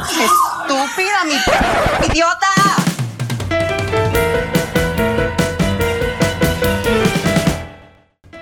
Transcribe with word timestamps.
¡Estúpida, 0.00 1.24
mi 1.26 1.34
idiota! 2.10 2.46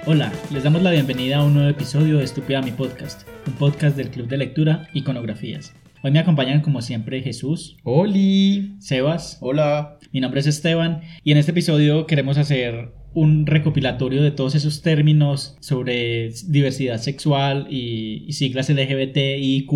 Hola, 0.07 0.33
les 0.53 0.63
damos 0.63 0.83
la 0.83 0.93
bienvenida 0.93 1.39
a 1.39 1.45
un 1.45 1.55
nuevo 1.55 1.69
episodio 1.69 2.19
de 2.19 2.25
Estúpida 2.25 2.63
Mi 2.63 2.71
Podcast, 2.71 3.27
un 3.49 3.55
podcast 3.55 3.97
del 3.97 4.11
Club 4.11 4.29
de 4.29 4.37
Lectura 4.37 4.89
Iconografías. 4.95 5.75
Hoy 6.05 6.13
me 6.13 6.21
acompañan 6.21 6.61
como 6.61 6.81
siempre 6.81 7.23
Jesús, 7.23 7.77
Oli. 7.83 8.77
Sebas, 8.79 9.39
Hola. 9.41 9.99
mi 10.13 10.21
nombre 10.21 10.39
es 10.39 10.47
Esteban 10.47 11.01
y 11.25 11.33
en 11.33 11.39
este 11.39 11.51
episodio 11.51 12.07
queremos 12.07 12.39
hacer 12.39 12.93
un 13.15 13.47
recopilatorio 13.47 14.23
de 14.23 14.31
todos 14.31 14.55
esos 14.55 14.83
términos 14.83 15.57
sobre 15.61 16.31
diversidad 16.47 16.99
sexual 16.99 17.67
y, 17.71 18.25
y 18.27 18.33
siglas 18.33 18.69
LGBT, 18.69 19.17
IQ, 19.39 19.73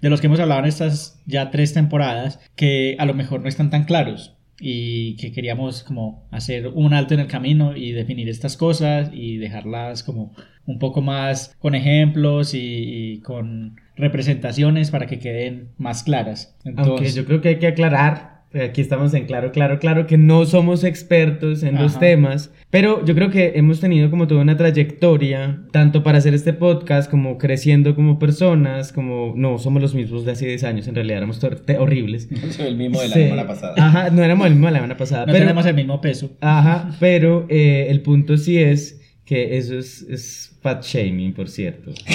de 0.00 0.10
los 0.10 0.20
que 0.20 0.26
hemos 0.26 0.40
hablado 0.40 0.60
en 0.60 0.66
estas 0.66 1.20
ya 1.26 1.50
tres 1.50 1.74
temporadas, 1.74 2.40
que 2.56 2.96
a 2.98 3.06
lo 3.06 3.14
mejor 3.14 3.42
no 3.42 3.48
están 3.48 3.70
tan 3.70 3.84
claros 3.84 4.34
y 4.60 5.16
que 5.16 5.32
queríamos 5.32 5.82
como 5.82 6.26
hacer 6.30 6.68
un 6.68 6.94
alto 6.94 7.14
en 7.14 7.20
el 7.20 7.26
camino 7.26 7.76
y 7.76 7.92
definir 7.92 8.28
estas 8.28 8.56
cosas 8.56 9.10
y 9.12 9.36
dejarlas 9.36 10.02
como 10.02 10.32
un 10.66 10.78
poco 10.78 11.02
más 11.02 11.54
con 11.58 11.74
ejemplos 11.74 12.54
y, 12.54 12.58
y 12.58 13.20
con 13.20 13.76
representaciones 13.96 14.90
para 14.90 15.06
que 15.06 15.18
queden 15.18 15.70
más 15.76 16.02
claras. 16.02 16.56
Aunque 16.64 16.82
Entonces, 16.82 17.14
yo 17.14 17.24
creo 17.24 17.40
que 17.40 17.50
hay 17.50 17.58
que 17.58 17.66
aclarar, 17.66 18.33
aquí 18.62 18.80
estamos 18.80 19.14
en 19.14 19.26
claro, 19.26 19.50
claro, 19.52 19.78
claro, 19.78 20.06
que 20.06 20.16
no 20.18 20.44
somos 20.46 20.84
expertos 20.84 21.62
en 21.62 21.74
los 21.76 21.92
Ajá. 21.92 22.00
temas, 22.00 22.52
pero 22.70 23.04
yo 23.04 23.14
creo 23.14 23.30
que 23.30 23.52
hemos 23.56 23.80
tenido 23.80 24.10
como 24.10 24.26
toda 24.26 24.42
una 24.42 24.56
trayectoria, 24.56 25.62
tanto 25.72 26.02
para 26.02 26.18
hacer 26.18 26.34
este 26.34 26.52
podcast 26.52 27.10
como 27.10 27.38
creciendo 27.38 27.94
como 27.94 28.18
personas, 28.18 28.92
como 28.92 29.32
no 29.36 29.58
somos 29.58 29.82
los 29.82 29.94
mismos 29.94 30.24
de 30.24 30.32
hace 30.32 30.46
10 30.46 30.64
años, 30.64 30.88
en 30.88 30.94
realidad 30.94 31.18
éramos 31.18 31.40
horribles. 31.78 32.28
Soy 32.50 32.66
el 32.68 32.76
mismo 32.76 33.00
de 33.00 33.08
la 33.08 33.14
Sí. 33.14 33.22
semana 33.24 33.46
pasada. 33.46 33.74
Ajá, 33.78 34.10
no 34.10 34.22
éramos 34.22 34.46
el 34.46 34.52
mismo 34.54 34.66
de 34.66 34.72
la 34.72 34.78
semana 34.78 34.96
pasada, 34.96 35.26
no 35.26 35.32
pero... 35.32 35.44
tenemos 35.44 35.66
el 35.66 35.74
mismo 35.74 36.00
peso. 36.00 36.30
Ajá, 36.40 36.90
pero 37.00 37.46
eh, 37.48 37.86
el 37.90 38.02
punto 38.02 38.36
sí 38.36 38.58
es 38.58 39.00
que 39.24 39.56
eso 39.56 39.78
es, 39.78 40.02
es 40.02 40.52
fat 40.60 40.84
shaming, 40.84 41.32
por 41.32 41.48
cierto. 41.48 41.92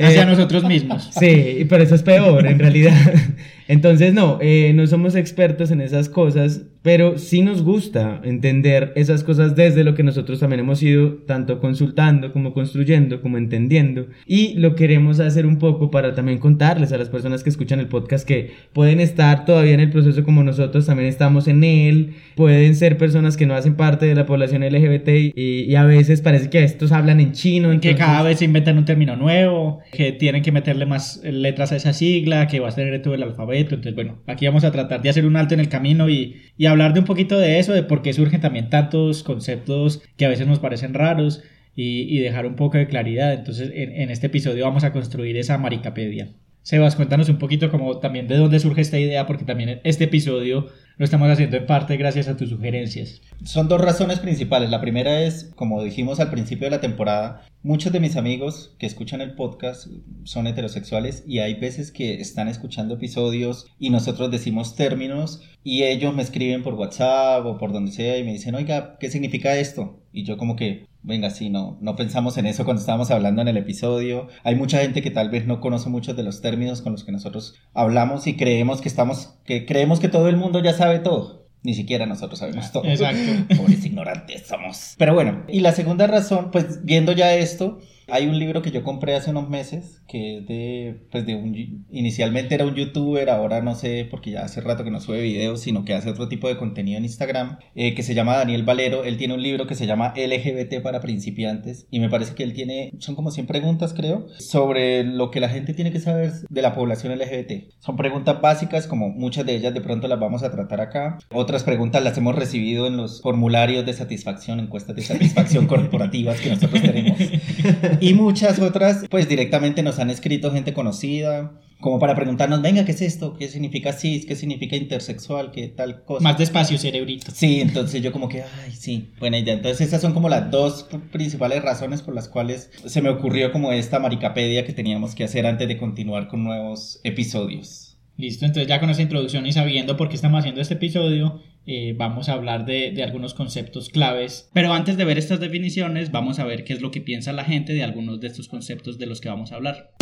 Hacia 0.00 0.22
Eh, 0.22 0.26
nosotros 0.26 0.64
mismos. 0.64 1.10
Sí, 1.18 1.66
pero 1.68 1.82
eso 1.82 1.94
es 1.94 2.02
peor 2.02 2.46
en 2.46 2.58
realidad. 2.58 2.96
Entonces, 3.68 4.14
no, 4.14 4.38
eh, 4.40 4.72
no 4.74 4.86
somos 4.86 5.14
expertos 5.14 5.70
en 5.70 5.80
esas 5.80 6.08
cosas, 6.08 6.62
pero 6.82 7.18
sí 7.18 7.42
nos 7.42 7.62
gusta 7.62 8.20
entender 8.24 8.92
esas 8.96 9.22
cosas 9.22 9.54
desde 9.54 9.84
lo 9.84 9.94
que 9.94 10.02
nosotros 10.02 10.40
también 10.40 10.60
hemos 10.60 10.82
ido 10.82 11.14
tanto 11.26 11.60
consultando 11.60 12.32
como 12.32 12.54
construyendo, 12.54 13.20
como 13.20 13.36
entendiendo. 13.38 14.06
Y 14.26 14.54
lo 14.54 14.74
queremos 14.74 15.20
hacer 15.20 15.44
un 15.46 15.58
poco 15.58 15.90
para 15.90 16.14
también 16.14 16.38
contarles 16.38 16.92
a 16.92 16.98
las 16.98 17.08
personas 17.10 17.42
que 17.44 17.50
escuchan 17.50 17.80
el 17.80 17.88
podcast 17.88 18.26
que 18.26 18.52
pueden 18.72 19.00
estar 19.00 19.44
todavía 19.44 19.74
en 19.74 19.80
el 19.80 19.90
proceso 19.90 20.24
como 20.24 20.42
nosotros, 20.42 20.86
también 20.86 21.08
estamos 21.08 21.48
en 21.48 21.64
él. 21.64 22.14
Pueden 22.34 22.74
ser 22.74 22.96
personas 22.96 23.36
que 23.36 23.46
no 23.46 23.54
hacen 23.54 23.74
parte 23.74 24.06
de 24.06 24.14
la 24.14 24.24
población 24.26 24.62
LGBT 24.62 25.08
y, 25.36 25.64
y 25.64 25.74
a 25.74 25.84
veces 25.84 26.22
parece 26.22 26.48
que 26.48 26.64
estos 26.64 26.92
hablan 26.92 27.20
en 27.20 27.32
chino. 27.32 27.68
Que 27.68 27.74
entonces- 27.90 27.96
cada 27.98 28.22
vez 28.22 28.40
inventan 28.42 28.78
un 28.78 28.84
término 28.86 29.16
nuevo, 29.16 29.80
que 29.92 30.12
tienen 30.12 30.42
que 30.42 30.52
meterle 30.52 30.86
más 30.86 31.20
letras 31.24 31.72
a 31.72 31.76
esa 31.76 31.92
sigla, 31.92 32.46
que 32.46 32.60
va 32.60 32.68
a 32.70 32.74
tener 32.74 33.02
todo 33.02 33.14
el 33.14 33.22
alfabeto. 33.22 33.74
Entonces, 33.74 33.94
bueno, 33.94 34.18
aquí 34.26 34.46
vamos 34.46 34.64
a 34.64 34.70
tratar 34.72 35.02
de 35.02 35.10
hacer 35.10 35.26
un 35.26 35.36
alto 35.36 35.52
en 35.54 35.60
el 35.60 35.68
camino 35.68 36.08
y, 36.08 36.36
y 36.56 36.66
hablar 36.70 36.94
de 36.94 37.00
un 37.00 37.06
poquito 37.06 37.38
de 37.38 37.58
eso, 37.58 37.72
de 37.72 37.82
por 37.82 38.02
qué 38.02 38.12
surgen 38.12 38.40
también 38.40 38.70
tantos 38.70 39.22
conceptos 39.22 40.02
que 40.16 40.26
a 40.26 40.28
veces 40.28 40.46
nos 40.46 40.58
parecen 40.58 40.94
raros 40.94 41.42
y, 41.74 42.18
dejar 42.18 42.46
un 42.46 42.56
poco 42.56 42.78
de 42.78 42.86
claridad. 42.86 43.32
Entonces, 43.32 43.70
en, 43.74 43.92
en 43.92 44.10
este 44.10 44.26
episodio 44.26 44.64
vamos 44.64 44.84
a 44.84 44.92
construir 44.92 45.36
esa 45.36 45.56
maricapedia. 45.58 46.28
Sebas, 46.62 46.94
cuéntanos 46.94 47.28
un 47.30 47.38
poquito 47.38 47.70
como 47.70 47.98
también 48.00 48.28
de 48.28 48.36
dónde 48.36 48.60
surge 48.60 48.82
esta 48.82 48.98
idea, 48.98 49.26
porque 49.26 49.44
también 49.44 49.80
este 49.82 50.04
episodio 50.04 50.66
lo 51.00 51.04
estamos 51.04 51.30
haciendo 51.30 51.56
en 51.56 51.64
parte 51.64 51.96
gracias 51.96 52.28
a 52.28 52.36
tus 52.36 52.50
sugerencias. 52.50 53.22
Son 53.42 53.68
dos 53.68 53.80
razones 53.80 54.18
principales. 54.18 54.68
La 54.68 54.82
primera 54.82 55.22
es, 55.22 55.50
como 55.56 55.82
dijimos 55.82 56.20
al 56.20 56.30
principio 56.30 56.66
de 56.66 56.72
la 56.72 56.82
temporada, 56.82 57.46
muchos 57.62 57.90
de 57.90 58.00
mis 58.00 58.16
amigos 58.16 58.76
que 58.78 58.84
escuchan 58.84 59.22
el 59.22 59.34
podcast 59.34 59.86
son 60.24 60.46
heterosexuales 60.46 61.24
y 61.26 61.38
hay 61.38 61.54
veces 61.54 61.90
que 61.90 62.20
están 62.20 62.48
escuchando 62.48 62.96
episodios 62.96 63.66
y 63.78 63.88
nosotros 63.88 64.30
decimos 64.30 64.76
términos 64.76 65.40
y 65.64 65.84
ellos 65.84 66.14
me 66.14 66.20
escriben 66.20 66.62
por 66.62 66.74
WhatsApp 66.74 67.46
o 67.46 67.56
por 67.56 67.72
donde 67.72 67.92
sea 67.92 68.18
y 68.18 68.24
me 68.24 68.32
dicen, 68.32 68.54
oiga, 68.54 68.98
¿qué 69.00 69.10
significa 69.10 69.56
esto? 69.56 70.02
Y 70.12 70.24
yo 70.24 70.36
como 70.36 70.54
que, 70.54 70.86
venga, 71.02 71.30
sí, 71.30 71.50
no, 71.50 71.78
no 71.80 71.96
pensamos 71.96 72.36
en 72.38 72.46
eso 72.46 72.64
cuando 72.64 72.80
estábamos 72.80 73.10
hablando 73.10 73.42
en 73.42 73.48
el 73.48 73.56
episodio. 73.56 74.28
Hay 74.44 74.54
mucha 74.54 74.78
gente 74.78 75.02
que 75.02 75.10
tal 75.10 75.30
vez 75.30 75.46
no 75.46 75.60
conoce 75.60 75.88
muchos 75.88 76.16
de 76.16 76.22
los 76.22 76.40
términos 76.40 76.82
con 76.82 76.92
los 76.92 77.04
que 77.04 77.12
nosotros 77.12 77.54
hablamos 77.74 78.26
y 78.26 78.36
creemos 78.36 78.80
que 78.80 78.88
estamos, 78.88 79.34
que 79.44 79.66
creemos 79.66 80.00
que 80.00 80.08
todo 80.08 80.28
el 80.28 80.36
mundo 80.36 80.62
ya 80.62 80.72
sabe 80.72 80.98
todo. 80.98 81.40
Ni 81.62 81.74
siquiera 81.74 82.06
nosotros 82.06 82.38
sabemos 82.38 82.72
todo. 82.72 82.84
Exacto. 82.84 83.54
Pobres 83.56 83.84
ignorantes 83.84 84.46
somos. 84.46 84.94
Pero 84.96 85.12
bueno, 85.12 85.44
y 85.46 85.60
la 85.60 85.72
segunda 85.72 86.06
razón, 86.06 86.50
pues 86.50 86.84
viendo 86.84 87.12
ya 87.12 87.34
esto, 87.34 87.80
hay 88.10 88.26
un 88.26 88.38
libro 88.38 88.62
que 88.62 88.70
yo 88.70 88.82
compré 88.82 89.14
hace 89.14 89.30
unos 89.30 89.48
meses 89.48 90.02
que 90.06 90.38
es 90.38 90.46
de, 90.46 91.06
pues 91.10 91.24
de 91.24 91.36
un, 91.36 91.86
inicialmente 91.90 92.54
era 92.54 92.66
un 92.66 92.74
youtuber, 92.74 93.30
ahora 93.30 93.62
no 93.62 93.74
sé, 93.74 94.06
porque 94.10 94.32
ya 94.32 94.44
hace 94.44 94.60
rato 94.60 94.82
que 94.82 94.90
no 94.90 95.00
sube 95.00 95.22
videos, 95.22 95.60
sino 95.60 95.84
que 95.84 95.94
hace 95.94 96.10
otro 96.10 96.28
tipo 96.28 96.48
de 96.48 96.56
contenido 96.56 96.98
en 96.98 97.04
Instagram, 97.04 97.58
eh, 97.76 97.94
que 97.94 98.02
se 98.02 98.14
llama 98.14 98.36
Daniel 98.36 98.64
Valero. 98.64 99.04
Él 99.04 99.16
tiene 99.16 99.34
un 99.34 99.42
libro 99.42 99.68
que 99.68 99.76
se 99.76 99.86
llama 99.86 100.12
LGBT 100.16 100.82
para 100.82 101.00
principiantes 101.00 101.86
y 101.90 102.00
me 102.00 102.08
parece 102.08 102.34
que 102.34 102.42
él 102.42 102.54
tiene, 102.54 102.92
son 102.98 103.14
como 103.14 103.30
100 103.30 103.46
preguntas 103.46 103.94
creo, 103.94 104.26
sobre 104.38 105.04
lo 105.04 105.30
que 105.30 105.40
la 105.40 105.48
gente 105.48 105.74
tiene 105.74 105.92
que 105.92 106.00
saber 106.00 106.32
de 106.48 106.62
la 106.62 106.74
población 106.74 107.16
LGBT. 107.16 107.72
Son 107.78 107.96
preguntas 107.96 108.40
básicas, 108.40 108.86
como 108.86 109.10
muchas 109.10 109.46
de 109.46 109.54
ellas 109.54 109.74
de 109.74 109.80
pronto 109.80 110.08
las 110.08 110.18
vamos 110.18 110.42
a 110.42 110.50
tratar 110.50 110.80
acá. 110.80 111.18
Otras 111.32 111.62
preguntas 111.62 112.02
las 112.02 112.18
hemos 112.18 112.34
recibido 112.34 112.86
en 112.86 112.96
los 112.96 113.22
formularios 113.22 113.86
de 113.86 113.92
satisfacción, 113.92 114.58
encuestas 114.58 114.96
de 114.96 115.02
satisfacción 115.02 115.66
corporativas 115.68 116.40
que 116.40 116.50
nosotros 116.50 116.82
tenemos. 116.82 117.18
Y 118.00 118.14
muchas 118.14 118.58
otras, 118.58 119.04
pues 119.10 119.28
directamente 119.28 119.82
nos 119.82 119.98
han 119.98 120.10
escrito 120.10 120.50
gente 120.52 120.72
conocida, 120.72 121.52
como 121.80 121.98
para 121.98 122.14
preguntarnos, 122.14 122.60
venga, 122.60 122.84
¿qué 122.84 122.92
es 122.92 123.00
esto? 123.00 123.36
¿Qué 123.38 123.48
significa 123.48 123.92
cis? 123.94 124.26
¿Qué 124.26 124.36
significa 124.36 124.76
intersexual? 124.76 125.50
¿Qué 125.50 125.68
tal 125.68 126.04
cosa? 126.04 126.22
Más 126.22 126.36
despacio, 126.36 126.76
cerebrito. 126.78 127.32
Sí, 127.34 127.60
entonces 127.62 128.02
yo 128.02 128.12
como 128.12 128.28
que, 128.28 128.42
ay, 128.42 128.72
sí, 128.72 129.10
buena 129.18 129.38
idea. 129.38 129.54
Entonces 129.54 129.86
esas 129.88 130.02
son 130.02 130.12
como 130.12 130.28
las 130.28 130.50
dos 130.50 130.86
pr- 130.90 131.00
principales 131.10 131.62
razones 131.62 132.02
por 132.02 132.14
las 132.14 132.28
cuales 132.28 132.70
se 132.84 133.00
me 133.00 133.08
ocurrió 133.08 133.50
como 133.50 133.72
esta 133.72 133.98
maricapedia 133.98 134.64
que 134.66 134.74
teníamos 134.74 135.14
que 135.14 135.24
hacer 135.24 135.46
antes 135.46 135.68
de 135.68 135.78
continuar 135.78 136.28
con 136.28 136.44
nuevos 136.44 137.00
episodios. 137.02 137.89
Listo, 138.20 138.44
entonces 138.44 138.68
ya 138.68 138.80
con 138.80 138.90
esa 138.90 139.00
introducción 139.00 139.46
y 139.46 139.52
sabiendo 139.52 139.96
por 139.96 140.10
qué 140.10 140.14
estamos 140.14 140.40
haciendo 140.40 140.60
este 140.60 140.74
episodio, 140.74 141.40
eh, 141.64 141.94
vamos 141.96 142.28
a 142.28 142.34
hablar 142.34 142.66
de, 142.66 142.90
de 142.90 143.02
algunos 143.02 143.32
conceptos 143.32 143.88
claves. 143.88 144.50
Pero 144.52 144.74
antes 144.74 144.98
de 144.98 145.06
ver 145.06 145.16
estas 145.16 145.40
definiciones, 145.40 146.12
vamos 146.12 146.38
a 146.38 146.44
ver 146.44 146.64
qué 146.64 146.74
es 146.74 146.82
lo 146.82 146.90
que 146.90 147.00
piensa 147.00 147.32
la 147.32 147.44
gente 147.44 147.72
de 147.72 147.82
algunos 147.82 148.20
de 148.20 148.26
estos 148.26 148.46
conceptos 148.46 148.98
de 148.98 149.06
los 149.06 149.22
que 149.22 149.30
vamos 149.30 149.52
a 149.52 149.54
hablar. 149.54 149.94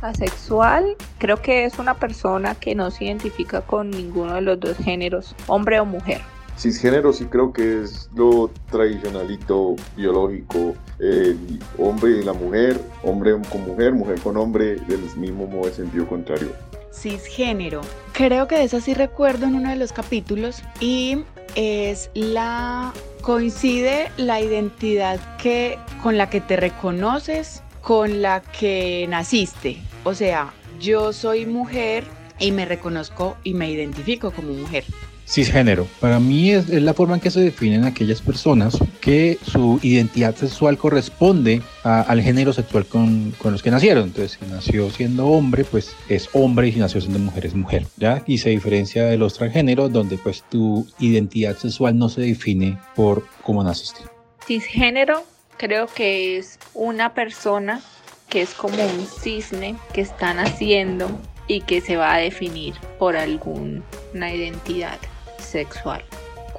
Asexual 0.00 0.84
creo 1.18 1.42
que 1.42 1.64
es 1.64 1.80
una 1.80 1.94
persona 1.94 2.54
que 2.54 2.76
no 2.76 2.92
se 2.92 3.06
identifica 3.06 3.62
con 3.62 3.90
ninguno 3.90 4.36
de 4.36 4.42
los 4.42 4.60
dos 4.60 4.76
géneros, 4.76 5.34
hombre 5.48 5.80
o 5.80 5.84
mujer. 5.84 6.20
Cisgénero 6.60 7.14
sí 7.14 7.24
creo 7.24 7.54
que 7.54 7.80
es 7.80 8.10
lo 8.14 8.50
tradicionalito, 8.70 9.76
biológico, 9.96 10.74
el 10.98 11.58
hombre 11.78 12.18
y 12.18 12.22
la 12.22 12.34
mujer, 12.34 12.78
hombre 13.02 13.32
con 13.50 13.64
mujer, 13.64 13.94
mujer 13.94 14.20
con 14.20 14.36
hombre, 14.36 14.76
del 14.76 15.00
mismo 15.16 15.46
modo 15.46 15.68
de 15.68 15.72
sentido 15.72 16.06
contrario. 16.06 16.52
cisgénero. 16.92 17.80
Creo 18.12 18.46
que 18.46 18.56
de 18.56 18.64
eso 18.64 18.78
sí 18.82 18.92
recuerdo 18.92 19.46
en 19.46 19.54
uno 19.54 19.70
de 19.70 19.76
los 19.76 19.94
capítulos 19.94 20.62
y 20.80 21.24
es 21.54 22.10
la 22.12 22.92
coincide 23.22 24.10
la 24.18 24.42
identidad 24.42 25.18
que 25.38 25.78
con 26.02 26.18
la 26.18 26.28
que 26.28 26.42
te 26.42 26.56
reconoces 26.56 27.62
con 27.80 28.20
la 28.20 28.42
que 28.42 29.06
naciste. 29.08 29.78
O 30.04 30.12
sea, 30.12 30.52
yo 30.78 31.14
soy 31.14 31.46
mujer 31.46 32.04
y 32.38 32.52
me 32.52 32.66
reconozco 32.66 33.38
y 33.44 33.54
me 33.54 33.70
identifico 33.70 34.30
como 34.30 34.52
mujer. 34.52 34.84
Cisgénero. 35.30 35.86
Para 36.00 36.18
mí 36.18 36.50
es, 36.50 36.68
es 36.68 36.82
la 36.82 36.92
forma 36.92 37.14
en 37.14 37.20
que 37.20 37.30
se 37.30 37.40
definen 37.40 37.84
aquellas 37.84 38.20
personas 38.20 38.76
que 39.00 39.38
su 39.46 39.78
identidad 39.82 40.34
sexual 40.34 40.76
corresponde 40.76 41.62
a- 41.84 42.00
al 42.02 42.20
género 42.20 42.52
sexual 42.52 42.84
con, 42.86 43.30
con 43.38 43.52
los 43.52 43.62
que 43.62 43.70
nacieron. 43.70 44.04
Entonces, 44.08 44.38
si 44.40 44.50
nació 44.50 44.90
siendo 44.90 45.28
hombre, 45.28 45.64
pues 45.64 45.92
es 46.08 46.28
hombre 46.32 46.68
y 46.68 46.72
si 46.72 46.80
nació 46.80 47.00
siendo 47.00 47.20
mujer 47.20 47.46
es 47.46 47.54
mujer. 47.54 47.86
¿ya? 47.96 48.22
Y 48.26 48.38
se 48.38 48.50
diferencia 48.50 49.04
de 49.04 49.16
los 49.18 49.34
transgéneros 49.34 49.92
donde 49.92 50.18
pues 50.18 50.42
tu 50.50 50.84
identidad 50.98 51.56
sexual 51.56 51.96
no 51.96 52.08
se 52.08 52.22
define 52.22 52.76
por 52.96 53.24
cómo 53.44 53.62
naciste. 53.62 54.00
Cisgénero 54.46 55.22
creo 55.58 55.86
que 55.86 56.38
es 56.38 56.58
una 56.74 57.14
persona 57.14 57.80
que 58.28 58.42
es 58.42 58.50
como 58.54 58.74
un 58.84 59.06
cisne 59.06 59.76
que 59.92 60.00
está 60.00 60.34
naciendo 60.34 61.08
y 61.46 61.60
que 61.60 61.80
se 61.80 61.96
va 61.96 62.14
a 62.14 62.18
definir 62.18 62.74
por 62.98 63.16
alguna 63.16 64.34
identidad 64.34 64.98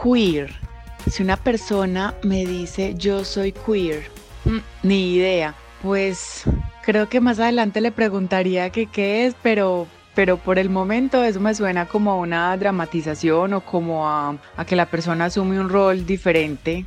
Queer. 0.01 0.51
Si 1.09 1.23
una 1.23 1.37
persona 1.37 2.13
me 2.23 2.45
dice 2.45 2.93
yo 2.95 3.25
soy 3.25 3.51
queer, 3.51 4.03
mm, 4.45 4.59
ni 4.83 5.15
idea. 5.15 5.55
Pues 5.81 6.45
Creo 6.83 7.09
que 7.09 7.21
más 7.21 7.39
adelante 7.39 7.79
le 7.79 7.91
preguntaría 7.91 8.71
qué 8.71 9.25
es, 9.25 9.35
pero, 9.43 9.87
pero 10.15 10.37
por 10.37 10.57
el 10.57 10.69
momento 10.69 11.23
eso 11.23 11.39
me 11.39 11.53
suena 11.53 11.85
como 11.85 12.11
a 12.11 12.15
una 12.15 12.57
dramatización 12.57 13.53
o 13.53 13.61
como 13.61 14.09
a, 14.09 14.35
a 14.57 14.65
que 14.65 14.75
la 14.75 14.87
persona 14.87 15.25
asume 15.25 15.59
un 15.59 15.69
rol 15.69 16.07
diferente 16.07 16.83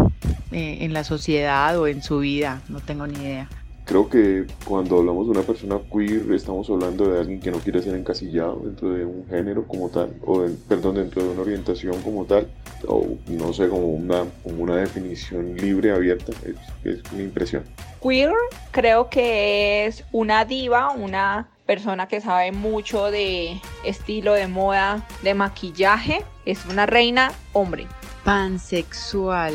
eh, 0.51 0.79
en 0.81 0.93
la 0.93 1.05
sociedad 1.05 1.79
o 1.79 1.87
en 1.87 2.03
su 2.03 2.19
vida. 2.19 2.61
No 2.69 2.81
tengo 2.81 3.07
ni 3.07 3.21
idea. 3.21 3.49
Creo 3.87 4.09
que 4.09 4.47
cuando 4.65 4.99
hablamos 4.99 5.27
de 5.27 5.33
una 5.33 5.43
persona 5.43 5.79
queer 5.93 6.33
estamos 6.33 6.71
hablando 6.71 7.07
de 7.07 7.21
alguien 7.21 7.39
que 7.39 7.51
no 7.51 7.59
quiere 7.59 7.83
ser 7.83 7.95
encasillado 7.95 8.61
dentro 8.65 8.91
de 8.91 9.05
un 9.05 9.27
género 9.29 9.67
como 9.69 9.91
tal, 9.91 10.15
o 10.25 10.41
de- 10.41 10.55
perdón, 10.69 10.95
dentro 10.95 11.23
de 11.23 11.29
una 11.29 11.43
orientación 11.43 12.01
como 12.01 12.25
tal, 12.25 12.49
o 12.89 13.07
no 13.29 13.53
sé, 13.53 13.69
como 13.69 13.89
una, 13.89 14.25
como 14.43 14.63
una 14.63 14.77
definición 14.77 15.55
libre, 15.57 15.93
abierta, 15.93 16.33
es, 16.47 16.57
es 16.97 17.13
mi 17.13 17.25
impresión. 17.25 17.63
Queer 18.03 18.33
creo 18.71 19.11
que 19.11 19.85
es 19.87 20.03
una 20.13 20.47
diva, 20.47 20.91
una 20.93 21.49
persona 21.67 22.09
que 22.09 22.21
sabe 22.23 22.53
mucho 22.53 23.11
de 23.11 23.61
estilo, 23.85 24.33
de 24.33 24.47
moda, 24.49 25.07
de 25.23 25.35
maquillaje. 25.35 26.23
Es 26.47 26.65
una 26.67 26.85
reina 26.87 27.33
hombre. 27.53 27.87
Pansexual. 28.25 29.55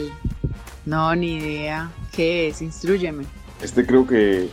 No, 0.86 1.16
ni 1.16 1.34
idea. 1.38 1.92
¿Qué 2.12 2.48
es? 2.48 2.62
Instrúyeme. 2.64 3.26
Este 3.62 3.86
creo 3.86 4.08
que 4.08 4.50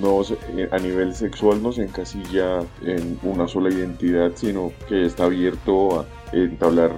no 0.00 0.22
se- 0.24 0.36
eh, 0.56 0.68
a 0.70 0.78
nivel 0.78 1.14
sexual 1.14 1.62
no 1.62 1.72
se 1.72 1.82
encasilla 1.82 2.60
en 2.84 3.18
una 3.22 3.48
sola 3.48 3.70
identidad, 3.70 4.32
sino 4.34 4.72
que 4.88 5.06
está 5.06 5.24
abierto 5.24 6.00
a 6.00 6.06
entablar 6.36 6.92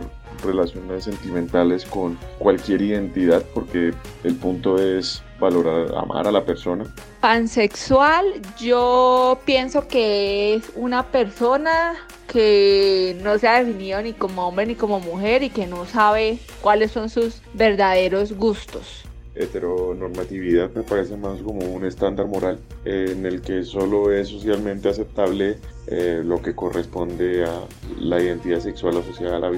relaciones 0.45 1.05
sentimentales 1.05 1.85
con 1.85 2.19
cualquier 2.39 2.81
identidad, 2.83 3.45
porque 3.55 3.93
el 4.25 4.35
punto 4.37 4.79
es 4.79 5.23
valorar, 5.39 5.95
amar 5.97 6.27
a 6.27 6.33
la 6.33 6.45
persona. 6.45 6.85
Pansexual, 7.21 8.25
yo 8.59 9.39
pienso 9.45 9.87
que 9.87 10.55
es 10.55 10.73
una 10.75 11.07
persona 11.07 11.95
que 12.27 13.19
no 13.23 13.39
se 13.39 13.49
ha 13.49 13.63
definido 13.63 14.01
ni 14.01 14.15
como 14.15 14.49
hombre 14.49 14.65
ni 14.67 14.75
como 14.77 14.99
mujer 15.01 15.43
y 15.43 15.51
que 15.51 15.67
no 15.67 15.85
sabe 15.85 16.39
cuáles 16.63 16.91
son 16.93 17.11
sus 17.11 17.43
verdaderos 17.53 18.33
gustos. 18.33 19.05
Heteronormatividad 19.35 20.71
me 20.73 20.83
parece 20.83 21.17
más 21.17 21.41
como 21.43 21.61
un 21.61 21.85
estándar 21.87 22.27
moral 22.27 22.59
en 22.85 23.25
el 23.27 23.41
que 23.43 23.63
solo 23.63 24.13
es 24.13 24.29
socialmente 24.29 24.89
aceptable 24.89 25.59
eh, 25.87 26.23
lo 26.25 26.43
que 26.43 26.55
corresponde 26.55 27.45
a 27.45 27.61
la 27.99 28.21
identidad 28.21 28.61
sexual 28.61 28.97
asociada 28.99 29.37
a 29.37 29.41
la, 29.41 29.51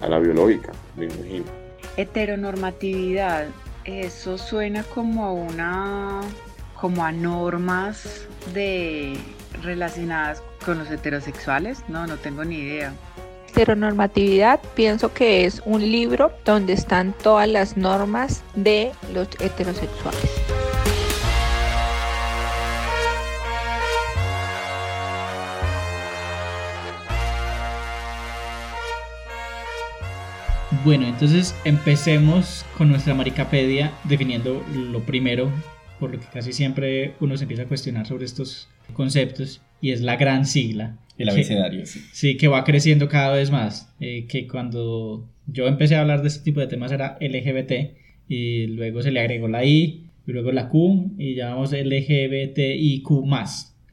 a 0.00 0.08
la 0.08 0.18
biológica, 0.18 0.72
me 0.96 1.06
imagino. 1.06 1.44
Heteronormatividad. 1.96 3.46
Eso 3.84 4.38
suena 4.38 4.82
como 4.82 5.24
a 5.24 5.32
una. 5.32 6.20
como 6.80 7.04
a 7.04 7.12
normas 7.12 8.26
de 8.54 9.16
relacionadas 9.62 10.42
con 10.64 10.78
los 10.78 10.90
heterosexuales. 10.90 11.82
No, 11.88 12.06
no 12.06 12.16
tengo 12.16 12.44
ni 12.44 12.56
idea. 12.56 12.92
Heteronormatividad, 13.58 14.60
pienso 14.76 15.12
que 15.12 15.44
es 15.44 15.60
un 15.64 15.82
libro 15.82 16.30
donde 16.44 16.74
están 16.74 17.12
todas 17.12 17.48
las 17.48 17.76
normas 17.76 18.44
de 18.54 18.92
los 19.12 19.26
heterosexuales. 19.40 20.30
Bueno, 30.84 31.08
entonces 31.08 31.52
empecemos 31.64 32.64
con 32.76 32.90
nuestra 32.90 33.12
maricapedia 33.14 33.92
definiendo 34.04 34.64
lo 34.72 35.00
primero, 35.00 35.50
por 35.98 36.12
lo 36.12 36.20
que 36.20 36.26
casi 36.26 36.52
siempre 36.52 37.16
uno 37.18 37.36
se 37.36 37.42
empieza 37.42 37.64
a 37.64 37.66
cuestionar 37.66 38.06
sobre 38.06 38.24
estos 38.24 38.68
conceptos, 38.92 39.60
y 39.80 39.90
es 39.92 40.00
la 40.00 40.16
gran 40.16 40.46
sigla. 40.46 40.98
El 41.18 41.26
que- 41.26 41.32
abecedario, 41.32 41.84
sí. 41.86 42.00
Sí, 42.12 42.36
que 42.36 42.46
va 42.48 42.62
creciendo 42.64 43.08
cada 43.08 43.34
vez 43.34 43.50
más. 43.50 43.92
eh, 44.00 44.26
que 44.28 44.46
cuando 44.46 45.28
yo 45.48 45.66
empecé 45.66 45.96
a 45.96 46.02
hablar 46.02 46.22
de 46.22 46.28
este 46.28 46.44
tipo 46.44 46.60
de 46.60 46.66
temas 46.68 46.92
era 46.92 47.16
LGBT, 47.20 47.96
y 48.28 48.66
luego 48.68 49.02
se 49.02 49.10
le 49.10 49.20
agregó 49.20 49.48
la 49.48 49.64
I, 49.64 50.04
y 50.26 50.32
luego 50.32 50.52
la 50.52 50.68
Q, 50.68 51.12
y 51.18 51.34
llamamos 51.34 51.72
LGBTIQ. 51.72 53.08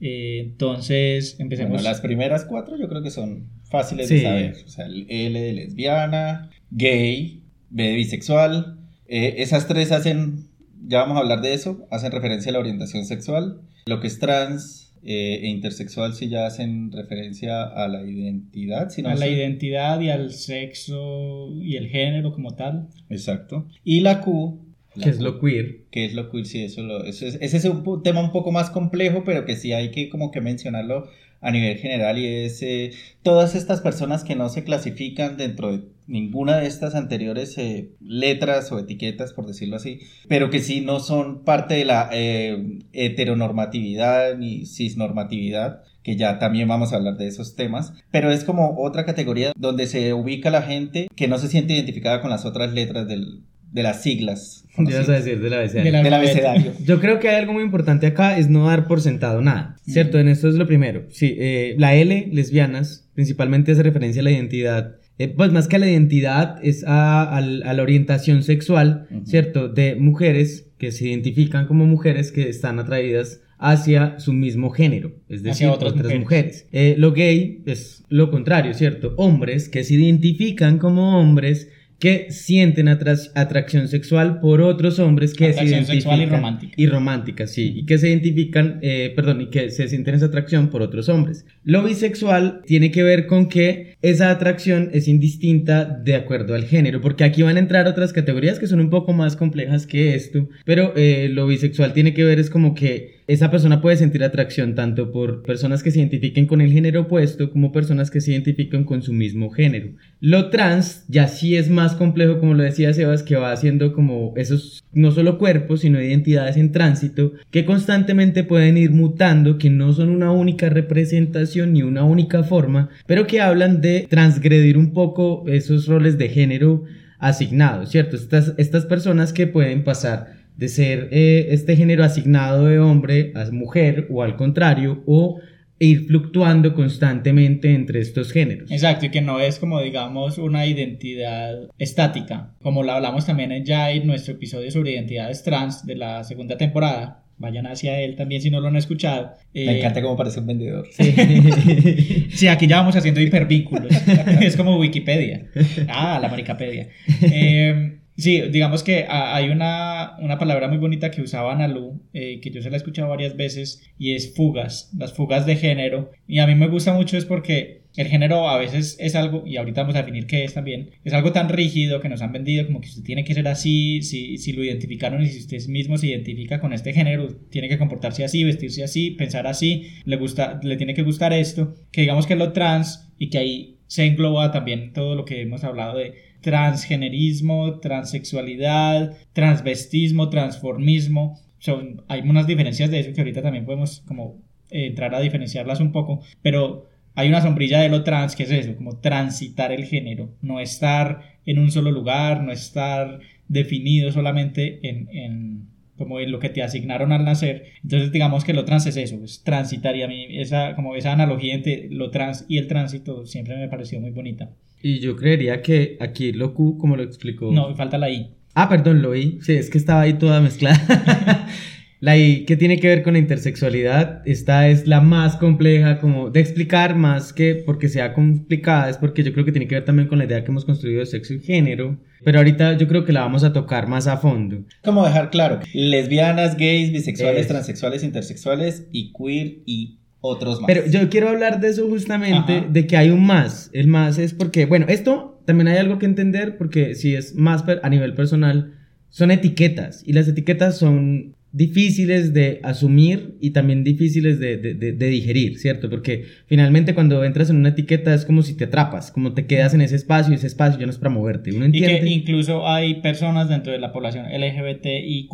Eh, 0.02 0.42
entonces 0.46 1.38
empecemos. 1.40 1.72
Bueno, 1.72 1.84
las 1.90 2.02
primeras 2.02 2.46
cuatro 2.46 2.78
yo 2.78 2.88
creo 2.90 3.02
que 3.02 3.10
son 3.12 3.48
fáciles 3.70 4.08
Sí. 4.08 4.16
de 4.16 4.22
saber. 4.22 4.56
O 4.66 4.70
sea, 4.70 4.86
el 4.86 5.06
L 5.10 5.40
de 5.40 5.54
lesbiana, 5.54 6.50
gay, 6.72 7.42
B 7.70 7.84
de 7.84 7.96
bisexual. 7.96 8.78
Eh, 9.08 9.36
esas 9.38 9.68
tres 9.68 9.92
hacen, 9.92 10.48
ya 10.88 11.00
vamos 11.00 11.18
a 11.18 11.22
hablar 11.22 11.42
de 11.42 11.54
eso, 11.54 11.88
hacen 11.92 12.12
referencia 12.12 12.50
a 12.50 12.54
la 12.54 12.60
orientación 12.60 13.06
sexual. 13.06 13.62
Lo 13.86 14.00
que 14.02 14.08
es 14.08 14.20
trans 14.20 14.85
eh, 15.08 15.42
e 15.44 15.48
intersexual 15.50 16.16
sí 16.16 16.30
ya 16.30 16.48
hacen 16.48 16.92
referencia 16.92 17.64
a 17.64 17.88
la 17.88 18.04
identidad. 18.04 18.90
Si 18.90 19.04
no 19.04 19.10
a 19.10 19.16
la 19.16 19.28
identidad 19.28 20.02
y 20.02 20.10
al 20.10 20.34
sexo 20.34 21.54
y 21.62 21.76
el 21.76 21.90
género 21.90 22.34
como 22.34 22.56
tal. 22.56 22.90
Exacto. 23.10 23.68
Y 23.84 24.02
la 24.02 24.22
Q. 24.22 24.62
Que 25.00 25.10
es 25.10 25.20
lo 25.20 25.40
queer. 25.40 25.84
que 25.92 26.06
es 26.06 26.14
lo 26.14 26.32
queer, 26.32 26.46
sí, 26.46 26.64
eso, 26.64 26.82
lo, 26.82 27.04
eso 27.04 27.28
es, 27.28 27.38
ese 27.42 27.58
es 27.58 27.66
un 27.66 28.02
tema 28.02 28.22
un 28.22 28.32
poco 28.32 28.54
más 28.54 28.70
complejo, 28.70 29.24
pero 29.26 29.44
que 29.44 29.58
sí 29.58 29.74
hay 29.74 29.92
que 29.92 30.10
como 30.10 30.32
que 30.32 30.40
mencionarlo 30.40 31.10
a 31.42 31.52
nivel 31.52 31.78
general 31.78 32.18
y 32.18 32.26
es 32.26 32.62
eh, 32.64 32.92
todas 33.22 33.56
estas 33.56 33.82
personas 33.82 34.24
que 34.24 34.36
no 34.36 34.50
se 34.50 34.64
clasifican 34.64 35.38
dentro 35.38 35.78
de 35.78 35.84
ninguna 36.08 36.58
de 36.58 36.68
estas 36.68 36.96
anteriores 36.96 37.58
eh, 37.58 37.92
letras 38.00 38.72
o 38.72 38.80
etiquetas, 38.80 39.34
por 39.34 39.48
decirlo 39.48 39.76
así, 39.76 40.00
pero 40.28 40.50
que 40.50 40.60
sí 40.60 40.82
no 40.82 41.00
son 41.00 41.44
parte 41.44 41.76
de 41.76 41.86
la 41.86 42.10
eh, 42.12 42.80
heteronormatividad 42.94 44.38
ni 44.38 44.66
cisnormatividad, 44.66 45.82
que 46.04 46.16
ya 46.16 46.38
también 46.38 46.68
vamos 46.68 46.94
a 46.94 46.98
hablar 46.98 47.18
de 47.18 47.28
esos 47.28 47.56
temas, 47.56 47.94
pero 48.12 48.32
es 48.32 48.44
como 48.44 48.76
otra 48.78 49.06
categoría 49.06 49.54
donde 49.58 49.88
se 49.88 50.14
ubica 50.14 50.50
la 50.50 50.62
gente 50.62 51.08
que 51.16 51.28
no 51.28 51.38
se 51.38 51.48
siente 51.48 51.74
identificada 51.74 52.22
con 52.22 52.30
las 52.30 52.46
otras 52.46 52.74
letras 52.74 53.08
del, 53.08 53.42
de 53.72 53.84
las 53.84 54.04
siglas. 54.04 54.66
Ya 54.78 55.00
vas 55.00 55.10
a 55.10 55.14
decir 55.14 55.42
de 55.42 55.50
la 55.50 55.58
abecedario. 55.58 55.92
Del 55.92 56.04
Del 56.04 56.14
abecedario. 56.14 56.74
Yo 56.86 57.00
creo 57.00 57.20
que 57.20 57.30
hay 57.30 57.36
algo 57.36 57.54
muy 57.54 57.64
importante 57.64 58.08
acá, 58.08 58.38
es 58.38 58.50
no 58.50 58.68
dar 58.68 58.88
por 58.88 59.02
sentado 59.02 59.42
nada, 59.42 59.78
¿cierto? 59.86 60.20
En 60.20 60.28
esto 60.28 60.48
es 60.48 60.56
lo 60.56 60.68
primero. 60.68 61.06
Sí, 61.10 61.36
eh, 61.40 61.76
la 61.78 61.96
L, 61.96 62.30
lesbianas, 62.32 63.10
principalmente 63.16 63.72
hace 63.72 63.84
referencia 63.84 64.22
a 64.22 64.24
la 64.24 64.32
identidad, 64.32 64.98
eh, 65.18 65.28
pues 65.30 65.52
más 65.52 65.68
que 65.68 65.78
a 65.78 65.80
la 65.80 65.90
identidad, 65.90 66.58
es 66.64 66.84
a, 66.86 67.36
a 67.36 67.42
la 67.42 67.82
orientación 67.82 68.44
sexual. 68.44 69.08
¿cierto? 69.26 69.70
De 69.70 69.96
mujeres 69.96 70.68
que 70.78 70.92
se 70.92 71.08
identifican 71.08 71.68
como 71.68 71.86
mujeres 71.86 72.32
que 72.32 72.50
están 72.50 72.80
atraídas 72.80 73.42
hacia 73.58 74.20
su 74.20 74.34
mismo 74.34 74.70
género, 74.70 75.14
es 75.30 75.42
decir, 75.42 75.68
Hacia 75.68 75.72
otras 75.72 75.92
otras, 75.94 76.06
mujeres. 76.14 76.22
mujeres. 76.22 76.68
Eh, 76.74 76.96
lo 76.98 77.14
gay 77.14 77.62
es 77.66 78.04
lo 78.10 78.30
contrario, 78.30 78.74
¿cierto? 78.74 79.14
Hombres 79.18 79.70
que 79.70 79.84
se 79.86 79.94
identifican 79.94 80.78
como 80.78 81.18
hombres 81.20 81.70
que 82.00 82.28
sienten 82.30 82.88
atracción 82.88 83.88
sexual 83.88 84.40
por 84.40 84.62
otros 84.62 85.00
hombres 85.00 85.34
que 85.34 85.54
se 85.54 85.60
Atracción 85.62 85.86
sexual 85.86 86.16
y 86.16 86.24
identifican 86.24 86.42
romántica. 86.42 86.74
y 86.78 86.88
romántica, 86.88 87.48
sí, 87.48 87.74
y 87.76 87.86
que 87.86 87.98
se 87.98 88.10
identifican, 88.10 88.80
eh, 88.82 89.14
perdón, 89.16 89.42
y 89.42 89.50
que 89.50 89.70
se 89.70 89.88
sienten 89.88 90.16
esa 90.16 90.26
atracción 90.26 90.70
por 90.70 90.82
otros 90.82 91.10
hombres. 91.10 91.46
Lo 91.64 91.84
bisexual 91.84 92.62
tiene 92.66 92.92
que 92.92 93.04
ver 93.04 93.28
con 93.28 93.48
que 93.48 93.96
esa 94.02 94.30
atracción 94.30 94.90
es 94.94 95.08
indistinta 95.08 95.86
de 95.86 96.16
acuerdo 96.16 96.54
al 96.54 96.66
género, 96.66 97.02
porque 97.02 97.24
aquí 97.24 97.44
van 97.44 97.58
a 97.58 97.60
entrar 97.60 97.88
otras 97.88 98.14
categorías 98.14 98.60
que 98.60 98.68
son 98.68 98.80
un 98.80 98.90
poco 98.90 99.14
más 99.14 99.36
complejas 99.36 99.88
que 99.88 100.16
esto, 100.16 100.50
pero 100.66 100.94
eh, 100.96 101.30
lo 101.32 101.48
bisexual 101.48 101.94
tiene 101.94 102.14
que 102.14 102.24
ver 102.24 102.40
es 102.40 102.50
como 102.50 102.76
que 102.76 103.15
esa 103.28 103.50
persona 103.50 103.82
puede 103.82 103.98
sentir 103.98 104.24
atracción 104.24 104.76
tanto 104.76 105.12
por 105.12 105.42
personas 105.42 105.82
que 105.82 105.90
se 105.90 106.00
identifiquen 106.00 106.46
con 106.46 106.62
el 106.62 106.72
género 106.72 107.02
opuesto 107.02 107.50
como 107.50 107.72
personas 107.72 108.12
que 108.12 108.22
se 108.22 108.32
identifican 108.32 108.84
con 108.84 109.02
su 109.02 109.14
mismo 109.14 109.50
género. 109.50 109.90
Lo 110.20 110.50
trans 110.50 111.06
ya 111.08 111.28
sí 111.28 111.56
es 111.56 111.70
más 111.70 111.96
complejo, 111.96 112.40
como 112.40 112.54
lo 112.54 112.64
decía 112.64 112.94
Sebas, 112.94 113.24
que 113.24 113.36
va 113.36 113.52
haciendo 113.52 113.94
como 113.94 114.34
esos 114.36 114.84
no 114.94 115.12
solo 115.12 115.40
cuerpos, 115.40 115.82
sino 115.82 116.00
identidades 116.00 116.56
en 116.58 116.72
tránsito 116.72 117.34
que 117.50 117.66
constantemente 117.66 118.44
pueden 118.44 118.78
ir 118.78 118.92
mutando, 118.92 119.58
que 119.58 119.72
no 119.72 119.92
son 119.94 120.10
una 120.10 120.32
única 120.32 120.70
representación 120.70 121.74
ni 121.74 121.82
una 121.82 122.04
única 122.04 122.44
forma, 122.44 122.90
pero 123.08 123.26
que 123.26 123.42
hablan 123.42 123.82
de 123.82 124.06
transgredir 124.08 124.78
un 124.78 124.94
poco 124.94 125.46
esos 125.48 125.88
roles 125.88 126.20
de 126.20 126.30
género 126.30 126.84
asignados, 127.18 127.90
¿cierto? 127.90 128.16
Estas, 128.16 128.54
estas 128.58 128.86
personas 128.86 129.34
que 129.34 129.48
pueden 129.48 129.84
pasar 129.84 130.45
de 130.58 130.68
ser 130.70 131.10
eh, 131.12 131.48
este 131.52 131.76
género 131.76 132.04
asignado 132.04 132.66
de 132.66 132.80
hombre 132.80 133.32
a 133.36 133.46
mujer 133.52 134.08
o 134.10 134.24
al 134.24 134.36
contrario, 134.36 135.04
o 135.06 135.40
ir 135.78 136.06
fluctuando 136.08 136.74
constantemente 136.74 137.74
entre 137.74 138.00
estos 138.00 138.32
géneros. 138.32 138.72
Exacto, 138.72 139.08
y 139.08 139.10
que 139.10 139.22
no 139.22 139.42
es 139.42 139.60
como 139.60 139.82
digamos 139.82 140.38
una 140.38 140.66
identidad 140.66 141.54
estática, 141.78 142.54
como 142.62 142.84
la 142.84 142.96
hablamos 142.96 143.26
también 143.26 143.52
en 143.52 143.66
ya 143.66 143.92
en 143.92 144.08
nuestro 144.08 144.36
episodio 144.36 144.72
sobre 144.72 144.92
identidades 144.94 145.44
trans 145.44 145.86
de 145.86 145.96
la 145.96 146.24
segunda 146.24 146.58
temporada. 146.58 147.22
Vayan 147.38 147.68
hacia 147.68 148.00
él 148.00 148.16
también 148.16 148.42
si 148.42 148.50
no 148.50 148.62
lo 148.62 148.70
han 148.70 148.78
escuchado. 148.78 149.32
Me 149.54 149.64
Eh, 149.64 149.78
encanta 149.80 150.02
cómo 150.02 150.16
parece 150.16 150.40
un 150.40 150.48
vendedor. 150.48 150.88
Sí. 150.92 151.14
Sí, 152.30 152.48
aquí 152.48 152.68
ya 152.68 152.78
vamos 152.78 152.96
haciendo 152.96 153.20
hipervínculos. 153.20 153.92
es 154.42 154.56
como 154.56 154.78
Wikipedia. 154.80 155.48
Ah, 155.90 156.20
la 156.22 156.30
maricapedia. 156.30 156.88
Eh, 157.22 157.98
Sí, 158.18 158.42
digamos 158.50 158.84
que 158.84 159.06
hay 159.10 159.50
una, 159.50 160.16
una 160.20 160.38
palabra 160.38 160.70
muy 160.70 160.78
bonita 160.78 161.12
que 161.12 161.22
usaba 161.22 161.52
Analu, 161.52 162.02
eh, 162.14 162.40
que 162.42 162.50
yo 162.50 162.62
se 162.62 162.70
la 162.70 162.78
he 162.78 162.78
escuchado 162.78 163.10
varias 163.10 163.36
veces, 163.36 163.84
y 164.00 164.14
es 164.14 164.34
fugas, 164.34 164.90
las 164.98 165.14
fugas 165.14 165.46
de 165.46 165.58
género. 165.58 166.12
Y 166.26 166.40
a 166.40 166.48
mí 166.48 166.56
me 166.56 166.68
gusta 166.68 166.94
mucho 166.94 167.18
es 167.18 167.26
porque 167.26 167.84
el 167.98 168.08
género 168.08 168.48
a 168.50 168.58
veces 168.58 168.96
es 169.00 169.16
algo, 169.16 169.44
y 169.46 169.58
ahorita 169.58 169.82
vamos 169.82 169.96
a 169.96 170.00
definir 170.00 170.28
qué 170.28 170.46
es 170.46 170.54
también, 170.54 170.92
es 171.04 171.14
algo 171.14 171.34
tan 171.34 171.50
rígido 171.50 172.00
que 172.00 172.10
nos 172.10 172.22
han 172.22 172.32
vendido 172.32 172.66
como 172.66 172.80
que 172.80 172.88
usted 172.88 173.04
tiene 173.04 173.26
que 173.26 173.34
ser 173.34 173.48
así, 173.50 174.02
si, 174.02 174.38
si 174.38 174.54
lo 174.54 174.64
identificaron 174.64 175.22
y 175.22 175.28
si 175.28 175.40
usted 175.40 175.68
mismo 175.68 175.98
se 175.98 176.08
identifica 176.08 176.62
con 176.62 176.72
este 176.72 176.94
género, 176.94 177.28
tiene 177.50 177.68
que 177.68 177.78
comportarse 177.78 178.24
así, 178.24 178.44
vestirse 178.44 178.84
así, 178.84 179.12
pensar 179.12 179.46
así, 179.46 179.90
le, 180.06 180.16
gusta, 180.16 180.60
le 180.64 180.78
tiene 180.78 180.94
que 180.94 181.04
gustar 181.04 181.34
esto, 181.34 181.76
que 181.92 182.02
digamos 182.02 182.28
que 182.28 182.36
lo 182.36 182.54
trans 182.54 183.10
y 183.18 183.30
que 183.30 183.38
ahí 183.38 183.76
se 183.88 184.06
engloba 184.06 184.52
también 184.52 184.94
todo 184.94 185.16
lo 185.16 185.26
que 185.26 185.42
hemos 185.42 185.64
hablado 185.64 185.98
de 185.98 186.16
transgenerismo, 186.46 187.80
transexualidad, 187.80 189.18
transvestismo, 189.34 190.30
transformismo. 190.30 191.40
Son, 191.58 192.04
hay 192.08 192.22
unas 192.22 192.46
diferencias 192.46 192.92
de 192.92 193.00
eso 193.00 193.14
que 193.14 193.22
ahorita 193.22 193.42
también 193.42 193.66
podemos 193.66 194.04
como 194.08 194.38
eh, 194.70 194.86
entrar 194.86 195.16
a 195.16 195.22
diferenciarlas 195.22 195.80
un 195.80 195.92
poco, 195.92 196.22
pero 196.44 196.88
hay 197.16 197.30
una 197.30 197.42
sombrilla 197.42 197.80
de 197.80 197.90
lo 197.90 198.04
trans 198.04 198.36
que 198.36 198.44
es 198.44 198.52
eso, 198.52 198.76
como 198.76 198.98
transitar 198.98 199.72
el 199.72 199.86
género, 199.86 200.36
no 200.44 200.60
estar 200.60 201.40
en 201.48 201.58
un 201.58 201.72
solo 201.72 201.90
lugar, 201.90 202.44
no 202.44 202.52
estar 202.52 203.22
definido 203.48 204.12
solamente 204.12 204.88
en, 204.88 205.10
en 205.10 205.68
como 205.98 206.20
lo 206.20 206.40
que 206.40 206.50
te 206.50 206.64
asignaron 206.64 207.12
al 207.12 207.26
nacer. 207.26 207.66
Entonces 207.84 208.12
digamos 208.12 208.44
que 208.44 208.54
lo 208.54 208.66
trans 208.66 208.86
es 208.88 208.98
eso, 208.98 209.24
es 209.24 209.44
transitar 209.44 209.96
y 209.96 210.04
a 210.04 210.08
mí 210.08 210.28
esa, 210.40 210.76
como 210.76 210.96
esa 210.96 211.12
analogía 211.14 211.56
entre 211.56 211.90
lo 211.90 212.12
trans 212.12 212.46
y 212.48 212.58
el 212.58 212.68
tránsito 212.68 213.26
siempre 213.26 213.58
me 213.58 213.70
pareció 213.70 214.00
muy 214.00 214.12
bonita. 214.12 214.50
Y 214.82 215.00
yo 215.00 215.16
creería 215.16 215.62
que 215.62 215.98
aquí 216.00 216.32
lo 216.32 216.54
Q, 216.54 216.78
como 216.78 216.96
lo 216.96 217.04
explicó. 217.04 217.52
No, 217.52 217.74
falta 217.76 217.98
la 217.98 218.10
I. 218.10 218.32
Ah, 218.54 218.70
perdón, 218.70 219.02
lo 219.02 219.16
I. 219.16 219.40
Sí, 219.42 219.54
es 219.54 219.70
que 219.70 219.78
estaba 219.78 220.02
ahí 220.02 220.14
toda 220.14 220.42
mezclada. 220.42 221.48
la 222.06 222.16
I, 222.16 222.46
que 222.46 222.56
tiene 222.56 222.80
que 222.80 222.88
ver 222.88 223.02
con 223.02 223.14
la 223.14 223.20
intersexualidad, 223.20 224.22
esta 224.26 224.68
es 224.68 224.86
la 224.86 225.02
más 225.02 225.38
compleja 225.38 225.98
como 225.98 226.30
de 226.30 226.40
explicar 226.40 226.96
más 226.96 227.34
que 227.34 227.56
porque 227.56 227.90
sea 227.90 228.14
complicada, 228.14 228.92
es 228.92 228.98
porque 228.98 229.24
yo 229.24 229.34
creo 229.34 229.44
que 229.44 229.52
tiene 229.52 229.68
que 229.68 229.74
ver 229.74 229.86
también 229.86 230.08
con 230.08 230.20
la 230.20 230.26
idea 230.26 230.44
que 230.44 230.52
hemos 230.52 230.66
construido 230.66 231.00
de 231.00 231.08
sexo 231.08 231.34
y 231.34 231.40
género. 231.40 231.98
Pero 232.24 232.38
ahorita 232.38 232.78
yo 232.78 232.88
creo 232.88 233.06
que 233.06 233.12
la 233.12 233.22
vamos 233.22 233.44
a 233.44 233.54
tocar 233.54 233.88
más 233.88 234.06
a 234.06 234.18
fondo. 234.18 234.66
Como 234.84 235.04
dejar 235.04 235.32
claro, 235.32 235.62
lesbianas, 235.74 236.58
gays, 236.58 236.92
bisexuales, 236.92 237.46
Eso. 237.46 237.56
transexuales, 237.56 238.04
intersexuales 238.04 238.88
y 238.92 239.12
queer 239.12 239.64
y 239.66 239.98
otros 240.22 240.62
más. 240.62 240.68
Pero 240.68 240.86
yo 240.86 241.10
quiero 241.10 241.30
hablar 241.30 241.60
de 241.60 241.70
eso 241.70 241.90
justamente, 241.90 242.58
Ajá. 242.58 242.68
de 242.70 242.86
que 242.86 242.98
hay 242.98 243.10
un 243.10 243.26
más. 243.26 243.72
El 243.74 243.88
más 243.88 244.20
es 244.20 244.36
porque, 244.36 244.68
bueno, 244.68 244.86
esto 244.90 245.42
también 245.46 245.70
hay 245.70 245.78
algo 245.80 245.98
que 245.98 246.06
entender 246.06 246.56
porque 246.60 246.94
si 246.94 247.16
es 247.16 247.34
más 247.34 247.64
a 247.82 247.90
nivel 247.90 248.14
personal, 248.14 248.76
son 249.10 249.32
etiquetas 249.32 250.04
y 250.06 250.14
las 250.14 250.28
etiquetas 250.28 250.78
son 250.78 251.34
difíciles 251.56 252.34
de 252.34 252.60
asumir 252.64 253.38
y 253.40 253.52
también 253.52 253.84
difíciles 253.84 254.40
de, 254.40 254.58
de- 254.58 254.74
de- 254.74 254.92
de 254.92 255.08
digerir, 255.08 255.58
¿cierto? 255.58 255.90
Porque 255.90 256.26
finalmente 256.48 256.94
cuando 256.94 257.24
entras 257.24 257.50
en 257.50 257.56
una 257.56 257.70
etiqueta 257.70 258.14
es 258.14 258.26
como 258.26 258.42
si 258.44 258.56
te 258.58 258.66
atrapas, 258.66 259.12
como 259.12 259.34
te 259.34 259.46
quedas 259.46 259.74
en 259.74 259.82
ese 259.82 259.96
espacio 259.96 260.34
y 260.34 260.36
ese 260.36 260.48
espacio 260.48 260.80
ya 260.80 260.86
no 260.86 260.92
es 260.92 260.98
para 260.98 261.10
moverte. 261.12 261.52
Uno 261.56 261.66
Y 261.68 261.72
que 261.72 261.78
entiende. 261.86 262.10
incluso 262.10 262.68
hay 262.68 262.96
personas 263.02 263.48
dentro 263.50 263.72
de 263.72 263.80
la 263.80 263.94
población 263.94 264.26
LGBTIQ 264.32 265.30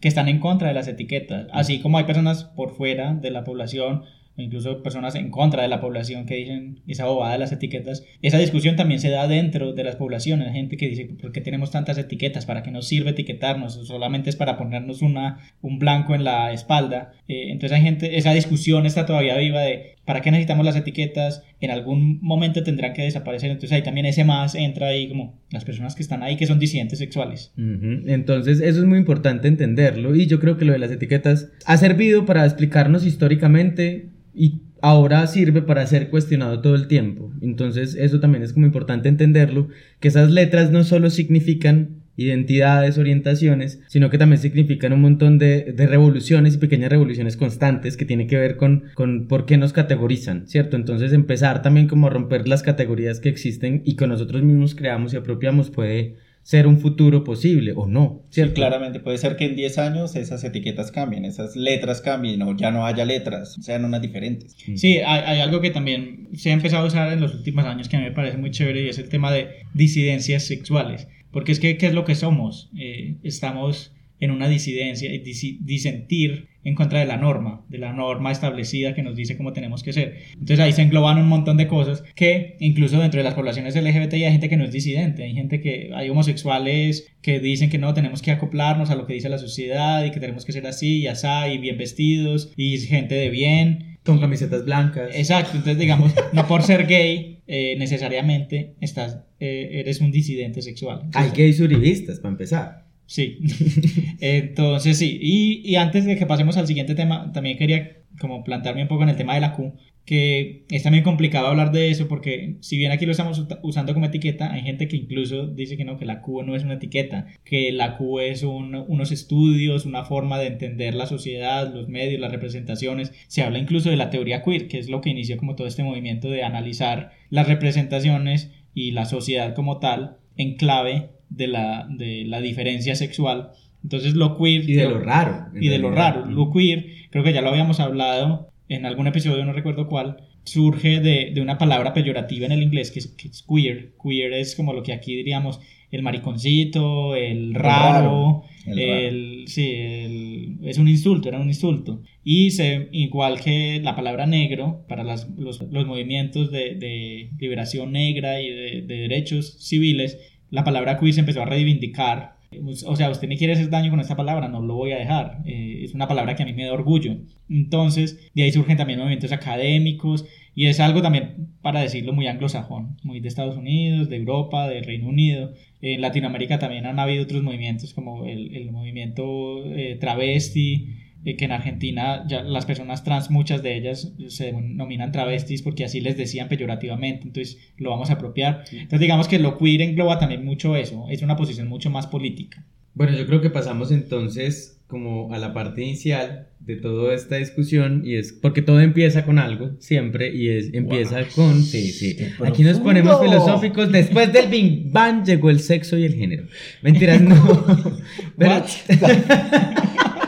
que 0.00 0.08
están 0.08 0.28
en 0.28 0.38
contra 0.40 0.68
de 0.68 0.74
las 0.74 0.88
etiquetas, 0.88 1.46
así 1.52 1.78
como 1.80 1.98
hay 1.98 2.04
personas 2.04 2.44
por 2.44 2.74
fuera 2.74 3.14
de 3.14 3.30
la 3.30 3.44
población, 3.44 4.02
incluso 4.40 4.82
personas 4.82 5.14
en 5.14 5.30
contra 5.30 5.62
de 5.62 5.68
la 5.68 5.80
población 5.80 6.26
que 6.26 6.36
dicen 6.36 6.80
esa 6.86 7.06
bobada 7.06 7.32
de 7.32 7.38
las 7.38 7.52
etiquetas. 7.52 8.04
Esa 8.22 8.38
discusión 8.38 8.76
también 8.76 9.00
se 9.00 9.10
da 9.10 9.26
dentro 9.26 9.72
de 9.72 9.84
las 9.84 9.96
poblaciones, 9.96 10.48
hay 10.48 10.54
gente 10.54 10.76
que 10.76 10.88
dice, 10.88 11.04
¿por 11.20 11.32
qué 11.32 11.40
tenemos 11.40 11.70
tantas 11.70 11.98
etiquetas? 11.98 12.46
¿Para 12.46 12.62
qué 12.62 12.70
nos 12.70 12.88
sirve 12.88 13.10
etiquetarnos? 13.10 13.86
Solamente 13.86 14.30
es 14.30 14.36
para 14.36 14.56
ponernos 14.56 15.02
una, 15.02 15.38
un 15.62 15.78
blanco 15.78 16.14
en 16.14 16.24
la 16.24 16.52
espalda. 16.52 17.12
Eh, 17.28 17.50
entonces 17.50 17.76
hay 17.78 17.82
gente, 17.82 18.18
esa 18.18 18.32
discusión 18.32 18.86
está 18.86 19.06
todavía 19.06 19.36
viva 19.36 19.60
de, 19.60 19.96
¿para 20.04 20.20
qué 20.20 20.30
necesitamos 20.30 20.64
las 20.64 20.76
etiquetas? 20.76 21.42
En 21.60 21.70
algún 21.70 22.18
momento 22.22 22.62
tendrán 22.62 22.92
que 22.92 23.02
desaparecer, 23.02 23.50
entonces 23.50 23.72
ahí 23.72 23.82
también 23.82 24.06
ese 24.06 24.24
más 24.24 24.54
entra 24.54 24.88
ahí 24.88 25.08
como 25.08 25.38
las 25.50 25.64
personas 25.64 25.94
que 25.94 26.02
están 26.02 26.22
ahí 26.22 26.36
que 26.36 26.46
son 26.46 26.58
disidentes 26.58 26.98
sexuales. 26.98 27.52
Entonces, 27.56 28.60
eso 28.60 28.80
es 28.80 28.86
muy 28.86 28.98
importante 28.98 29.48
entenderlo 29.48 30.14
y 30.14 30.26
yo 30.26 30.40
creo 30.40 30.56
que 30.56 30.64
lo 30.64 30.72
de 30.72 30.78
las 30.78 30.90
etiquetas 30.90 31.50
ha 31.66 31.76
servido 31.76 32.26
para 32.26 32.44
explicarnos 32.44 33.06
históricamente 33.06 34.10
y 34.34 34.62
ahora 34.82 35.26
sirve 35.26 35.62
para 35.62 35.86
ser 35.86 36.10
cuestionado 36.10 36.60
todo 36.60 36.74
el 36.74 36.88
tiempo. 36.88 37.32
Entonces, 37.42 37.94
eso 37.94 38.20
también 38.20 38.42
es 38.42 38.52
como 38.52 38.66
importante 38.66 39.08
entenderlo, 39.08 39.68
que 40.00 40.08
esas 40.08 40.30
letras 40.30 40.70
no 40.70 40.84
solo 40.84 41.10
significan 41.10 41.99
identidades, 42.24 42.98
orientaciones, 42.98 43.80
sino 43.88 44.10
que 44.10 44.18
también 44.18 44.40
significan 44.40 44.92
un 44.92 45.00
montón 45.00 45.38
de, 45.38 45.72
de 45.72 45.86
revoluciones 45.86 46.54
y 46.54 46.58
pequeñas 46.58 46.90
revoluciones 46.90 47.36
constantes 47.36 47.96
que 47.96 48.04
tienen 48.04 48.28
que 48.28 48.36
ver 48.36 48.56
con, 48.56 48.84
con 48.94 49.26
por 49.26 49.46
qué 49.46 49.56
nos 49.56 49.72
categorizan, 49.72 50.46
¿cierto? 50.46 50.76
Entonces 50.76 51.12
empezar 51.12 51.62
también 51.62 51.88
como 51.88 52.06
a 52.06 52.10
romper 52.10 52.46
las 52.48 52.62
categorías 52.62 53.20
que 53.20 53.28
existen 53.28 53.82
y 53.84 53.96
que 53.96 54.06
nosotros 54.06 54.42
mismos 54.42 54.74
creamos 54.74 55.12
y 55.12 55.16
apropiamos 55.16 55.70
puede 55.70 56.16
ser 56.50 56.66
un 56.66 56.80
futuro 56.80 57.22
posible 57.22 57.72
o 57.76 57.86
no, 57.86 58.22
Sí, 58.28 58.34
¿cierto? 58.40 58.54
claramente 58.54 58.98
puede 58.98 59.18
ser 59.18 59.36
que 59.36 59.44
en 59.44 59.54
10 59.54 59.78
años 59.78 60.16
esas 60.16 60.42
etiquetas 60.42 60.90
cambien, 60.90 61.24
esas 61.24 61.54
letras 61.54 62.00
cambien 62.00 62.42
o 62.42 62.56
ya 62.56 62.72
no 62.72 62.84
haya 62.84 63.04
letras, 63.04 63.56
sean 63.60 63.84
unas 63.84 64.02
diferentes. 64.02 64.56
Sí, 64.74 64.98
hay, 64.98 65.22
hay 65.26 65.40
algo 65.40 65.60
que 65.60 65.70
también 65.70 66.28
se 66.34 66.50
ha 66.50 66.52
empezado 66.52 66.82
a 66.82 66.86
usar 66.88 67.12
en 67.12 67.20
los 67.20 67.34
últimos 67.36 67.64
años 67.66 67.88
que 67.88 67.94
a 67.96 68.00
mí 68.00 68.06
me 68.06 68.10
parece 68.10 68.36
muy 68.36 68.50
chévere 68.50 68.82
y 68.82 68.88
es 68.88 68.98
el 68.98 69.08
tema 69.08 69.30
de 69.30 69.46
disidencias 69.74 70.42
sexuales. 70.42 71.06
Porque 71.30 71.52
es 71.52 71.60
que, 71.60 71.78
¿qué 71.78 71.86
es 71.86 71.94
lo 71.94 72.04
que 72.04 72.16
somos? 72.16 72.68
Eh, 72.76 73.14
estamos 73.22 73.92
en 74.20 74.30
una 74.30 74.48
disidencia 74.48 75.12
y 75.12 75.22
disi- 75.24 75.58
disentir 75.60 76.48
en 76.62 76.74
contra 76.74 76.98
de 77.00 77.06
la 77.06 77.16
norma, 77.16 77.64
de 77.70 77.78
la 77.78 77.94
norma 77.94 78.30
establecida 78.30 78.94
que 78.94 79.02
nos 79.02 79.16
dice 79.16 79.34
cómo 79.36 79.54
tenemos 79.54 79.82
que 79.82 79.94
ser. 79.94 80.16
Entonces 80.34 80.60
ahí 80.60 80.72
se 80.72 80.82
engloban 80.82 81.16
un 81.18 81.26
montón 81.26 81.56
de 81.56 81.66
cosas 81.66 82.04
que 82.14 82.56
incluso 82.60 83.00
dentro 83.00 83.18
de 83.18 83.24
las 83.24 83.32
poblaciones 83.32 83.74
LGBT 83.74 84.12
hay 84.12 84.32
gente 84.32 84.50
que 84.50 84.58
no 84.58 84.64
es 84.64 84.72
disidente, 84.72 85.24
hay 85.24 85.32
gente 85.32 85.62
que 85.62 85.90
hay 85.94 86.10
homosexuales 86.10 87.08
que 87.22 87.40
dicen 87.40 87.70
que 87.70 87.78
no 87.78 87.94
tenemos 87.94 88.20
que 88.20 88.30
acoplarnos 88.30 88.90
a 88.90 88.94
lo 88.94 89.06
que 89.06 89.14
dice 89.14 89.30
la 89.30 89.38
sociedad 89.38 90.04
y 90.04 90.10
que 90.10 90.20
tenemos 90.20 90.44
que 90.44 90.52
ser 90.52 90.66
así 90.66 90.98
y 90.98 91.06
asá 91.06 91.48
y 91.48 91.56
bien 91.58 91.78
vestidos 91.78 92.52
y 92.56 92.76
gente 92.78 93.14
de 93.14 93.30
bien 93.30 93.96
Con 94.04 94.20
camisetas 94.20 94.64
blancas. 94.66 95.10
Exacto, 95.14 95.52
entonces 95.56 95.78
digamos, 95.78 96.12
no 96.34 96.46
por 96.46 96.62
ser 96.62 96.86
gay 96.86 97.38
eh, 97.46 97.74
necesariamente 97.78 98.74
estás, 98.82 99.18
eh, 99.40 99.80
eres 99.80 100.00
un 100.00 100.10
disidente 100.12 100.60
sexual. 100.62 101.08
Hay 101.14 101.30
gays 101.34 101.58
uribistas, 101.60 102.20
para 102.20 102.32
empezar. 102.32 102.89
Sí, 103.10 103.38
entonces 104.20 104.96
sí, 104.98 105.18
y, 105.20 105.68
y 105.68 105.74
antes 105.74 106.04
de 106.04 106.16
que 106.16 106.26
pasemos 106.26 106.56
al 106.56 106.68
siguiente 106.68 106.94
tema, 106.94 107.32
también 107.32 107.58
quería 107.58 107.96
como 108.20 108.44
plantarme 108.44 108.82
un 108.82 108.88
poco 108.88 109.02
en 109.02 109.08
el 109.08 109.16
tema 109.16 109.34
de 109.34 109.40
la 109.40 109.52
Q, 109.52 109.74
que 110.04 110.64
es 110.70 110.84
también 110.84 111.02
complicado 111.02 111.48
hablar 111.48 111.72
de 111.72 111.90
eso 111.90 112.06
porque 112.06 112.56
si 112.60 112.76
bien 112.76 112.92
aquí 112.92 113.06
lo 113.06 113.10
estamos 113.10 113.44
usando 113.62 113.94
como 113.94 114.06
etiqueta, 114.06 114.52
hay 114.52 114.62
gente 114.62 114.86
que 114.86 114.96
incluso 114.96 115.48
dice 115.48 115.76
que 115.76 115.84
no, 115.84 115.96
que 115.98 116.04
la 116.04 116.20
Q 116.20 116.44
no 116.44 116.54
es 116.54 116.62
una 116.62 116.74
etiqueta, 116.74 117.26
que 117.44 117.72
la 117.72 117.96
Q 117.96 118.20
es 118.20 118.44
un- 118.44 118.76
unos 118.76 119.10
estudios, 119.10 119.86
una 119.86 120.04
forma 120.04 120.38
de 120.38 120.46
entender 120.46 120.94
la 120.94 121.06
sociedad, 121.06 121.72
los 121.74 121.88
medios, 121.88 122.20
las 122.20 122.30
representaciones. 122.30 123.12
Se 123.26 123.42
habla 123.42 123.58
incluso 123.58 123.90
de 123.90 123.96
la 123.96 124.10
teoría 124.10 124.42
queer, 124.44 124.68
que 124.68 124.78
es 124.78 124.88
lo 124.88 125.00
que 125.00 125.10
inició 125.10 125.36
como 125.36 125.56
todo 125.56 125.66
este 125.66 125.82
movimiento 125.82 126.30
de 126.30 126.44
analizar 126.44 127.10
las 127.28 127.48
representaciones 127.48 128.52
y 128.72 128.92
la 128.92 129.04
sociedad 129.04 129.54
como 129.54 129.78
tal 129.80 130.18
en 130.36 130.54
clave 130.56 131.10
de 131.30 131.46
la, 131.46 131.86
de 131.90 132.24
la 132.26 132.40
diferencia 132.40 132.94
sexual. 132.94 133.50
Entonces 133.82 134.14
lo 134.14 134.36
queer... 134.36 134.68
Y 134.68 134.74
de 134.74 134.84
lo 134.84 134.98
raro. 134.98 135.46
y 135.58 135.68
de 135.68 135.78
lo 135.78 135.90
raro. 135.90 136.26
Lo 136.26 136.52
queer, 136.52 136.86
creo 137.10 137.24
que 137.24 137.32
ya 137.32 137.40
lo 137.40 137.48
habíamos 137.48 137.80
hablado 137.80 138.50
en 138.68 138.84
algún 138.84 139.06
episodio, 139.06 139.44
no 139.44 139.52
recuerdo 139.54 139.88
cuál, 139.88 140.18
surge 140.44 141.00
de, 141.00 141.30
de 141.34 141.40
una 141.40 141.58
palabra 141.58 141.92
peyorativa 141.94 142.46
en 142.46 142.52
el 142.52 142.62
inglés 142.62 142.90
que 142.90 142.98
es, 142.98 143.06
que 143.08 143.28
es 143.28 143.42
queer. 143.48 143.92
Queer 144.02 144.32
es 144.34 144.54
como 144.54 144.72
lo 144.74 144.82
que 144.82 144.92
aquí 144.92 145.16
diríamos 145.16 145.60
el 145.90 146.02
mariconcito, 146.02 147.16
el 147.16 147.52
raro, 147.54 147.64
raro, 147.64 148.44
el 148.66 148.76
raro. 148.76 148.98
el- 149.00 149.44
sí, 149.48 149.70
el- 149.74 150.58
es 150.62 150.78
un 150.78 150.88
insulto, 150.88 151.28
era 151.28 151.40
un 151.40 151.48
insulto. 151.48 152.02
Y 152.22 152.50
se, 152.52 152.88
igual 152.92 153.40
que 153.40 153.80
la 153.82 153.96
palabra 153.96 154.26
negro 154.26 154.84
para 154.88 155.02
las- 155.04 155.28
los, 155.36 155.60
los 155.62 155.86
movimientos 155.86 156.52
de, 156.52 156.74
de 156.76 157.30
liberación 157.38 157.92
negra 157.92 158.40
y 158.40 158.50
de, 158.50 158.82
de 158.82 158.94
derechos 159.08 159.56
civiles, 159.66 160.18
la 160.50 160.64
palabra 160.64 160.98
queer 160.98 161.14
se 161.14 161.20
empezó 161.20 161.42
a 161.42 161.46
reivindicar. 161.46 162.40
O 162.84 162.96
sea, 162.96 163.10
usted 163.10 163.28
me 163.28 163.36
quiere 163.36 163.52
hacer 163.52 163.70
daño 163.70 163.90
con 163.90 164.00
esta 164.00 164.16
palabra, 164.16 164.48
no 164.48 164.60
lo 164.60 164.74
voy 164.74 164.90
a 164.90 164.98
dejar. 164.98 165.38
Eh, 165.46 165.82
es 165.84 165.94
una 165.94 166.08
palabra 166.08 166.34
que 166.34 166.42
a 166.42 166.46
mí 166.46 166.52
me 166.52 166.64
da 166.64 166.72
orgullo. 166.72 167.16
Entonces, 167.48 168.30
de 168.34 168.42
ahí 168.42 168.50
surgen 168.50 168.76
también 168.76 168.98
movimientos 168.98 169.30
académicos 169.30 170.26
y 170.54 170.66
es 170.66 170.80
algo 170.80 171.00
también, 171.00 171.54
para 171.62 171.80
decirlo, 171.80 172.12
muy 172.12 172.26
anglosajón, 172.26 172.96
muy 173.04 173.20
de 173.20 173.28
Estados 173.28 173.56
Unidos, 173.56 174.08
de 174.08 174.16
Europa, 174.16 174.68
de 174.68 174.82
Reino 174.82 175.08
Unido. 175.08 175.54
En 175.80 176.00
Latinoamérica 176.00 176.58
también 176.58 176.86
han 176.86 176.98
habido 176.98 177.22
otros 177.22 177.42
movimientos 177.42 177.94
como 177.94 178.24
el, 178.24 178.54
el 178.56 178.72
movimiento 178.72 179.64
eh, 179.66 179.96
travesti, 180.00 180.88
eh, 181.24 181.36
que 181.36 181.44
en 181.44 181.52
Argentina 181.52 182.24
ya 182.28 182.42
las 182.42 182.66
personas 182.66 183.04
trans, 183.04 183.30
muchas 183.30 183.62
de 183.62 183.76
ellas 183.76 184.12
se 184.28 184.46
denominan 184.46 185.12
travestis 185.12 185.62
porque 185.62 185.84
así 185.84 186.00
les 186.00 186.16
decían 186.16 186.48
peyorativamente, 186.48 187.26
entonces 187.26 187.58
lo 187.76 187.90
vamos 187.90 188.10
a 188.10 188.14
apropiar. 188.14 188.64
Entonces 188.72 189.00
digamos 189.00 189.28
que 189.28 189.38
lo 189.38 189.58
queer 189.58 189.82
engloba 189.82 190.18
también 190.18 190.44
mucho 190.44 190.76
eso, 190.76 191.06
es 191.10 191.22
una 191.22 191.36
posición 191.36 191.68
mucho 191.68 191.90
más 191.90 192.06
política. 192.06 192.64
Bueno, 192.94 193.16
yo 193.16 193.26
creo 193.26 193.40
que 193.40 193.50
pasamos 193.50 193.92
entonces 193.92 194.76
como 194.88 195.32
a 195.32 195.38
la 195.38 195.54
parte 195.54 195.82
inicial 195.82 196.48
de 196.58 196.74
toda 196.74 197.14
esta 197.14 197.36
discusión 197.36 198.02
y 198.04 198.16
es 198.16 198.32
porque 198.32 198.60
todo 198.60 198.80
empieza 198.80 199.24
con 199.24 199.38
algo 199.38 199.70
siempre 199.78 200.34
y 200.34 200.48
es 200.48 200.74
empieza 200.74 201.24
con 201.36 201.62
sí 201.62 201.92
sí. 201.92 202.16
Aquí 202.44 202.64
nos 202.64 202.80
ponemos 202.80 203.20
filosóficos 203.20 203.92
después 203.92 204.32
del 204.32 204.48
Big 204.48 204.90
Bang 204.90 205.24
llegó 205.24 205.48
el 205.50 205.60
sexo 205.60 205.96
y 205.96 206.04
el 206.04 206.14
género. 206.14 206.44
Mentiras 206.82 207.20
no. 207.20 207.36
Pero- 208.36 208.64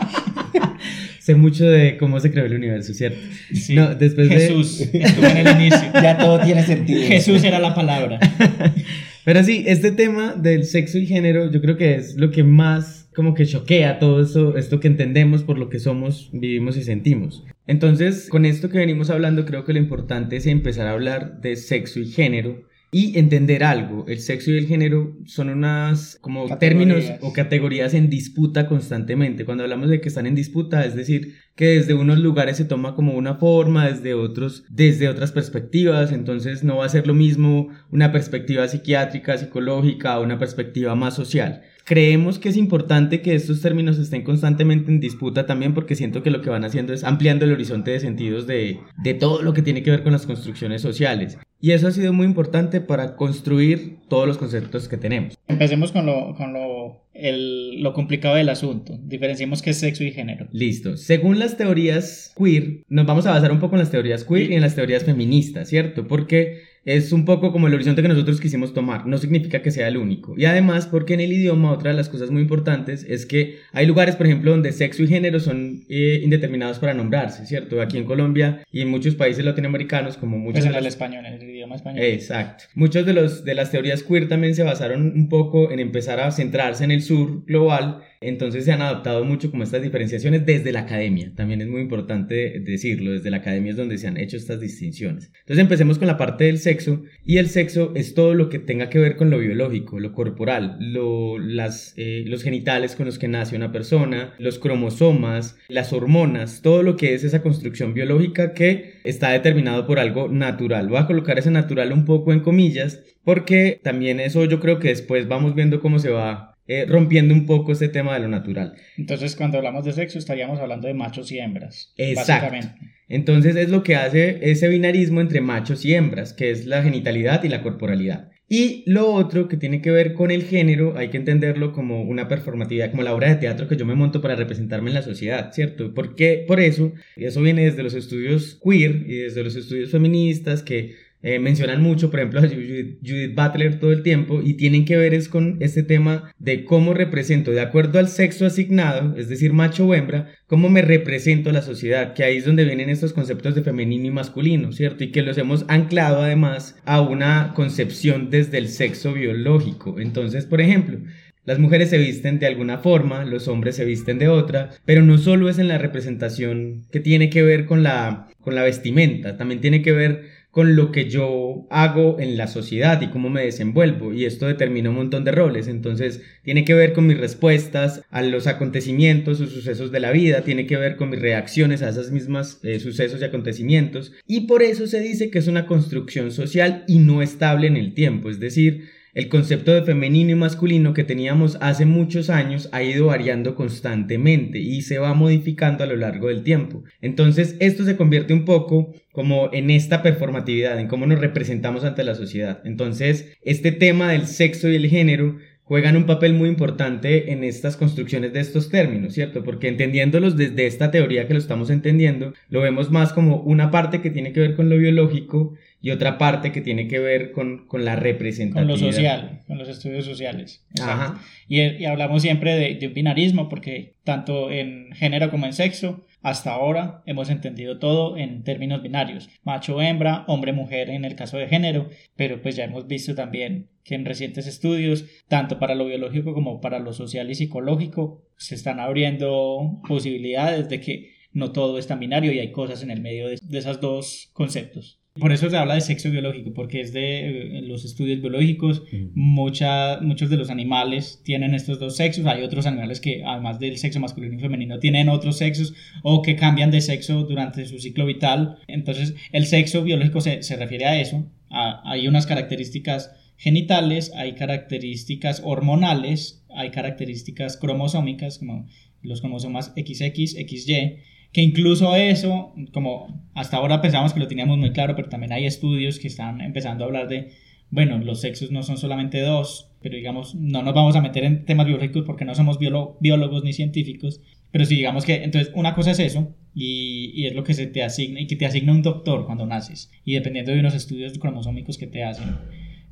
sé 1.25 1.35
mucho 1.35 1.65
de 1.65 1.97
cómo 1.97 2.19
se 2.19 2.31
creó 2.31 2.45
el 2.45 2.53
universo 2.53 2.93
cierto 2.93 3.19
Sí. 3.53 3.75
no 3.75 3.95
después 3.95 4.29
de 4.29 4.35
Jesús 4.35 4.81
estuvo 4.93 5.25
en 5.25 5.37
el 5.37 5.55
inicio. 5.61 5.89
Ya 5.93 6.17
todo 6.17 6.39
tiene 6.39 6.63
sentido. 6.63 7.01
Jesús 7.07 7.43
era 7.43 7.59
la 7.59 7.73
palabra. 7.73 8.19
Pero 9.25 9.41
sí, 9.43 9.63
este 9.67 9.91
tema 9.91 10.33
del 10.33 10.65
sexo 10.65 10.97
y 10.97 11.05
género 11.05 11.49
yo 11.49 11.61
creo 11.61 11.77
que 11.77 11.95
es 11.95 12.15
lo 12.15 12.29
que 12.29 12.43
más 12.43 13.07
como 13.15 13.35
que 13.35 13.45
choquea 13.45 13.99
todo 13.99 14.21
eso, 14.21 14.57
esto 14.57 14.79
que 14.79 14.87
entendemos 14.87 15.43
por 15.43 15.57
lo 15.57 15.69
que 15.69 15.79
somos, 15.79 16.29
vivimos 16.33 16.75
y 16.77 16.83
sentimos. 16.83 17.45
Entonces, 17.67 18.27
con 18.27 18.43
esto 18.43 18.69
que 18.69 18.79
venimos 18.79 19.09
hablando, 19.09 19.45
creo 19.45 19.63
que 19.63 19.71
lo 19.73 19.79
importante 19.79 20.35
es 20.35 20.47
empezar 20.47 20.87
a 20.87 20.91
hablar 20.91 21.39
de 21.39 21.55
sexo 21.55 21.99
y 21.99 22.07
género 22.07 22.63
y 22.93 23.17
entender 23.17 23.63
algo. 23.63 24.05
El 24.07 24.19
sexo 24.19 24.51
y 24.51 24.57
el 24.57 24.67
género 24.67 25.17
son 25.25 25.49
unas 25.49 26.17
como 26.21 26.47
Categorías. 26.47 26.59
términos 26.59 27.19
o 27.21 27.33
categorías 27.33 27.93
en 27.93 28.09
disputa 28.09 28.67
constantemente. 28.67 29.43
Cuando 29.43 29.63
hablamos 29.63 29.89
de 29.89 29.99
que 29.99 30.07
están 30.07 30.27
en 30.27 30.35
disputa, 30.35 30.85
es 30.85 30.95
decir, 30.95 31.33
que 31.55 31.65
desde 31.65 31.93
unos 31.93 32.19
lugares 32.19 32.57
se 32.57 32.65
toma 32.65 32.95
como 32.95 33.13
una 33.13 33.35
forma, 33.35 33.87
desde 33.87 34.13
otros, 34.13 34.63
desde 34.69 35.07
otras 35.07 35.31
perspectivas, 35.31 36.11
entonces 36.11 36.63
no 36.63 36.77
va 36.77 36.85
a 36.85 36.89
ser 36.89 37.05
lo 37.05 37.13
mismo 37.13 37.69
una 37.91 38.11
perspectiva 38.11 38.67
psiquiátrica, 38.67 39.37
psicológica 39.37 40.19
una 40.19 40.39
perspectiva 40.39 40.95
más 40.95 41.15
social. 41.15 41.61
Creemos 41.85 42.39
que 42.39 42.49
es 42.49 42.55
importante 42.55 43.21
que 43.21 43.35
estos 43.35 43.61
términos 43.61 43.97
estén 43.97 44.23
constantemente 44.23 44.89
en 44.89 45.01
disputa 45.01 45.45
también 45.45 45.73
porque 45.73 45.95
siento 45.95 46.23
que 46.23 46.31
lo 46.31 46.41
que 46.41 46.49
van 46.49 46.63
haciendo 46.63 46.93
es 46.93 47.03
ampliando 47.03 47.43
el 47.43 47.51
horizonte 47.51 47.91
de 47.91 47.99
sentidos 47.99 48.47
de, 48.47 48.79
de 49.03 49.13
todo 49.13 49.41
lo 49.41 49.53
que 49.53 49.61
tiene 49.61 49.83
que 49.83 49.91
ver 49.91 50.03
con 50.03 50.13
las 50.13 50.25
construcciones 50.25 50.81
sociales. 50.81 51.37
Y 51.59 51.71
eso 51.71 51.87
ha 51.87 51.91
sido 51.91 52.13
muy 52.13 52.25
importante 52.25 52.81
para 52.81 53.15
construir 53.15 53.99
todos 54.07 54.27
los 54.27 54.37
conceptos 54.37 54.87
que 54.87 54.97
tenemos. 54.97 55.37
Empecemos 55.47 55.91
con 55.91 56.05
lo, 56.05 56.35
con 56.35 56.53
lo, 56.53 57.02
el- 57.23 57.81
lo 57.81 57.93
complicado 57.93 58.35
del 58.35 58.49
asunto. 58.49 58.99
Diferenciemos 59.03 59.61
qué 59.61 59.69
es 59.71 59.77
sexo 59.79 60.03
y 60.03 60.11
género. 60.11 60.47
Listo. 60.51 60.97
Según 60.97 61.39
las 61.39 61.57
teorías 61.57 62.33
queer, 62.37 62.83
nos 62.89 63.05
vamos 63.05 63.25
a 63.25 63.31
basar 63.31 63.51
un 63.51 63.59
poco 63.59 63.75
en 63.75 63.79
las 63.79 63.91
teorías 63.91 64.23
queer 64.25 64.51
y 64.51 64.55
en 64.55 64.61
las 64.61 64.75
teorías 64.75 65.03
feministas, 65.03 65.69
¿cierto? 65.69 66.07
Porque 66.07 66.61
es 66.85 67.11
un 67.13 67.23
poco 67.25 67.51
como 67.51 67.67
el 67.67 67.73
horizonte 67.73 68.01
que 68.01 68.07
nosotros 68.07 68.41
quisimos 68.41 68.73
tomar. 68.73 69.07
No 69.07 69.17
significa 69.17 69.61
que 69.61 69.71
sea 69.71 69.87
el 69.87 69.97
único. 69.97 70.33
Y 70.37 70.45
además, 70.45 70.85
porque 70.87 71.13
en 71.13 71.21
el 71.21 71.31
idioma, 71.31 71.71
otra 71.71 71.91
de 71.91 71.97
las 71.97 72.09
cosas 72.09 72.29
muy 72.29 72.41
importantes 72.41 73.05
es 73.07 73.25
que 73.25 73.59
hay 73.71 73.85
lugares, 73.85 74.15
por 74.15 74.25
ejemplo, 74.25 74.51
donde 74.51 74.71
sexo 74.73 75.03
y 75.03 75.07
género 75.07 75.39
son 75.39 75.83
eh, 75.89 76.19
indeterminados 76.23 76.79
para 76.79 76.93
nombrarse, 76.93 77.45
¿cierto? 77.45 77.81
Aquí 77.81 77.97
en 77.97 78.03
Colombia 78.05 78.63
y 78.71 78.81
en 78.81 78.89
muchos 78.89 79.15
países 79.15 79.45
latinoamericanos, 79.45 80.17
como 80.17 80.37
muchos 80.37 80.61
Pues 80.61 80.65
en 80.65 80.75
el 80.75 80.83
las- 80.83 80.93
español, 80.93 81.25
en 81.25 81.33
el 81.33 81.43
idioma 81.49 81.75
español. 81.75 82.03
Exacto. 82.03 82.65
Muchos 82.75 83.05
de 83.05 83.13
los 83.13 83.45
de 83.45 83.55
las 83.55 83.71
teorías 83.71 84.03
queer 84.03 84.27
también 84.27 84.53
se 84.55 84.63
basaron 84.63 85.13
un 85.15 85.29
poco 85.29 85.71
en 85.71 85.79
empezar 85.79 86.19
a 86.19 86.31
centrarse 86.31 86.83
en 86.83 86.91
el 86.91 87.01
sur 87.01 87.45
global, 87.45 87.99
entonces 88.27 88.65
se 88.65 88.71
han 88.71 88.81
adaptado 88.81 89.23
mucho 89.23 89.51
como 89.51 89.63
estas 89.63 89.81
diferenciaciones 89.81 90.45
desde 90.45 90.71
la 90.71 90.81
academia. 90.81 91.31
También 91.35 91.61
es 91.61 91.67
muy 91.67 91.81
importante 91.81 92.59
decirlo, 92.59 93.11
desde 93.11 93.31
la 93.31 93.37
academia 93.37 93.71
es 93.71 93.77
donde 93.77 93.97
se 93.97 94.07
han 94.07 94.17
hecho 94.17 94.37
estas 94.37 94.59
distinciones. 94.59 95.31
Entonces 95.41 95.59
empecemos 95.61 95.97
con 95.97 96.07
la 96.07 96.17
parte 96.17 96.45
del 96.45 96.59
sexo 96.59 97.03
y 97.25 97.37
el 97.37 97.49
sexo 97.49 97.93
es 97.95 98.13
todo 98.13 98.33
lo 98.33 98.49
que 98.49 98.59
tenga 98.59 98.89
que 98.89 98.99
ver 98.99 99.15
con 99.15 99.29
lo 99.29 99.39
biológico, 99.39 99.99
lo 99.99 100.13
corporal, 100.13 100.77
eh, 100.79 102.23
los 102.27 102.43
genitales 102.43 102.95
con 102.95 103.05
los 103.05 103.19
que 103.19 103.27
nace 103.27 103.55
una 103.55 103.71
persona, 103.71 104.33
los 104.39 104.59
cromosomas, 104.59 105.57
las 105.67 105.93
hormonas, 105.93 106.61
todo 106.61 106.83
lo 106.83 106.95
que 106.95 107.13
es 107.13 107.23
esa 107.23 107.41
construcción 107.41 107.93
biológica 107.93 108.53
que 108.53 108.95
está 109.03 109.31
determinado 109.31 109.85
por 109.85 109.99
algo 109.99 110.29
natural. 110.29 110.87
Voy 110.87 110.97
a 110.97 111.07
colocar 111.07 111.37
ese 111.39 111.51
natural 111.51 111.91
un 111.91 112.05
poco 112.05 112.33
en 112.33 112.41
comillas 112.41 113.01
porque 113.23 113.79
también 113.83 114.19
eso 114.19 114.45
yo 114.45 114.59
creo 114.59 114.79
que 114.79 114.89
después 114.89 115.27
vamos 115.27 115.55
viendo 115.55 115.79
cómo 115.79 115.99
se 115.99 116.09
va 116.09 116.52
eh, 116.67 116.85
rompiendo 116.87 117.33
un 117.33 117.45
poco 117.45 117.71
este 117.71 117.89
tema 117.89 118.13
de 118.13 118.21
lo 118.21 118.29
natural. 118.29 118.75
Entonces, 118.97 119.35
cuando 119.35 119.57
hablamos 119.57 119.85
de 119.85 119.93
sexo, 119.93 120.19
estaríamos 120.19 120.59
hablando 120.59 120.87
de 120.87 120.93
machos 120.93 121.31
y 121.31 121.39
hembras. 121.39 121.93
Exacto. 121.97 122.45
Básicamente. 122.45 122.93
Entonces 123.09 123.55
es 123.55 123.69
lo 123.69 123.83
que 123.83 123.95
hace 123.95 124.39
ese 124.49 124.67
binarismo 124.69 125.21
entre 125.21 125.41
machos 125.41 125.85
y 125.85 125.93
hembras, 125.93 126.33
que 126.33 126.49
es 126.49 126.65
la 126.65 126.81
genitalidad 126.81 127.43
y 127.43 127.49
la 127.49 127.61
corporalidad. 127.61 128.31
Y 128.49 128.83
lo 128.85 129.11
otro 129.11 129.47
que 129.47 129.57
tiene 129.57 129.81
que 129.81 129.89
ver 129.89 130.13
con 130.13 130.29
el 130.29 130.43
género, 130.43 130.95
hay 130.97 131.09
que 131.09 131.17
entenderlo 131.17 131.73
como 131.73 132.03
una 132.03 132.27
performatividad, 132.27 132.91
como 132.91 133.03
la 133.03 133.13
obra 133.13 133.29
de 133.29 133.35
teatro 133.37 133.67
que 133.67 133.77
yo 133.77 133.85
me 133.85 133.95
monto 133.95 134.21
para 134.21 134.35
representarme 134.35 134.89
en 134.89 134.95
la 134.95 135.01
sociedad, 135.01 135.51
¿cierto? 135.53 135.93
Porque 135.93 136.43
por 136.47 136.59
eso, 136.59 136.93
y 137.15 137.25
eso 137.25 137.41
viene 137.41 137.65
desde 137.65 137.83
los 137.83 137.93
estudios 137.93 138.59
queer 138.63 139.05
y 139.07 139.17
desde 139.17 139.43
los 139.43 139.55
estudios 139.55 139.91
feministas 139.91 140.61
que 140.61 140.95
eh, 141.23 141.39
mencionan 141.39 141.81
mucho, 141.81 142.11
por 142.11 142.19
ejemplo, 142.19 142.41
a 142.41 142.47
Judith, 142.47 143.33
Butler 143.33 143.79
todo 143.79 143.93
el 143.93 144.03
tiempo 144.03 144.41
y 144.43 144.55
tienen 144.55 144.83
que 144.83 144.97
ver 144.97 145.13
es 145.13 145.29
con 145.29 145.55
este 145.61 145.81
tema 145.81 146.33
de 146.37 146.65
cómo 146.65 146.93
represento, 146.93 147.51
de 147.51 147.61
acuerdo 147.61 147.97
al 147.97 148.09
sexo 148.09 148.45
asignado, 148.45 149.15
es 149.17 149.29
decir, 149.29 149.53
macho 149.53 149.87
o 149.87 149.95
hembra, 149.95 150.27
cómo 150.47 150.69
me 150.69 150.81
represento 150.81 151.49
a 151.49 151.53
la 151.53 151.61
sociedad, 151.61 152.13
que 152.13 152.25
ahí 152.25 152.37
es 152.37 152.45
donde 152.45 152.65
vienen 152.65 152.89
estos 152.89 153.13
conceptos 153.13 153.55
de 153.55 153.63
femenino 153.63 154.05
y 154.05 154.11
masculino, 154.11 154.73
¿cierto? 154.73 155.05
Y 155.05 155.11
que 155.11 155.21
los 155.21 155.37
hemos 155.37 155.63
anclado 155.69 156.21
además 156.21 156.75
a 156.83 156.99
una 156.99 157.53
concepción 157.55 158.29
desde 158.29 158.57
el 158.57 158.67
sexo 158.67 159.13
biológico. 159.13 160.01
Entonces, 160.01 160.45
por 160.45 160.59
ejemplo, 160.59 160.99
las 161.45 161.59
mujeres 161.59 161.89
se 161.89 161.97
visten 161.97 162.39
de 162.39 162.47
alguna 162.47 162.77
forma, 162.77 163.25
los 163.25 163.49
hombres 163.49 163.75
se 163.75 163.83
visten 163.83 164.17
de 164.17 164.29
otra, 164.29 164.71
pero 164.85 165.03
no 165.03 165.17
solo 165.17 165.49
es 165.49 165.59
en 165.59 165.67
la 165.67 165.77
representación 165.77 166.85
que 166.89 167.01
tiene 167.01 167.29
que 167.29 167.43
ver 167.43 167.65
con 167.65 167.83
la, 167.83 168.29
con 168.39 168.55
la 168.55 168.63
vestimenta, 168.63 169.35
también 169.35 169.59
tiene 169.59 169.81
que 169.81 169.91
ver 169.91 170.32
con 170.53 170.75
lo 170.75 170.91
que 170.91 171.09
yo 171.09 171.65
hago 171.71 172.19
en 172.19 172.37
la 172.37 172.45
sociedad 172.45 173.01
y 173.01 173.07
cómo 173.07 173.31
me 173.31 173.43
desenvuelvo. 173.43 174.13
Y 174.13 174.25
esto 174.25 174.45
determina 174.45 174.91
un 174.91 174.97
montón 174.97 175.23
de 175.23 175.31
roles. 175.31 175.67
Entonces 175.67 176.21
tiene 176.43 176.63
que 176.63 176.75
ver 176.75 176.93
con 176.93 177.07
mis 177.07 177.17
respuestas 177.17 178.03
a 178.11 178.21
los 178.21 178.45
acontecimientos 178.45 179.41
o 179.41 179.47
sucesos 179.47 179.91
de 179.91 179.99
la 179.99 180.11
vida. 180.11 180.43
Tiene 180.43 180.67
que 180.67 180.77
ver 180.77 180.95
con 180.95 181.09
mis 181.09 181.19
reacciones 181.19 181.81
a 181.81 181.89
esas 181.89 182.11
mismas 182.11 182.59
eh, 182.61 182.79
sucesos 182.79 183.19
y 183.19 183.23
acontecimientos. 183.23 184.11
Y 184.27 184.41
por 184.41 184.61
eso 184.61 184.85
se 184.85 184.99
dice 184.99 185.31
que 185.31 185.39
es 185.39 185.47
una 185.47 185.65
construcción 185.65 186.31
social 186.31 186.83
y 186.87 186.99
no 186.99 187.23
estable 187.23 187.65
en 187.65 187.75
el 187.75 187.95
tiempo. 187.95 188.29
Es 188.29 188.39
decir 188.39 188.83
el 189.13 189.29
concepto 189.29 189.73
de 189.73 189.83
femenino 189.83 190.31
y 190.31 190.35
masculino 190.35 190.93
que 190.93 191.03
teníamos 191.03 191.57
hace 191.61 191.85
muchos 191.85 192.29
años 192.29 192.69
ha 192.71 192.81
ido 192.81 193.07
variando 193.07 193.55
constantemente 193.55 194.59
y 194.59 194.81
se 194.81 194.97
va 194.97 195.13
modificando 195.13 195.83
a 195.83 195.87
lo 195.87 195.95
largo 195.95 196.29
del 196.29 196.43
tiempo. 196.43 196.83
Entonces 197.01 197.55
esto 197.59 197.83
se 197.83 197.95
convierte 197.95 198.33
un 198.33 198.45
poco 198.45 198.93
como 199.11 199.49
en 199.53 199.69
esta 199.69 200.01
performatividad, 200.01 200.79
en 200.79 200.87
cómo 200.87 201.05
nos 201.05 201.19
representamos 201.19 201.83
ante 201.83 202.03
la 202.03 202.15
sociedad. 202.15 202.61
Entonces 202.65 203.37
este 203.43 203.71
tema 203.71 204.11
del 204.11 204.25
sexo 204.25 204.69
y 204.69 204.75
el 204.75 204.87
género 204.87 205.37
juegan 205.63 205.95
un 205.95 206.05
papel 206.05 206.33
muy 206.33 206.49
importante 206.49 207.31
en 207.31 207.43
estas 207.43 207.77
construcciones 207.77 208.33
de 208.33 208.41
estos 208.41 208.69
términos, 208.69 209.13
¿cierto? 209.13 209.43
Porque 209.43 209.69
entendiéndolos 209.69 210.35
desde 210.35 210.67
esta 210.67 210.91
teoría 210.91 211.27
que 211.27 211.33
lo 211.33 211.39
estamos 211.39 211.69
entendiendo, 211.69 212.33
lo 212.49 212.61
vemos 212.61 212.91
más 212.91 213.13
como 213.13 213.37
una 213.37 213.71
parte 213.71 214.01
que 214.01 214.09
tiene 214.09 214.33
que 214.33 214.41
ver 214.41 214.55
con 214.55 214.69
lo 214.69 214.77
biológico 214.77 215.55
y 215.83 215.91
otra 215.91 216.17
parte 216.17 216.53
que 216.53 216.61
tiene 216.61 216.87
que 216.87 216.97
ver 216.97 217.33
con, 217.33 217.67
con 217.67 217.83
la 217.83 217.95
Con 217.95 218.03
representatividad. 218.03 218.79
lo 218.79 218.91
social, 218.93 219.41
con 219.45 219.57
los 219.57 219.67
estudios 219.67 220.05
sociales. 220.05 220.65
Ajá. 220.81 221.19
Y, 221.49 221.59
y 221.61 221.83
hablamos 221.85 222.21
siempre 222.21 222.55
de, 222.55 222.75
de 222.75 222.87
un 222.87 222.93
binarismo 222.93 223.49
porque 223.49 223.97
tanto 224.05 224.49
en 224.49 224.93
género 224.93 225.29
como 225.29 225.45
en 225.45 225.51
sexo, 225.51 226.07
hasta 226.21 226.53
ahora 226.53 227.03
hemos 227.05 227.29
entendido 227.29 227.79
todo 227.79 228.15
en 228.15 228.43
términos 228.43 228.81
binarios, 228.81 229.29
macho-hembra, 229.43 230.23
hombre-mujer 230.27 230.89
en 230.89 231.03
el 231.03 231.17
caso 231.17 231.37
de 231.37 231.49
género, 231.49 231.89
pero 232.15 232.41
pues 232.41 232.55
ya 232.55 232.63
hemos 232.63 232.87
visto 232.87 233.13
también 233.13 233.69
que 233.83 233.95
en 233.95 234.05
recientes 234.05 234.47
estudios, 234.47 235.03
tanto 235.27 235.59
para 235.59 235.75
lo 235.75 235.85
biológico 235.85 236.33
como 236.33 236.61
para 236.61 236.79
lo 236.79 236.93
social 236.93 237.29
y 237.29 237.35
psicológico, 237.35 238.23
se 238.37 238.55
están 238.55 238.79
abriendo 238.79 239.81
posibilidades 239.85 240.69
de 240.69 240.79
que 240.79 241.11
no 241.33 241.51
todo 241.51 241.77
es 241.77 241.87
tan 241.87 241.99
binario 241.99 242.31
y 242.31 242.39
hay 242.39 242.53
cosas 242.53 242.83
en 242.83 242.91
el 242.91 243.01
medio 243.01 243.27
de, 243.27 243.37
de 243.41 243.57
esos 243.59 243.81
dos 243.81 244.29
conceptos. 244.31 245.02
Por 245.19 245.31
eso 245.31 245.47
se 245.47 245.57
habla 245.57 245.75
de 245.75 245.81
sexo 245.81 246.09
biológico, 246.09 246.53
porque 246.55 246.81
es 246.81 246.91
de 246.91 247.59
eh, 247.59 247.61
los 247.61 247.85
estudios 247.85 248.19
biológicos, 248.19 248.81
mucha, 249.13 249.99
muchos 250.01 250.31
de 250.31 250.37
los 250.37 250.49
animales 250.49 251.21
tienen 251.23 251.53
estos 251.53 251.77
dos 251.79 251.95
sexos, 251.97 252.25
hay 252.25 252.41
otros 252.41 252.65
animales 252.65 252.99
que 252.99 253.23
además 253.23 253.59
del 253.59 253.77
sexo 253.77 253.99
masculino 253.99 254.33
y 254.35 254.39
femenino 254.39 254.79
tienen 254.79 255.09
otros 255.09 255.37
sexos 255.37 255.75
o 256.01 256.23
que 256.23 256.35
cambian 256.35 256.71
de 256.71 256.81
sexo 256.81 257.25
durante 257.25 257.65
su 257.67 257.77
ciclo 257.77 258.07
vital. 258.07 258.57
Entonces 258.67 259.13
el 259.31 259.45
sexo 259.45 259.83
biológico 259.83 260.19
se, 260.19 260.41
se 260.41 260.55
refiere 260.55 260.85
a 260.85 260.99
eso, 260.99 261.27
a- 261.51 261.83
hay 261.85 262.07
unas 262.07 262.25
características 262.25 263.11
genitales, 263.37 264.11
hay 264.15 264.33
características 264.33 265.41
hormonales, 265.45 266.43
hay 266.55 266.71
características 266.71 267.57
cromosómicas 267.57 268.39
como 268.39 268.65
los 269.03 269.21
cromosomas 269.21 269.73
XX, 269.75 270.35
XY, 270.47 270.97
que 271.33 271.41
incluso 271.41 271.95
eso, 271.95 272.53
como 272.71 273.27
hasta 273.33 273.57
ahora 273.57 273.81
pensábamos 273.81 274.13
que 274.13 274.19
lo 274.19 274.27
teníamos 274.27 274.59
muy 274.59 274.71
claro, 274.71 274.95
pero 274.95 275.09
también 275.09 275.33
hay 275.33 275.45
estudios 275.45 275.97
que 275.97 276.07
están 276.07 276.39
empezando 276.41 276.83
a 276.83 276.87
hablar 276.87 277.07
de, 277.07 277.31
bueno, 277.71 277.97
los 277.97 278.21
sexos 278.21 278.51
no 278.51 278.61
son 278.61 278.77
solamente 278.77 279.19
dos, 279.19 279.71
pero 279.81 279.95
digamos, 279.95 280.35
no 280.35 280.61
nos 280.61 280.75
vamos 280.75 280.95
a 280.95 281.01
meter 281.01 281.23
en 281.23 281.43
temas 281.45 281.65
biológicos 281.65 282.03
porque 282.05 282.23
no 282.23 282.35
somos 282.35 282.59
biólogos 282.59 283.43
ni 283.43 283.51
científicos, 283.51 284.21
pero 284.51 284.65
sí 284.65 284.75
digamos 284.75 285.05
que, 285.05 285.23
entonces, 285.23 285.51
una 285.55 285.73
cosa 285.73 285.91
es 285.91 285.99
eso, 285.99 286.35
y, 286.53 287.11
y, 287.15 287.25
es 287.25 287.33
lo 287.33 287.43
que 287.43 287.55
se 287.55 287.65
te 287.65 287.81
asigna, 287.81 288.21
y 288.21 288.27
que 288.27 288.35
te 288.35 288.45
asigna 288.45 288.71
un 288.71 288.83
doctor 288.83 289.25
cuando 289.25 289.47
naces, 289.47 289.91
y 290.05 290.13
dependiendo 290.13 290.51
de 290.51 290.59
unos 290.59 290.75
estudios 290.75 291.17
cromosómicos 291.17 291.79
que 291.79 291.87
te 291.87 292.03
hacen. 292.03 292.35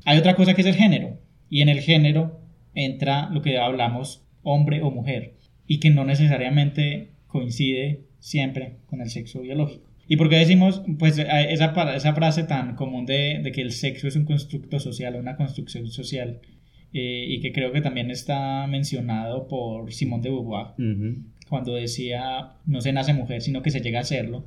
Hay 0.04 0.18
otra 0.18 0.34
cosa 0.34 0.54
que 0.54 0.62
es 0.62 0.66
el 0.66 0.74
género, 0.74 1.16
y 1.48 1.60
en 1.62 1.68
el 1.68 1.78
género 1.78 2.40
entra 2.74 3.30
lo 3.30 3.40
que 3.40 3.58
hablamos, 3.58 4.24
hombre 4.42 4.82
o 4.82 4.90
mujer, 4.90 5.36
y 5.68 5.78
que 5.78 5.90
no 5.90 6.04
necesariamente 6.04 7.12
coincide 7.28 8.00
siempre 8.22 8.76
con 8.86 9.00
el 9.00 9.10
sexo 9.10 9.40
biológico. 9.40 9.90
¿Y 10.06 10.16
por 10.16 10.28
qué 10.28 10.36
decimos 10.36 10.82
pues, 10.98 11.18
esa, 11.18 11.94
esa 11.94 12.14
frase 12.14 12.44
tan 12.44 12.76
común 12.76 13.04
de, 13.04 13.40
de, 13.42 13.52
que 13.52 13.62
el 13.62 13.72
sexo 13.72 14.08
es 14.08 14.16
un 14.16 14.24
constructo 14.24 14.78
social, 14.78 15.16
una 15.16 15.36
construcción 15.36 15.88
social? 15.88 16.40
Eh, 16.94 17.24
y 17.26 17.40
que 17.40 17.52
creo 17.52 17.72
que 17.72 17.80
también 17.80 18.10
está 18.10 18.66
mencionado 18.66 19.48
por 19.48 19.90
Simón 19.94 20.20
de 20.20 20.28
Beauvoir, 20.28 20.74
cuando 21.48 21.74
decía 21.74 22.58
no 22.66 22.82
se 22.82 22.92
nace 22.92 23.14
mujer, 23.14 23.40
sino 23.40 23.62
que 23.62 23.70
se 23.70 23.80
llega 23.80 24.00
a 24.00 24.04
serlo. 24.04 24.46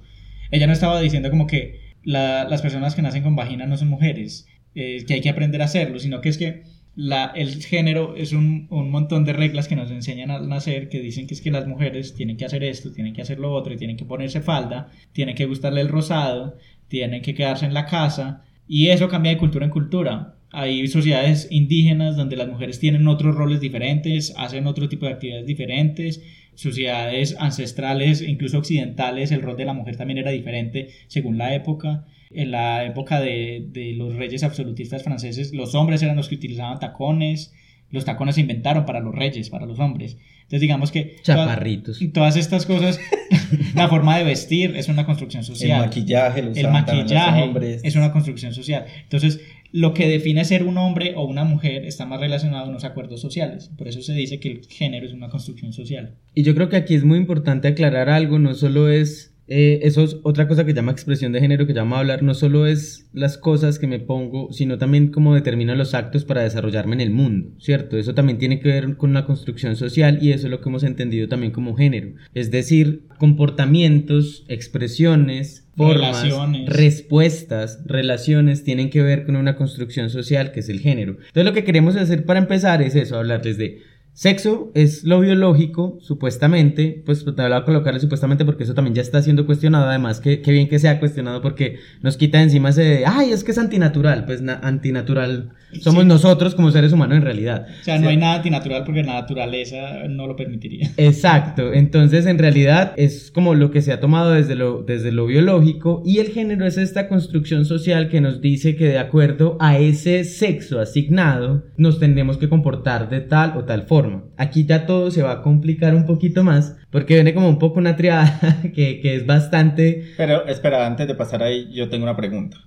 Ella 0.52 0.68
no 0.68 0.74
estaba 0.74 1.02
diciendo 1.02 1.32
como 1.32 1.48
que 1.48 1.80
las 2.04 2.62
personas 2.62 2.94
que 2.94 3.02
nacen 3.02 3.24
con 3.24 3.36
vagina 3.36 3.66
no 3.66 3.78
son 3.78 3.88
mujeres, 3.88 4.48
eh, 4.76 5.04
que 5.08 5.16
hay 5.16 5.22
que 5.22 5.30
aprender 5.30 5.62
a 5.64 5.66
hacerlo, 5.66 5.98
sino 5.98 6.22
que 6.22 6.30
es 6.30 6.38
que 6.38 6.64
la, 6.96 7.26
el 7.36 7.64
género 7.64 8.16
es 8.16 8.32
un, 8.32 8.68
un, 8.70 8.90
montón 8.90 9.26
de 9.26 9.34
reglas 9.34 9.68
que 9.68 9.76
nos 9.76 9.92
enseñan 9.92 10.32
al 10.32 10.48
nacer 10.48 10.88
que 10.88 11.02
dicen 11.02 11.28
que 11.28 11.34
es 11.34 11.42
que 11.42 11.52
las 11.52 11.68
mujeres 11.68 12.16
tienen 12.16 12.38
que 12.38 12.46
hacer 12.46 12.64
esto, 12.64 12.92
tienen 12.94 13.14
que 13.14 13.22
hacer 13.22 13.40
lo 13.40 13.52
otro, 13.52 13.76
tienen 13.76 13.98
que 13.98 14.06
ponerse 14.06 14.42
falda, 14.42 14.90
tienen 15.12 15.36
que 15.36 15.46
gustarle 15.46 15.82
el 15.82 15.90
rosado, 15.90 16.58
tienen 16.88 17.22
que 17.22 17.34
quedarse 17.34 17.66
en 17.66 17.74
la 17.74 17.86
casa 17.86 18.44
y 18.68 18.88
eso 18.88 19.10
cambia 19.10 19.32
de 19.34 19.38
cultura 19.38 19.66
en 19.66 19.72
cultura. 19.72 20.36
Hay 20.52 20.88
sociedades 20.88 21.50
indígenas 21.52 22.16
donde 22.16 22.38
las 22.38 22.48
mujeres 22.48 22.80
tienen 22.80 23.08
otros 23.10 23.36
roles 23.36 23.60
diferentes, 23.60 24.34
hacen 24.38 24.66
otro 24.68 24.88
tipo 24.88 25.06
de 25.06 25.12
actividades 25.12 25.46
diferentes. 25.46 26.24
Sociedades 26.54 27.36
ancestrales, 27.38 28.22
incluso 28.22 28.60
occidentales, 28.60 29.34
el 29.34 29.42
rol 29.42 29.58
de 29.58 29.66
la 29.66 29.74
mujer 29.74 29.98
también 29.98 30.20
era 30.20 30.32
diferente 30.32 30.88
según 31.08 31.38
la 31.38 31.54
época 31.54 32.06
en 32.32 32.52
la 32.52 32.86
época 32.86 33.20
de, 33.22 33.66
de, 33.70 33.94
los 33.94 34.16
reyes 34.16 34.44
absolutistas 34.44 35.04
franceses, 35.04 35.54
los 35.54 35.76
hombres 35.76 36.02
eran 36.02 36.16
los 36.16 36.30
que 36.30 36.36
utilizaban 36.36 36.80
tacones, 36.80 37.54
los 37.92 38.06
tacones 38.06 38.36
se 38.36 38.42
inventaron 38.42 38.86
para 38.86 39.00
los 39.00 39.14
reyes, 39.14 39.50
para 39.50 39.66
los 39.66 39.80
hombres. 39.80 40.18
Entonces 40.38 40.62
digamos 40.62 40.92
que... 40.92 41.18
Chaparritos. 41.24 41.98
Todas, 42.00 42.14
todas 42.14 42.36
estas 42.38 42.66
cosas, 42.66 43.00
la 43.76 43.88
forma 43.88 44.18
de 44.18 44.24
vestir 44.24 44.76
es 44.76 44.90
una 44.90 45.06
construcción 45.06 45.44
social. 45.44 45.80
El 45.80 45.88
maquillaje, 45.88 46.42
lo 46.44 46.54
el 46.54 46.68
maquillaje 46.70 47.80
es 47.84 47.96
una 47.96 48.12
construcción 48.12 48.54
social. 48.54 48.86
Entonces, 49.04 49.40
lo 49.72 49.94
que 49.94 50.08
define 50.08 50.46
ser 50.46 50.64
un 50.64 50.78
hombre 50.78 51.14
o 51.16 51.26
una 51.26 51.44
mujer 51.44 51.86
está 51.86 52.06
más 52.06 52.20
relacionado 52.20 52.66
a 52.66 52.70
unos 52.70 52.84
acuerdos 52.84 53.22
sociales. 53.22 53.72
Por 53.78 53.88
eso 53.88 54.02
se 54.02 54.14
dice 54.14 54.40
que 54.40 54.52
el 54.52 54.66
género 54.66 55.06
es 55.06 55.14
una 55.14 55.30
construcción 55.30 55.74
social. 55.74 56.16
Y 56.34 56.44
yo 56.44 56.56
creo 56.56 56.70
que 56.70 56.78
aquí 56.78 56.96
es 56.96 57.04
muy 57.04 57.18
importante 57.18 57.68
aclarar 57.68 58.10
algo, 58.10 58.40
no 58.40 58.54
solo 58.54 58.90
es 58.90 59.35
eh, 59.48 59.80
eso 59.84 60.04
es 60.04 60.18
otra 60.24 60.48
cosa 60.48 60.66
que 60.66 60.74
llama 60.74 60.92
expresión 60.92 61.32
de 61.32 61.40
género, 61.40 61.68
que 61.68 61.74
llama 61.74 62.00
hablar, 62.00 62.24
no 62.24 62.34
solo 62.34 62.66
es 62.66 63.10
las 63.14 63.38
cosas 63.38 63.78
que 63.78 63.88
me 63.88 64.00
pongo, 64.00 64.52
sino 64.52 64.78
también 64.78 65.10
cómo 65.10 65.36
determino 65.36 65.76
los 65.76 65.94
actos 65.94 66.26
para 66.26 66.42
desarrollarme 66.42 66.96
en 66.96 67.02
el 67.02 67.12
mundo, 67.12 67.52
¿cierto? 67.60 67.98
Eso 67.98 68.16
también 68.16 68.40
tiene 68.40 68.60
que 68.60 68.70
ver 68.70 68.98
con 68.98 69.12
una 69.12 69.26
construcción 69.26 69.76
social 69.76 70.20
y 70.22 70.32
eso 70.32 70.48
es 70.48 70.52
lo 70.52 70.62
que 70.62 70.70
hemos 70.70 70.84
entendido 70.84 71.28
también 71.28 71.52
como 71.52 71.76
género. 71.76 72.14
Es 72.34 72.50
decir, 72.50 73.04
comportamientos, 73.20 74.46
expresiones, 74.48 75.68
formas, 75.76 76.26
respuestas, 76.66 77.82
relaciones 77.86 78.64
tienen 78.64 78.90
que 78.90 79.02
ver 79.02 79.26
con 79.26 79.36
una 79.36 79.56
construcción 79.56 80.10
social 80.10 80.52
que 80.52 80.62
es 80.62 80.70
el 80.70 80.80
género. 80.80 81.14
Entonces 81.14 81.46
lo 81.46 81.54
que 81.54 81.64
queremos 81.64 81.96
hacer 81.96 82.26
para 82.26 82.40
empezar 82.40 82.82
es 82.82 82.96
eso, 82.96 83.18
hablarles 83.18 83.58
de 83.58 83.82
Sexo 84.16 84.72
es 84.76 85.04
lo 85.04 85.20
biológico, 85.20 85.98
supuestamente, 86.00 87.04
pues 87.06 87.26
te 87.26 87.42
hablaba 87.42 87.66
colocarle 87.66 88.00
supuestamente 88.00 88.46
porque 88.46 88.64
eso 88.64 88.74
también 88.74 88.96
ya 88.96 89.02
está 89.02 89.22
siendo 89.22 89.46
cuestionado, 89.46 89.90
además 89.90 90.22
que, 90.22 90.38
bien 90.38 90.70
que 90.70 90.80
sea 90.80 91.02
cuestionado 91.02 91.42
porque 91.42 91.80
nos 92.02 92.16
quita 92.16 92.42
encima 92.42 92.70
ese 92.70 92.82
de, 92.82 93.06
ay, 93.06 93.32
es 93.32 93.44
que 93.44 93.52
es 93.52 93.58
antinatural, 93.58 94.24
pues 94.26 94.42
antinatural 94.62 95.52
somos 95.82 96.06
nosotros 96.06 96.56
como 96.56 96.72
seres 96.72 96.94
humanos 96.94 97.18
en 97.18 97.24
realidad. 97.24 97.68
O 97.82 97.84
sea, 97.84 98.00
no 98.00 98.08
hay 98.08 98.16
nada 98.16 98.36
antinatural 98.36 98.86
porque 98.86 99.04
la 99.04 99.16
naturaleza 99.16 100.08
no 100.08 100.28
lo 100.28 100.38
permitiría. 100.38 100.92
Exacto, 100.98 101.74
entonces 101.74 102.26
en 102.26 102.38
realidad 102.38 102.94
es 102.96 103.32
como 103.32 103.54
lo 103.54 103.70
que 103.70 103.82
se 103.82 103.92
ha 103.92 104.00
tomado 104.00 104.32
desde 104.32 104.56
lo, 104.56 104.84
desde 104.84 105.12
lo 105.12 105.26
biológico 105.26 106.02
y 106.06 106.20
el 106.20 106.28
género 106.28 106.66
es 106.66 106.78
esta 106.78 107.10
construcción 107.10 107.66
social 107.66 108.08
que 108.08 108.22
nos 108.22 108.40
dice 108.40 108.78
que 108.78 108.88
de 108.88 109.00
acuerdo 109.00 109.58
a 109.60 109.78
ese 109.78 110.24
sexo 110.24 110.80
asignado 110.80 111.66
nos 111.76 112.00
tendremos 112.00 112.38
que 112.38 112.48
comportar 112.48 113.10
de 113.10 113.20
tal 113.20 113.58
o 113.58 113.66
tal 113.66 113.84
forma. 113.84 114.05
Aquí 114.38 114.66
ya 114.66 114.86
todo 114.86 115.12
se 115.12 115.22
va 115.22 115.32
a 115.32 115.42
complicar 115.42 115.96
un 115.96 116.06
poquito 116.06 116.44
más 116.44 116.78
porque 116.92 117.16
viene 117.16 117.34
como 117.34 117.50
un 117.50 117.60
poco 117.60 117.80
una 117.80 117.96
triada 117.96 118.62
que, 118.74 119.00
que 119.02 119.16
es 119.16 119.26
bastante... 119.26 120.14
Pero 120.18 120.46
espera, 120.48 120.86
antes 120.86 121.08
de 121.08 121.16
pasar 121.16 121.44
ahí 121.44 121.72
yo 121.74 121.90
tengo 121.90 122.04
una 122.04 122.18
pregunta. 122.18 122.58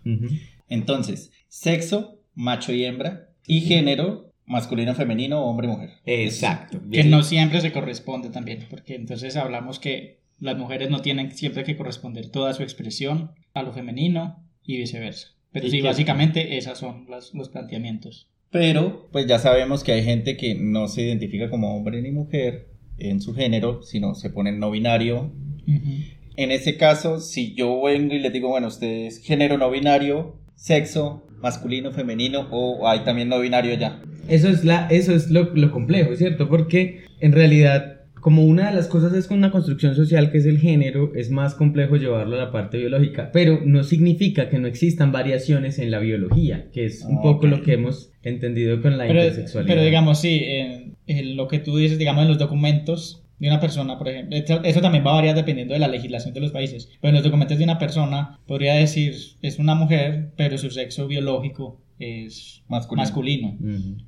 Entonces, 0.68 1.33
sexo, 1.48 2.20
macho 2.35 2.72
y 2.72 2.85
hembra, 2.85 3.31
y 3.46 3.62
género, 3.62 4.33
masculino, 4.46 4.94
femenino, 4.94 5.44
hombre, 5.44 5.68
mujer. 5.68 5.90
Exacto. 6.05 6.81
Que 6.90 7.05
no 7.05 7.22
siempre 7.22 7.61
se 7.61 7.72
corresponde 7.72 8.31
también, 8.31 8.66
porque 8.70 8.94
entonces 8.94 9.37
hablamos 9.37 9.79
que 9.79 10.20
las 10.38 10.57
mujeres 10.57 10.90
no 10.90 11.01
tienen 11.01 11.33
siempre 11.33 11.64
que 11.64 11.77
corresponder 11.77 12.31
toda 12.31 12.55
su 12.55 12.62
expresión 12.62 13.33
a 13.55 13.62
lo 13.62 13.72
femenino 13.72 14.44
y 14.62 14.77
viceversa. 14.77 15.35
Pero 15.51 15.68
sí, 15.68 15.81
básicamente 15.81 16.59
esos 16.59 16.79
son 16.79 17.07
los 17.09 17.48
planteamientos. 17.48 18.29
Pero 18.50 19.08
pues 19.12 19.26
ya 19.26 19.38
sabemos 19.38 19.84
que 19.84 19.92
hay 19.92 20.02
gente 20.02 20.37
que 20.37 20.54
no 20.54 20.88
se 20.88 21.02
identifica 21.02 21.50
como 21.50 21.76
hombre 21.76 22.00
ni 22.00 22.11
mujer 22.11 22.68
en 22.98 23.20
su 23.20 23.34
género, 23.34 23.82
sino 23.82 24.14
se 24.14 24.30
pone 24.30 24.52
no 24.52 24.70
binario. 24.70 25.32
En 26.37 26.50
ese 26.50 26.76
caso, 26.76 27.20
si 27.20 27.54
yo 27.54 27.82
vengo 27.82 28.14
y 28.14 28.20
les 28.20 28.32
digo, 28.32 28.48
bueno, 28.48 28.68
ustedes 28.68 29.18
género 29.20 29.58
no 29.58 29.70
binario, 29.70 30.37
sexo 30.54 31.26
masculino, 31.40 31.92
femenino, 31.92 32.48
o 32.50 32.88
hay 32.88 33.00
también 33.00 33.28
no 33.28 33.38
binario 33.40 33.74
ya. 33.74 34.02
Eso 34.28 34.48
es, 34.48 34.64
la, 34.64 34.87
eso 34.88 35.14
es 35.14 35.30
lo, 35.30 35.54
lo 35.54 35.70
complejo, 35.70 36.14
¿cierto? 36.16 36.48
Porque 36.48 37.04
en 37.20 37.32
realidad 37.32 37.97
como 38.20 38.44
una 38.44 38.68
de 38.68 38.76
las 38.76 38.88
cosas 38.88 39.12
es 39.14 39.26
con 39.26 39.38
una 39.38 39.50
construcción 39.50 39.94
social 39.94 40.31
que 40.31 40.38
es 40.38 40.46
el 40.46 40.59
género, 40.59 41.12
es 41.14 41.31
más 41.31 41.54
complejo 41.54 41.96
llevarlo 41.96 42.37
a 42.37 42.44
la 42.44 42.52
parte 42.52 42.78
biológica, 42.78 43.31
pero 43.33 43.61
no 43.64 43.85
significa 43.85 44.48
que 44.48 44.59
no 44.59 44.66
existan 44.66 45.12
variaciones 45.12 45.78
en 45.78 45.90
la 45.90 45.98
biología, 45.98 46.68
que 46.72 46.85
es 46.85 47.04
un 47.04 47.22
poco 47.22 47.46
lo 47.46 47.62
que 47.62 47.74
hemos 47.74 48.11
entendido 48.22 48.81
con 48.81 48.98
la 48.98 49.07
intersexualidad. 49.07 49.74
Pero 49.74 49.85
digamos, 49.85 50.20
sí, 50.20 50.42
en, 50.44 51.37
lo 51.37 51.48
que 51.48 51.59
tú 51.59 51.76
dices, 51.76 51.98
digamos, 51.98 52.22
en 52.22 52.28
los 52.28 52.38
documentos 52.38 53.22
de 53.38 53.48
una 53.48 53.61
persona, 53.61 53.98
por 53.98 54.09
ejemplo, 54.09 54.37
eso, 54.37 54.81
también 54.81 55.07
va 55.07 55.12
a 55.12 55.14
variar 55.14 55.37
dependiendo 55.37 55.74
de 55.74 55.81
la 55.81 55.88
legislación 55.88 56.35
de 56.35 56.40
los 56.40 56.50
países, 56.50 56.90
pero 57.00 57.11
en 57.11 57.14
los 57.14 57.24
documentos 57.24 57.59
de 57.59 57.64
una 57.64 57.78
persona 57.78 58.40
podría 58.46 58.74
decir 58.74 59.14
es 59.42 59.59
una 59.59 59.74
mujer, 59.74 60.31
pero 60.37 60.59
su 60.59 60.70
sexo 60.70 61.07
biológico 61.07 61.81
es 61.98 62.62
masculino. 62.68 63.56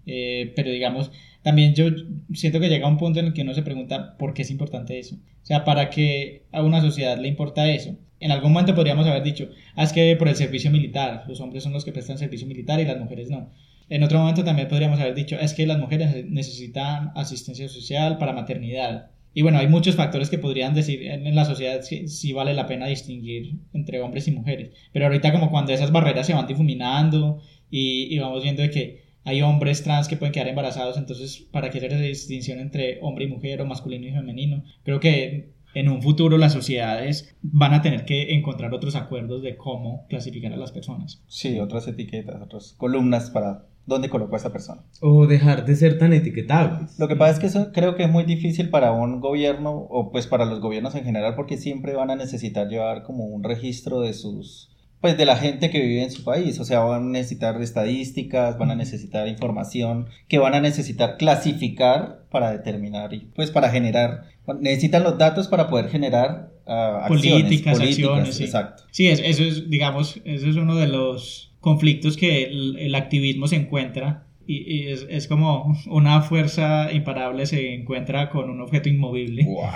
Eh, 0.07 0.53
pero 0.57 0.71
digamos, 0.71 1.11
también 1.43 1.75
yo 1.75 1.87
siento 2.33 2.61
que 2.61 2.69
llega 2.69 2.89
un 2.89 2.99
punto 2.99 3.21
en 3.21 3.27
el 3.27 3.33
que 3.33 3.43
uno 3.43 3.55
se 3.55 3.63
pregunta 3.63 4.17
por 4.19 4.35
qué 4.35 4.43
es 4.43 4.51
importante 4.51 4.99
eso. 4.99 5.17
O 5.17 5.47
sea, 5.47 5.65
¿para 5.65 5.91
qué 5.91 6.45
a 6.53 6.63
una 6.63 6.81
sociedad 6.81 7.19
le 7.19 7.29
importa 7.29 7.71
eso? 7.71 7.97
En 8.21 8.31
algún 8.31 8.53
momento 8.53 8.75
podríamos 8.75 9.07
haber 9.07 9.23
dicho, 9.23 9.49
ah, 9.77 9.85
es 9.85 9.93
que 9.93 10.15
por 10.17 10.29
el 10.29 10.37
servicio 10.37 10.71
militar, 10.71 11.25
los 11.27 11.41
hombres 11.41 11.63
son 11.63 11.73
los 11.73 11.85
que 11.85 11.93
prestan 11.93 12.19
servicio 12.19 12.47
militar 12.47 12.79
y 12.79 12.85
las 12.85 12.99
mujeres 12.99 13.31
no. 13.31 13.51
En 13.89 14.03
otro 14.03 14.19
momento 14.19 14.45
también 14.45 14.69
podríamos 14.69 15.01
haber 15.01 15.15
dicho, 15.15 15.37
es 15.41 15.55
que 15.55 15.67
las 15.67 15.79
mujeres 15.79 16.25
necesitan 16.29 17.13
asistencia 17.17 17.69
social 17.69 18.19
para 18.19 18.33
maternidad. 18.33 19.11
Y 19.33 19.43
bueno, 19.43 19.59
hay 19.59 19.69
muchos 19.69 19.95
factores 19.95 20.29
que 20.29 20.39
podrían 20.39 20.75
decir 20.75 21.03
en, 21.03 21.35
la 21.35 21.45
sociedad 21.45 21.81
si, 21.83 22.33
vale 22.33 22.53
la 22.53 22.67
pena 22.67 22.87
distinguir 22.87 23.59
entre 23.73 24.01
hombres 24.01 24.27
y 24.29 24.33
mujeres. 24.33 24.71
Pero 24.93 25.07
ahorita 25.07 25.33
como 25.33 25.51
cuando 25.51 25.73
esas 25.73 25.93
barreras 25.93 26.27
se 26.27 26.35
van 26.35 26.47
difuminando 26.47 27.41
y, 27.71 28.15
y 28.15 28.19
vamos 28.19 28.43
viendo 28.43 28.63
de 28.63 28.71
que 28.71 29.11
hay 29.25 29.43
hombres 29.43 29.83
trans 29.83 30.09
que 30.09 30.17
pueden 30.17 30.33
quedar 30.33 30.49
embarazados, 30.49 30.97
entonces, 30.97 31.47
¿para 31.53 31.71
qué 31.71 31.79
hacer 31.79 31.93
esa 31.93 32.03
distinción 32.03 32.59
entre 32.59 32.99
hombre 33.03 33.25
y 33.27 33.29
mujer 33.29 33.61
o 33.61 33.67
masculino 33.67 34.07
y 34.07 34.13
femenino? 34.13 34.65
Creo 34.83 34.99
que 34.99 35.51
en 35.75 35.89
un 35.89 36.03
futuro 36.03 36.37
las 36.39 36.53
sociedades 36.53 37.37
van 37.43 37.75
a 37.75 37.83
tener 37.83 38.05
que 38.05 38.35
encontrar 38.35 38.75
otros 38.75 38.97
acuerdos 38.97 39.43
de 39.43 39.57
cómo 39.57 40.07
clasificar 40.09 40.53
a 40.53 40.57
las 40.57 40.73
personas. 40.73 41.23
Sí, 41.29 41.61
otras 41.61 41.87
etiquetas, 41.87 42.43
otras 42.43 42.75
columnas 42.77 43.31
para 43.31 43.67
dónde 43.87 44.09
colocó 44.09 44.35
a 44.35 44.39
esa 44.39 44.53
persona. 44.53 44.83
O 45.01 45.27
dejar 45.27 45.65
de 45.65 45.77
ser 45.77 45.99
tan 45.99 46.13
etiquetables. 46.13 46.99
Lo 46.99 47.09
que 47.09 47.17
pasa 47.17 47.33
es 47.33 47.39
que 47.39 47.47
eso 47.47 47.73
creo 47.73 47.97
que 47.97 48.05
es 48.05 48.11
muy 48.11 48.25
difícil 48.25 48.71
para 48.71 48.93
un 48.93 49.21
gobierno 49.21 49.73
o 49.73 50.11
pues 50.11 50.27
para 50.27 50.45
los 50.45 50.61
gobiernos 50.61 50.95
en 50.95 51.05
general 51.05 51.35
porque 51.35 51.57
siempre 51.57 51.95
van 51.95 52.11
a 52.11 52.17
necesitar 52.17 52.69
llevar 52.69 53.03
como 53.03 53.25
un 53.25 53.43
registro 53.43 54.01
de 54.01 54.13
sus 54.13 54.71
pues 55.01 55.17
de 55.17 55.25
la 55.25 55.37
gente 55.37 55.71
que 55.71 55.81
vive 55.81 56.03
en 56.03 56.11
su 56.11 56.25
país, 56.25 56.59
o 56.61 56.65
sea, 56.65 56.81
van 56.81 57.03
a 57.05 57.09
necesitar 57.11 57.61
estadísticas, 57.63 58.59
van 58.59 58.71
a 58.71 58.75
necesitar 58.75 59.27
información, 59.29 60.07
que 60.29 60.39
van 60.39 60.55
a 60.55 60.61
necesitar 60.61 61.17
clasificar 61.17 62.25
para 62.31 62.51
determinar 62.53 63.13
y 63.15 63.21
pues 63.35 63.51
para 63.51 63.71
generar, 63.71 64.25
necesitan 64.61 65.03
los 65.03 65.17
datos 65.19 65.49
para 65.49 65.69
poder 65.69 65.89
generar 65.89 66.51
uh, 66.67 66.71
acciones, 66.71 67.43
políticas, 67.45 67.79
políticas, 67.79 68.11
acciones, 68.11 68.35
sí. 68.35 68.45
exacto. 68.45 68.83
Sí, 68.91 69.09
es- 69.09 69.21
eso 69.25 69.43
es, 69.43 69.71
digamos, 69.71 70.21
eso 70.25 70.49
es 70.49 70.57
uno 70.57 70.77
de 70.77 70.87
los 70.89 71.53
conflictos 71.61 72.17
que 72.17 72.45
el, 72.45 72.79
el 72.79 72.95
activismo 72.95 73.47
se 73.49 73.57
encuentra 73.57 74.27
y, 74.53 74.75
y 74.75 74.89
es, 74.89 75.07
es 75.09 75.27
como 75.29 75.77
una 75.87 76.23
fuerza 76.23 76.93
imparable 76.93 77.47
se 77.47 77.75
encuentra 77.75 78.31
con 78.31 78.51
un 78.51 78.61
objeto 78.61 78.89
inmovible. 78.89 79.45
Guau, 79.45 79.71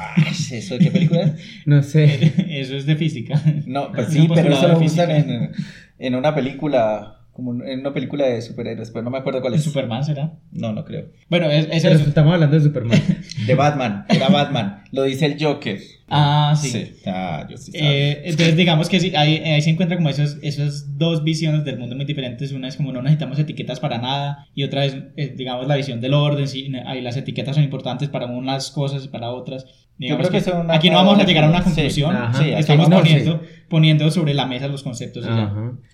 ¿Eso 0.51 0.77
de 0.79 0.85
qué 0.85 0.91
película 0.91 1.23
es? 1.23 1.33
No 1.67 1.83
sé. 1.83 2.33
Eso 2.49 2.77
es 2.77 2.87
de 2.87 2.97
física. 2.97 3.41
No, 3.67 3.93
pues 3.93 4.09
Es 4.09 4.15
sí, 4.15 4.29
pero 4.33 4.53
eso 4.53 4.69
lo 4.69 4.79
usan 4.81 5.11
en, 5.11 5.51
en 5.99 6.15
una 6.15 6.35
película, 6.35 7.21
como 7.33 7.53
en 7.65 7.81
una 7.81 7.93
película 7.93 8.27
de 8.27 8.43
superhéroes, 8.43 8.91
pero 8.91 9.03
no 9.03 9.11
me 9.11 9.19
acuerdo 9.19 9.41
cuál 9.41 9.53
¿De 9.53 9.59
es. 9.59 9.65
Superman 9.65 10.05
será? 10.05 10.35
No, 10.53 10.73
no 10.73 10.85
creo. 10.85 11.07
Bueno, 11.31 11.51
es, 11.51 11.69
es 11.71 11.83
Pero 11.83 11.97
eso. 11.97 12.09
estamos 12.09 12.35
hablando 12.35 12.57
de 12.57 12.63
Superman. 12.63 13.01
De 13.47 13.55
Batman, 13.55 14.05
era 14.09 14.29
Batman. 14.29 14.83
Lo 14.93 15.03
dice 15.05 15.27
el 15.27 15.37
Joker. 15.43 15.79
Ah, 16.09 16.55
sí. 16.57 16.93
Ah, 17.07 17.47
yo 17.49 17.57
sí. 17.57 17.73
Eh, 17.75 18.23
entonces 18.25 18.57
digamos 18.57 18.89
que 18.89 19.01
sí, 19.01 19.13
ahí, 19.17 19.37
ahí 19.39 19.63
se 19.63 19.71
encuentra 19.71 19.97
como 19.97 20.11
esos, 20.11 20.37
esas 20.43 20.99
dos 20.99 21.25
visiones 21.25 21.65
del 21.65 21.79
mundo 21.79 21.97
muy 21.97 22.05
diferentes. 22.05 22.53
Una 22.53 22.69
es 22.69 22.77
como 22.77 22.93
no 22.93 23.01
necesitamos 23.01 23.39
etiquetas 23.39 23.81
para 23.81 23.99
nada 23.99 24.47
y 24.55 24.65
otra 24.65 24.85
es, 24.85 24.97
eh, 25.17 25.35
digamos, 25.35 25.67
la 25.67 25.77
visión 25.77 26.01
del 26.01 26.15
orden. 26.15 26.47
Sí, 26.47 26.71
ahí 26.87 27.01
las 27.01 27.17
etiquetas 27.17 27.55
son 27.55 27.65
importantes 27.65 28.09
para 28.09 28.27
unas 28.27 28.71
cosas 28.71 29.05
y 29.05 29.09
para 29.09 29.31
otras. 29.31 29.67
Digamos 29.97 30.29
creo 30.29 30.41
que 30.41 30.51
son 30.51 30.71
aquí 30.73 30.91
no 30.91 30.97
vamos 30.97 31.21
a 31.21 31.25
llegar 31.25 31.45
a 31.45 31.49
una 31.49 31.63
conclusión. 31.63 32.17
Sí, 32.35 32.51
Estamos 32.51 32.89
no, 32.89 32.99
poniendo, 32.99 33.41
poniendo 33.69 34.11
sobre 34.11 34.35
la 34.35 34.45
mesa 34.45 34.69
los 34.69 34.83
conceptos. 34.83 35.25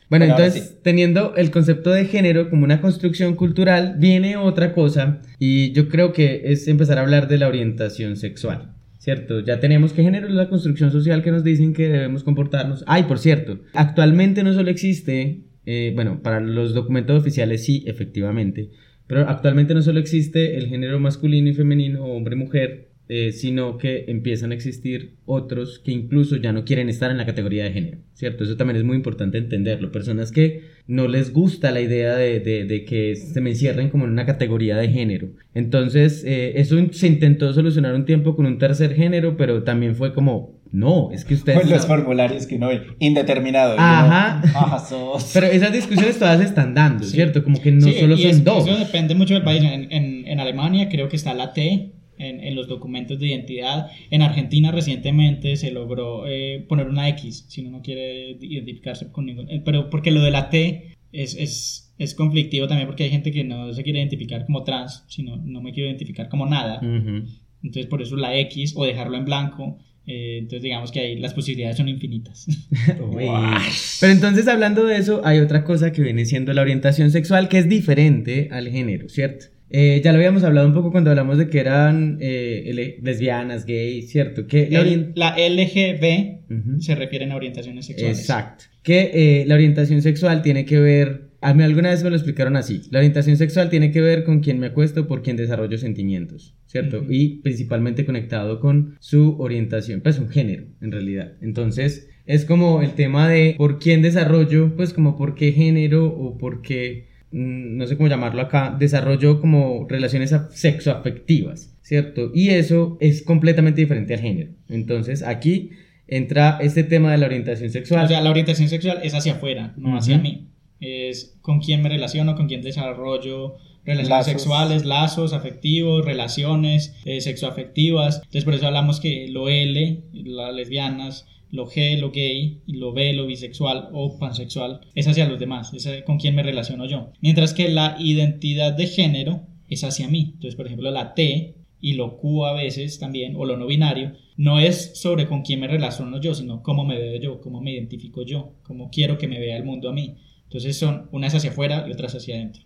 Bueno, 0.09 0.25
entonces, 0.25 0.71
sí. 0.71 0.77
teniendo 0.83 1.37
el 1.37 1.51
concepto 1.51 1.91
de 1.91 2.07
género 2.07 2.51
como 2.51 2.65
una 2.65 2.81
construcción 2.81 3.37
cultural, 3.37 3.97
viene 3.99 4.37
otra 4.37 4.73
cosa 4.73 5.21
y 5.39 5.73
yo 5.73 5.89
creo 5.89 6.13
que 6.13 6.43
es 6.47 6.67
empezar 6.67 6.99
a 6.99 7.03
hablar 7.03 7.29
de 7.29 7.39
la 7.39 7.47
orientación 7.47 8.17
sexual. 8.17 8.75
¿Cierto? 9.01 9.41
Ya 9.41 9.61
tenemos 9.61 9.95
que 9.95 10.03
género 10.03 10.29
es 10.29 10.35
la 10.35 10.51
construcción 10.51 10.93
social 10.93 11.23
que 11.23 11.31
nos 11.31 11.43
dicen 11.43 11.73
que 11.73 11.89
debemos 11.89 12.23
comportarnos. 12.23 12.85
Ay, 12.87 13.05
por 13.05 13.19
cierto, 13.19 13.61
actualmente 13.73 14.43
no 14.43 14.53
solo 14.53 14.69
existe, 14.69 15.45
eh, 15.65 15.93
bueno, 15.95 16.21
para 16.23 16.39
los 16.39 16.75
documentos 16.75 17.19
oficiales 17.19 17.65
sí, 17.65 17.83
efectivamente, 17.87 18.69
pero 19.07 19.27
actualmente 19.27 19.73
no 19.73 19.81
solo 19.81 20.01
existe 20.01 20.59
el 20.59 20.67
género 20.67 21.01
masculino 21.01 21.49
y 21.49 21.55
femenino, 21.55 22.05
hombre 22.05 22.35
y 22.35 22.39
mujer, 22.41 22.90
eh, 23.13 23.33
sino 23.33 23.77
que 23.77 24.05
empiezan 24.07 24.53
a 24.53 24.55
existir 24.55 25.17
otros 25.27 25.81
que 25.85 25.91
incluso 25.91 26.37
ya 26.37 26.53
no 26.53 26.65
quieren 26.65 26.89
estar 26.89 27.11
en 27.11 27.17
la 27.17 27.27
categoría 27.27 27.65
de 27.65 27.73
género, 27.73 27.99
¿cierto? 28.15 28.45
Eso 28.45 28.57
también 28.57 28.77
es 28.77 28.85
muy 28.85 28.95
importante 28.97 29.37
entenderlo. 29.39 29.91
Personas 29.91 30.31
que 30.31 30.63
no 30.87 31.09
les 31.09 31.33
gusta 31.33 31.73
la 31.73 31.81
idea 31.81 32.15
de, 32.15 32.39
de- 32.39 32.65
de 32.67 32.85
que 32.85 33.17
se 33.17 33.41
me 33.41 33.51
encierren 33.51 33.91
como 33.91 34.05
en 34.05 34.13
una 34.13 34.27
categoría 34.27 34.77
de 34.77 34.89
género. 34.91 35.31
Entonces, 35.55 36.23
eh, 36.25 36.53
eso 36.61 36.77
se 36.93 37.07
intentó 37.09 37.53
solucionar 37.53 37.95
un 37.97 38.05
tiempo 38.05 38.37
con 38.37 38.47
un 38.47 38.59
tercer 38.59 38.95
género, 38.95 39.37
pero 39.37 39.65
también 39.65 39.97
fue 39.97 40.15
como, 40.15 40.61
no, 40.71 41.11
es 41.13 41.25
que 41.25 41.35
ustedes... 41.35 41.61
Con 41.63 41.69
los 41.71 41.81
no- 41.83 41.87
formularios 41.89 42.47
que 42.47 42.55
uno 42.57 42.69
ve, 42.69 42.83
indeterminado. 43.01 43.75
Ajá. 43.77 44.41
ah, 44.55 44.79
sos- 44.89 45.33
Pero 45.35 45.47
esas 45.49 45.73
discusiones 45.73 46.17
todas 46.19 46.39
se 46.39 46.45
están 46.45 46.75
dando, 46.75 47.03
Sí. 47.05 47.13
¿cierto? 47.17 47.43
Como 47.43 47.61
que 47.61 47.73
no 47.73 47.81
Sí, 47.89 47.95
solo 47.99 48.15
y 48.15 48.23
son 48.23 48.31
es- 48.31 48.45
dos. 48.45 48.69
Eso 48.69 48.79
depende 48.79 49.17
mucho 49.17 49.35
del 49.35 49.43
país. 49.43 49.63
En, 49.65 49.91
en- 49.93 50.29
en 50.29 50.39
Alemania 50.41 50.89
creo 50.89 51.09
que 51.09 51.17
está 51.17 51.35
la 51.35 51.53
T 51.53 51.91
en, 52.21 52.41
en 52.41 52.55
los 52.55 52.69
documentos 52.69 53.19
de 53.19 53.29
identidad. 53.29 53.89
En 54.11 54.23
Argentina 54.23 54.71
recientemente 54.71 55.57
se 55.57 55.71
logró 55.73 56.27
eh, 56.27 56.65
poner 56.69 56.87
una 56.89 57.09
X 57.09 57.47
si 57.49 57.61
uno 57.63 57.71
no 57.71 57.83
quiere 57.83 58.37
identificarse 58.41 59.11
con 59.11 59.27
ningún... 59.27 59.51
eh, 59.51 59.63
Pero 59.65 59.91
porque 59.91 60.11
lo 60.11 60.23
de 60.23 60.31
la 60.31 60.51
T 60.51 60.95
es, 61.13 61.35
es, 61.35 61.95
es 61.99 62.15
conflictivo 62.15 62.69
también 62.69 62.87
porque 62.87 63.05
hay 63.05 63.11
gente 63.11 63.33
que 63.33 63.43
no 63.45 63.73
se 63.73 63.83
quiere 63.83 63.99
identificar 63.99 64.47
como 64.47 64.63
trans, 64.65 65.05
sino 65.09 65.37
no 65.37 65.61
me 65.61 65.73
quiero 65.73 65.89
identificar 65.89 66.29
como 66.29 66.47
nada. 66.47 66.79
Ujú. 66.79 67.27
Entonces 67.63 67.87
por 67.87 68.01
eso 68.03 68.17
la 68.17 68.37
X 68.39 68.75
o 68.77 68.85
dejarlo 68.85 69.17
en 69.17 69.25
blanco. 69.25 69.79
eh, 70.07 70.39
entonces 70.39 70.63
digamos 70.63 70.91
que 70.93 71.01
ahí 71.01 71.19
las 71.19 71.35
posibilidades 71.35 71.77
son 71.77 71.89
infinitas. 71.89 72.47
Pero 74.01 74.13
entonces 74.13 74.49
hablando 74.49 74.85
de 74.85 74.97
eso, 74.97 75.21
hay 75.25 75.39
otra 75.41 75.63
cosa 75.65 75.93
que 75.93 76.03
viene 76.03 76.25
siendo 76.25 76.53
la 76.53 76.63
orientación 76.63 77.11
sexual 77.11 77.49
que 77.49 77.59
es 77.59 77.69
diferente 77.69 78.49
al 78.51 78.69
género, 78.69 79.09
¿cierto? 79.09 79.47
Eh, 79.71 80.01
ya 80.05 80.13
lo 80.13 80.17
habíamos 80.19 80.43
hablado 80.43 80.67
un 80.67 80.75
poco 80.75 80.91
cuando 80.91 81.11
hablamos 81.11 81.39
de 81.39 81.49
que 81.49 81.61
eran 81.61 82.19
eh, 82.21 82.71
le- 82.75 82.99
lesbianas, 83.03 83.65
gays, 83.67 84.11
¿cierto? 84.11 84.47
Que 84.47 84.69
la 84.71 84.81
orien- 84.83 84.93
El- 85.09 85.13
la 85.15 85.37
LGB 85.39 86.81
se 86.81 86.95
refieren 86.97 87.31
a 87.33 87.37
orientaciones 87.37 87.87
sexuales. 87.87 88.19
Exacto. 88.19 88.65
Que 88.83 89.11
eh, 89.15 89.45
la 89.47 89.55
orientación 89.55 90.03
sexual 90.03 90.43
tiene 90.43 90.65
que 90.65 90.81
ver, 90.81 91.31
a 91.41 91.55
mí 91.55 91.63
alguna 91.63 91.91
vez 91.91 92.03
me 92.03 92.11
lo 92.11 92.17
explicaron 92.17 92.57
así, 92.57 92.83
la 92.91 92.99
orientación 92.99 93.37
sexual 93.37 93.71
tiene 93.71 93.93
que 93.93 94.01
ver 94.01 94.25
con 94.25 94.41
quien 94.41 94.59
me 94.59 94.67
acuesto, 94.67 95.07
por 95.07 95.23
quien 95.23 95.37
desarrollo 95.37 95.79
sentimientos, 95.79 96.57
¿cierto? 96.67 97.05
Y 97.09 97.41
principalmente 97.43 98.05
conectado 98.05 98.59
con 98.59 98.97
su 98.99 99.37
orientación, 99.39 100.01
pues 100.01 100.19
un 100.19 100.29
género, 100.31 100.65
en 100.81 100.91
realidad. 100.91 101.35
Entonces, 101.43 102.09
es 102.27 102.45
como 102.45 102.83
el 102.83 102.93
tema 102.95 103.29
de 103.29 103.55
por 103.57 103.79
quién 103.79 104.03
desarrollo, 104.03 104.75
pues 104.77 104.93
como 104.93 105.17
por 105.17 105.35
qué 105.37 105.53
género 105.53 106.07
o 106.07 106.37
por 106.39 106.63
qué, 106.63 107.10
no 107.33 107.87
sé 107.87 107.97
cómo 107.97 108.09
llamarlo 108.09 108.43
acá, 108.43 108.77
desarrollo 108.79 109.41
como 109.41 109.87
relaciones 109.89 110.33
af- 110.33 110.49
sexoafectivas, 110.51 111.77
¿cierto? 111.83 112.31
Y 112.35 112.49
eso 112.51 112.97
es 113.01 113.23
completamente 113.23 113.81
diferente 113.81 114.15
al 114.15 114.21
género. 114.21 114.51
Entonces, 114.69 115.23
aquí 115.23 115.71
entra 116.09 116.59
este 116.61 116.83
tema 116.85 117.13
de 117.13 117.19
la 117.19 117.27
orientación 117.27 117.71
sexual. 117.71 118.05
O 118.05 118.09
sea, 118.09 118.21
la 118.21 118.31
orientación 118.31 118.69
sexual 118.69 119.01
es 119.03 119.15
hacia 119.15 119.35
afuera, 119.35 119.75
no 119.77 119.97
hacia 119.97 120.19
mí. 120.19 120.49
Es 120.81 121.37
con 121.43 121.61
quién 121.61 121.83
me 121.83 121.89
relaciono, 121.89 122.35
con 122.35 122.49
quién 122.49 122.63
desarrollo 122.63 123.57
relaciones 123.85 124.09
Lazos. 124.09 124.33
sexuales, 124.33 124.85
lazos 124.85 125.33
afectivos, 125.33 126.05
relaciones 126.05 126.97
eh, 127.05 127.21
sexoafectivas. 127.21 128.17
Entonces, 128.17 128.45
por 128.45 128.55
eso 128.55 128.67
hablamos 128.67 128.99
que 129.01 129.29
lo 129.29 129.49
L, 129.49 130.03
las 130.13 130.55
lesbianas, 130.55 131.27
lo 131.51 131.67
G, 131.67 131.99
lo 131.99 132.11
gay, 132.11 132.63
y 132.67 132.75
lo 132.75 132.93
B, 132.93 133.13
lo 133.13 133.27
bisexual 133.27 133.89
o 133.93 134.19
pansexual, 134.19 134.81
es 134.95 135.09
hacia 135.09 135.29
los 135.29 135.39
demás, 135.39 135.73
es 135.75 135.87
eh, 135.87 136.05
con 136.05 136.19
quién 136.19 136.35
me 136.35 136.43
relaciono 136.43 136.87
yo. 136.87 137.13
Mientras 137.21 137.55
que 137.55 137.69
la 137.69 137.97
identidad 137.99 138.73
de 138.73 138.87
género 138.87 139.47
es 139.69 139.85
hacia 139.85 140.09
mí. 140.09 140.33
Entonces, 140.35 140.57
por 140.57 140.67
ejemplo, 140.67 140.91
la 140.91 141.15
T 141.15 141.55
y 141.81 141.95
lo 141.95 142.19
Q 142.19 142.45
a 142.45 142.53
veces 142.53 142.99
también, 142.99 143.35
o 143.37 143.45
lo 143.45 143.57
no 143.57 143.67
binario, 143.67 144.13
no 144.37 144.59
es 144.59 144.99
sobre 145.01 145.27
con 145.27 145.43
quién 145.43 145.61
me 145.61 145.69
relaciono 145.69 146.21
yo, 146.21 146.35
sino 146.35 146.63
cómo 146.63 146.85
me 146.85 146.99
veo 146.99 147.21
yo, 147.21 147.41
cómo 147.41 147.61
me 147.61 147.73
identifico 147.73 148.23
yo, 148.23 148.57
cómo 148.63 148.91
quiero 148.91 149.17
que 149.17 149.29
me 149.29 149.41
vea 149.41 149.57
el 149.57 149.65
mundo 149.65 149.89
a 149.89 149.93
mí. 149.93 150.17
Entonces 150.45 150.77
son 150.77 151.09
unas 151.13 151.35
hacia 151.35 151.51
afuera 151.51 151.87
y 151.89 151.93
otras 151.93 152.15
hacia 152.15 152.35
adentro. 152.35 152.63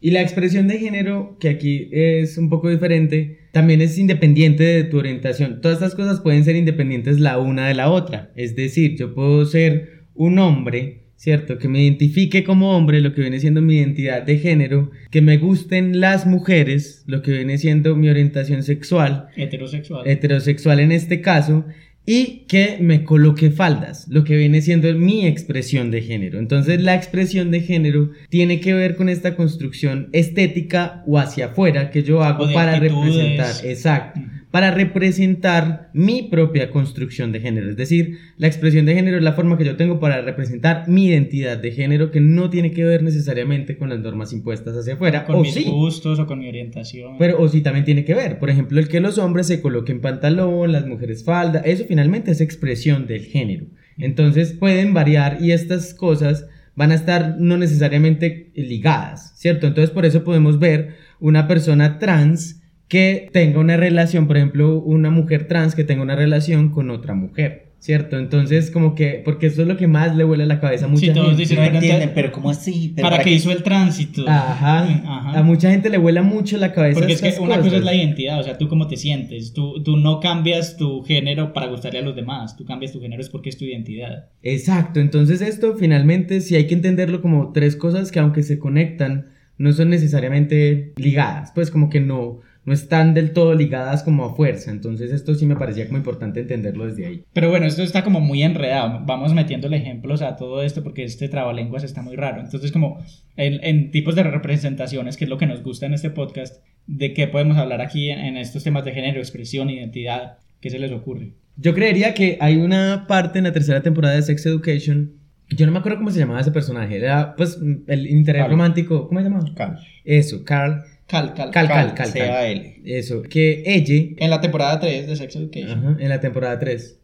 Y 0.00 0.12
la 0.12 0.22
expresión 0.22 0.68
de 0.68 0.78
género, 0.78 1.36
que 1.40 1.48
aquí 1.48 1.88
es 1.90 2.38
un 2.38 2.48
poco 2.48 2.68
diferente, 2.68 3.38
también 3.52 3.80
es 3.80 3.98
independiente 3.98 4.62
de 4.62 4.84
tu 4.84 4.98
orientación. 4.98 5.60
Todas 5.60 5.78
estas 5.78 5.94
cosas 5.94 6.20
pueden 6.20 6.44
ser 6.44 6.54
independientes 6.54 7.18
la 7.18 7.38
una 7.38 7.66
de 7.66 7.74
la 7.74 7.90
otra. 7.90 8.30
Es 8.36 8.54
decir, 8.54 8.96
yo 8.96 9.14
puedo 9.14 9.44
ser 9.44 10.04
un 10.14 10.38
hombre, 10.38 11.04
¿cierto? 11.16 11.58
Que 11.58 11.66
me 11.66 11.82
identifique 11.82 12.44
como 12.44 12.76
hombre, 12.76 13.00
lo 13.00 13.12
que 13.12 13.22
viene 13.22 13.40
siendo 13.40 13.60
mi 13.60 13.76
identidad 13.76 14.22
de 14.22 14.38
género, 14.38 14.92
que 15.10 15.20
me 15.20 15.38
gusten 15.38 15.98
las 15.98 16.26
mujeres, 16.26 17.02
lo 17.06 17.22
que 17.22 17.32
viene 17.32 17.58
siendo 17.58 17.96
mi 17.96 18.08
orientación 18.08 18.62
sexual, 18.62 19.28
Heterosexual. 19.36 20.06
heterosexual 20.06 20.78
en 20.78 20.92
este 20.92 21.20
caso, 21.20 21.64
y 22.10 22.46
que 22.48 22.78
me 22.80 23.04
coloque 23.04 23.50
faldas, 23.50 24.08
lo 24.08 24.24
que 24.24 24.34
viene 24.34 24.62
siendo 24.62 24.90
mi 24.94 25.26
expresión 25.26 25.90
de 25.90 26.00
género. 26.00 26.38
Entonces 26.38 26.80
la 26.80 26.94
expresión 26.94 27.50
de 27.50 27.60
género 27.60 28.12
tiene 28.30 28.60
que 28.60 28.72
ver 28.72 28.96
con 28.96 29.10
esta 29.10 29.36
construcción 29.36 30.08
estética 30.12 31.04
o 31.06 31.18
hacia 31.18 31.48
afuera 31.48 31.90
que 31.90 32.02
yo 32.02 32.24
hago 32.24 32.50
para 32.54 32.80
representar, 32.80 33.54
exacto. 33.62 34.20
Para 34.50 34.70
representar 34.70 35.90
mi 35.92 36.22
propia 36.22 36.70
construcción 36.70 37.32
de 37.32 37.40
género. 37.40 37.68
Es 37.68 37.76
decir, 37.76 38.16
la 38.38 38.46
expresión 38.46 38.86
de 38.86 38.94
género 38.94 39.18
es 39.18 39.22
la 39.22 39.34
forma 39.34 39.58
que 39.58 39.64
yo 39.64 39.76
tengo 39.76 40.00
para 40.00 40.22
representar 40.22 40.88
mi 40.88 41.06
identidad 41.06 41.58
de 41.58 41.72
género 41.72 42.10
que 42.10 42.20
no 42.20 42.48
tiene 42.48 42.72
que 42.72 42.84
ver 42.84 43.02
necesariamente 43.02 43.76
con 43.76 43.90
las 43.90 44.00
normas 44.00 44.32
impuestas 44.32 44.74
hacia 44.74 44.94
afuera. 44.94 45.26
con 45.26 45.36
o 45.36 45.40
mis 45.42 45.52
sí. 45.52 45.64
gustos 45.64 46.18
o 46.18 46.26
con 46.26 46.38
mi 46.38 46.48
orientación. 46.48 47.18
Pero 47.18 47.40
o 47.40 47.48
sí 47.48 47.60
también 47.60 47.84
tiene 47.84 48.04
que 48.04 48.14
ver. 48.14 48.38
Por 48.38 48.48
ejemplo, 48.48 48.80
el 48.80 48.88
que 48.88 49.00
los 49.00 49.18
hombres 49.18 49.46
se 49.46 49.60
coloquen 49.60 50.00
pantalón, 50.00 50.72
las 50.72 50.86
mujeres 50.86 51.24
falda, 51.24 51.60
eso 51.60 51.84
finalmente 51.86 52.30
es 52.30 52.40
expresión 52.40 53.06
del 53.06 53.24
género. 53.24 53.66
Entonces 53.98 54.52
pueden 54.52 54.94
variar 54.94 55.38
y 55.40 55.52
estas 55.52 55.92
cosas 55.92 56.46
van 56.74 56.92
a 56.92 56.94
estar 56.94 57.36
no 57.38 57.58
necesariamente 57.58 58.50
ligadas, 58.54 59.34
¿cierto? 59.36 59.66
Entonces 59.66 59.90
por 59.90 60.06
eso 60.06 60.24
podemos 60.24 60.58
ver 60.58 60.94
una 61.20 61.48
persona 61.48 61.98
trans 61.98 62.57
que 62.88 63.28
tenga 63.32 63.60
una 63.60 63.76
relación, 63.76 64.26
por 64.26 64.36
ejemplo, 64.36 64.78
una 64.78 65.10
mujer 65.10 65.46
trans 65.46 65.74
que 65.74 65.84
tenga 65.84 66.02
una 66.02 66.16
relación 66.16 66.70
con 66.70 66.90
otra 66.90 67.14
mujer. 67.14 67.68
¿cierto? 67.80 68.18
Entonces, 68.18 68.72
como 68.72 68.94
que, 68.96 69.22
porque 69.24 69.46
eso 69.46 69.62
es 69.62 69.68
lo 69.68 69.76
que 69.76 69.86
más 69.86 70.16
le 70.16 70.24
huele 70.24 70.42
a 70.42 70.46
la 70.46 70.58
cabeza 70.60 70.86
a 70.86 70.88
mucha 70.88 71.06
Sí, 71.06 71.12
todos 71.12 71.28
gente. 71.28 71.42
dicen, 71.42 71.58
No 71.58 71.62
pero 71.64 71.74
entienden, 71.76 72.10
pero 72.12 72.32
¿cómo 72.32 72.50
así? 72.50 72.92
¿Pero 72.96 73.08
¿Para 73.08 73.18
qué 73.22 73.30
qué? 73.30 73.36
hizo 73.36 73.52
el 73.52 73.62
tránsito? 73.62 74.24
Ajá. 74.28 74.82
Ajá. 74.82 75.38
A 75.38 75.42
mucha 75.44 75.70
gente 75.70 75.88
le 75.88 75.96
vuela 75.98 76.22
mucho 76.22 76.56
la 76.56 76.72
cabeza. 76.72 76.98
Porque 76.98 77.12
es 77.12 77.22
que 77.22 77.34
una 77.40 77.60
cosa 77.60 77.76
es 77.76 77.84
la 77.84 77.94
identidad, 77.94 78.40
o 78.40 78.42
sea, 78.42 78.58
tú 78.58 78.68
cómo 78.68 78.88
te 78.88 78.96
sientes. 78.96 79.52
Tú, 79.52 79.80
tú 79.84 79.96
no 79.96 80.18
cambias 80.18 80.76
tu 80.76 81.02
género 81.04 81.52
para 81.52 81.68
gustarle 81.68 82.00
a 82.00 82.02
los 82.02 82.16
demás. 82.16 82.56
Tú 82.56 82.64
cambias 82.64 82.90
tu 82.92 83.00
género 83.00 83.22
es 83.22 83.28
porque 83.28 83.48
es 83.48 83.56
tu 83.56 83.64
identidad. 83.64 84.26
Exacto, 84.42 84.98
entonces 84.98 85.40
esto 85.40 85.76
finalmente 85.76 86.40
sí 86.40 86.56
hay 86.56 86.66
que 86.66 86.74
entenderlo 86.74 87.22
como 87.22 87.52
tres 87.52 87.76
cosas 87.76 88.10
que 88.10 88.18
aunque 88.18 88.42
se 88.42 88.58
conectan, 88.58 89.28
no 89.56 89.72
son 89.72 89.90
necesariamente 89.90 90.94
ligadas, 90.96 91.52
pues 91.54 91.70
como 91.70 91.90
que 91.90 92.00
no, 92.00 92.40
no 92.68 92.74
están 92.74 93.14
del 93.14 93.32
todo 93.32 93.54
ligadas 93.54 94.02
como 94.02 94.26
a 94.26 94.36
fuerza, 94.36 94.70
entonces 94.70 95.10
esto 95.10 95.34
sí 95.34 95.46
me 95.46 95.56
parecía 95.56 95.86
como 95.86 95.96
importante 95.96 96.40
entenderlo 96.40 96.86
desde 96.86 97.06
ahí. 97.06 97.24
Pero 97.32 97.48
bueno, 97.48 97.64
esto 97.64 97.82
está 97.82 98.04
como 98.04 98.20
muy 98.20 98.42
enredado. 98.42 99.00
Vamos 99.06 99.32
metiéndole 99.32 99.78
ejemplos 99.78 100.20
a 100.20 100.36
todo 100.36 100.62
esto 100.62 100.82
porque 100.82 101.02
este 101.02 101.30
trabalenguas 101.30 101.82
está 101.82 102.02
muy 102.02 102.14
raro. 102.14 102.42
Entonces, 102.42 102.70
como 102.70 102.98
en, 103.36 103.64
en 103.64 103.90
tipos 103.90 104.14
de 104.14 104.22
representaciones, 104.22 105.16
que 105.16 105.24
es 105.24 105.30
lo 105.30 105.38
que 105.38 105.46
nos 105.46 105.62
gusta 105.62 105.86
en 105.86 105.94
este 105.94 106.10
podcast, 106.10 106.62
de 106.86 107.14
qué 107.14 107.26
podemos 107.26 107.56
hablar 107.56 107.80
aquí 107.80 108.10
en, 108.10 108.18
en 108.18 108.36
estos 108.36 108.64
temas 108.64 108.84
de 108.84 108.92
género, 108.92 109.18
expresión, 109.18 109.70
identidad, 109.70 110.38
¿qué 110.60 110.68
se 110.68 110.78
les 110.78 110.92
ocurre? 110.92 111.32
Yo 111.56 111.74
creería 111.74 112.12
que 112.12 112.36
hay 112.40 112.56
una 112.56 113.06
parte 113.08 113.38
en 113.38 113.44
la 113.44 113.52
tercera 113.52 113.82
temporada 113.82 114.14
de 114.14 114.22
Sex 114.22 114.44
Education, 114.44 115.12
yo 115.48 115.64
no 115.64 115.72
me 115.72 115.78
acuerdo 115.78 115.98
cómo 115.98 116.10
se 116.10 116.18
llamaba 116.18 116.40
ese 116.40 116.52
personaje, 116.52 116.96
era 116.98 117.34
pues 117.34 117.58
el 117.86 118.06
interés 118.06 118.42
Carl. 118.42 118.50
romántico, 118.50 119.08
¿cómo 119.08 119.20
se 119.20 119.24
llamaba? 119.24 119.54
Cal. 119.54 119.78
Eso, 120.04 120.44
Carl, 120.44 120.82
Cal, 121.08 121.32
cal, 121.34 121.50
Cal, 121.50 121.66
Cal, 121.68 121.94
Cal, 121.94 122.12
Cal, 122.12 122.74
eso, 122.84 123.22
que 123.22 123.62
ella, 123.66 124.14
En 124.18 124.30
la 124.30 124.40
temporada 124.40 124.78
3 124.78 125.06
de 125.08 125.16
Sex 125.16 125.34
Education. 125.36 125.78
ajá, 125.78 125.96
en 125.98 126.08
la 126.10 126.20
temporada 126.20 126.58
3, 126.58 126.98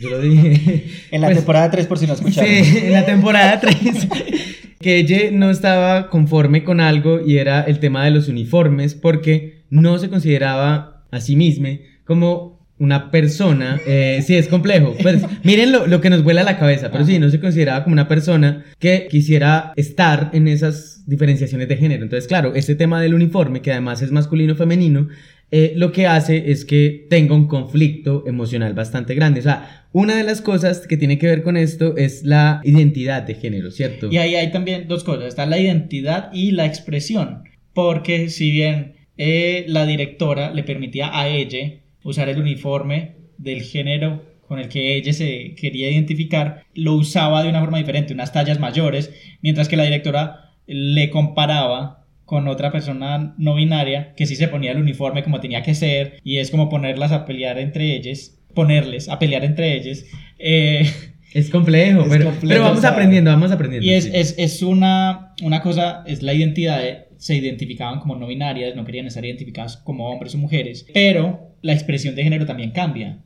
yo 0.00 0.10
lo 0.10 0.20
dije. 0.20 0.84
En 1.10 1.22
la 1.22 1.28
Pues, 1.28 1.38
temporada 1.38 1.70
3, 1.70 1.86
por 1.86 1.98
si 1.98 2.06
no 2.06 2.12
escucharon. 2.12 2.48
Sí, 2.64 2.78
en 2.84 2.92
la 2.92 3.04
temporada 3.06 3.58
3. 3.58 3.76
que 4.80 4.98
ella 4.98 5.30
no 5.32 5.50
estaba 5.50 6.10
conforme 6.10 6.62
con 6.64 6.80
algo 6.80 7.20
y 7.26 7.38
era 7.38 7.62
el 7.62 7.80
tema 7.80 8.04
de 8.04 8.10
los 8.10 8.28
uniformes 8.28 8.94
porque 8.94 9.64
no 9.70 9.98
se 9.98 10.10
consideraba 10.10 11.06
a 11.10 11.20
sí 11.20 11.34
misma 11.34 11.70
como 12.04 12.55
una 12.78 13.10
persona, 13.10 13.80
eh, 13.86 14.22
sí 14.24 14.36
es 14.36 14.48
complejo, 14.48 14.94
pues 15.00 15.22
miren 15.44 15.72
lo, 15.72 15.86
lo 15.86 16.00
que 16.00 16.10
nos 16.10 16.22
vuela 16.22 16.42
a 16.42 16.44
la 16.44 16.58
cabeza, 16.58 16.90
pero 16.90 17.04
sí, 17.06 17.18
no 17.18 17.30
se 17.30 17.40
consideraba 17.40 17.84
como 17.84 17.94
una 17.94 18.08
persona 18.08 18.64
que 18.78 19.08
quisiera 19.10 19.72
estar 19.76 20.30
en 20.32 20.48
esas 20.48 21.04
diferenciaciones 21.06 21.68
de 21.68 21.76
género. 21.76 22.02
Entonces, 22.02 22.28
claro, 22.28 22.54
este 22.54 22.74
tema 22.74 23.00
del 23.00 23.14
uniforme, 23.14 23.62
que 23.62 23.72
además 23.72 24.02
es 24.02 24.12
masculino-femenino, 24.12 25.08
eh, 25.52 25.74
lo 25.76 25.92
que 25.92 26.06
hace 26.06 26.50
es 26.50 26.64
que 26.64 27.06
tenga 27.08 27.34
un 27.34 27.46
conflicto 27.46 28.24
emocional 28.26 28.74
bastante 28.74 29.14
grande. 29.14 29.40
O 29.40 29.42
sea, 29.44 29.86
una 29.92 30.16
de 30.16 30.24
las 30.24 30.42
cosas 30.42 30.86
que 30.86 30.96
tiene 30.96 31.18
que 31.18 31.28
ver 31.28 31.42
con 31.42 31.56
esto 31.56 31.96
es 31.96 32.24
la 32.24 32.60
identidad 32.64 33.22
de 33.22 33.34
género, 33.34 33.70
¿cierto? 33.70 34.08
Y 34.10 34.16
ahí 34.16 34.34
hay 34.34 34.50
también 34.50 34.88
dos 34.88 35.04
cosas, 35.04 35.26
está 35.26 35.46
la 35.46 35.58
identidad 35.58 36.30
y 36.32 36.50
la 36.50 36.66
expresión, 36.66 37.44
porque 37.74 38.28
si 38.28 38.50
bien 38.50 38.96
eh, 39.16 39.64
la 39.68 39.86
directora 39.86 40.52
le 40.52 40.64
permitía 40.64 41.16
a 41.16 41.28
ella 41.28 41.80
usar 42.06 42.28
el 42.28 42.38
uniforme 42.40 43.16
del 43.38 43.62
género 43.62 44.24
con 44.48 44.58
el 44.60 44.68
que 44.68 44.96
ella 44.96 45.12
se 45.12 45.54
quería 45.56 45.90
identificar, 45.90 46.62
lo 46.74 46.94
usaba 46.94 47.42
de 47.42 47.48
una 47.50 47.60
forma 47.60 47.78
diferente, 47.78 48.14
unas 48.14 48.32
tallas 48.32 48.60
mayores, 48.60 49.12
mientras 49.42 49.68
que 49.68 49.76
la 49.76 49.82
directora 49.84 50.52
le 50.66 51.10
comparaba 51.10 52.04
con 52.24 52.48
otra 52.48 52.70
persona 52.72 53.34
no 53.38 53.54
binaria 53.56 54.14
que 54.16 54.26
sí 54.26 54.36
se 54.36 54.48
ponía 54.48 54.72
el 54.72 54.78
uniforme 54.80 55.22
como 55.24 55.40
tenía 55.40 55.62
que 55.62 55.74
ser 55.74 56.20
y 56.24 56.38
es 56.38 56.50
como 56.50 56.68
ponerlas 56.68 57.12
a 57.12 57.24
pelear 57.24 57.58
entre 57.58 57.94
ellas, 57.94 58.38
ponerles 58.54 59.08
a 59.08 59.18
pelear 59.18 59.44
entre 59.44 59.74
ellas. 59.76 60.04
eh, 60.38 60.88
Es 61.34 61.50
complejo, 61.50 62.02
Es 62.02 62.08
pero, 62.08 62.24
complejo, 62.26 62.48
pero 62.48 62.62
vamos 62.62 62.80
sea, 62.80 62.90
aprendiendo, 62.90 63.30
vamos 63.30 63.50
aprendiendo. 63.50 63.86
y 63.86 63.92
es, 63.92 64.04
sí. 64.04 64.10
es, 64.14 64.34
es 64.38 64.62
una, 64.62 65.34
una 65.42 65.60
cosa, 65.60 66.02
es 66.06 66.22
la 66.22 66.34
identidad, 66.34 66.80
de- 66.80 67.05
se 67.18 67.34
identificaban 67.36 68.00
como 68.00 68.16
no 68.16 68.26
binarias, 68.26 68.74
no 68.76 68.84
querían 68.84 69.06
estar 69.06 69.24
identificadas 69.24 69.76
como 69.78 70.08
hombres 70.10 70.34
o 70.34 70.38
mujeres, 70.38 70.86
pero 70.92 71.52
la 71.62 71.72
expresión 71.72 72.14
de 72.14 72.22
género 72.24 72.46
también 72.46 72.70
cambia. 72.72 73.18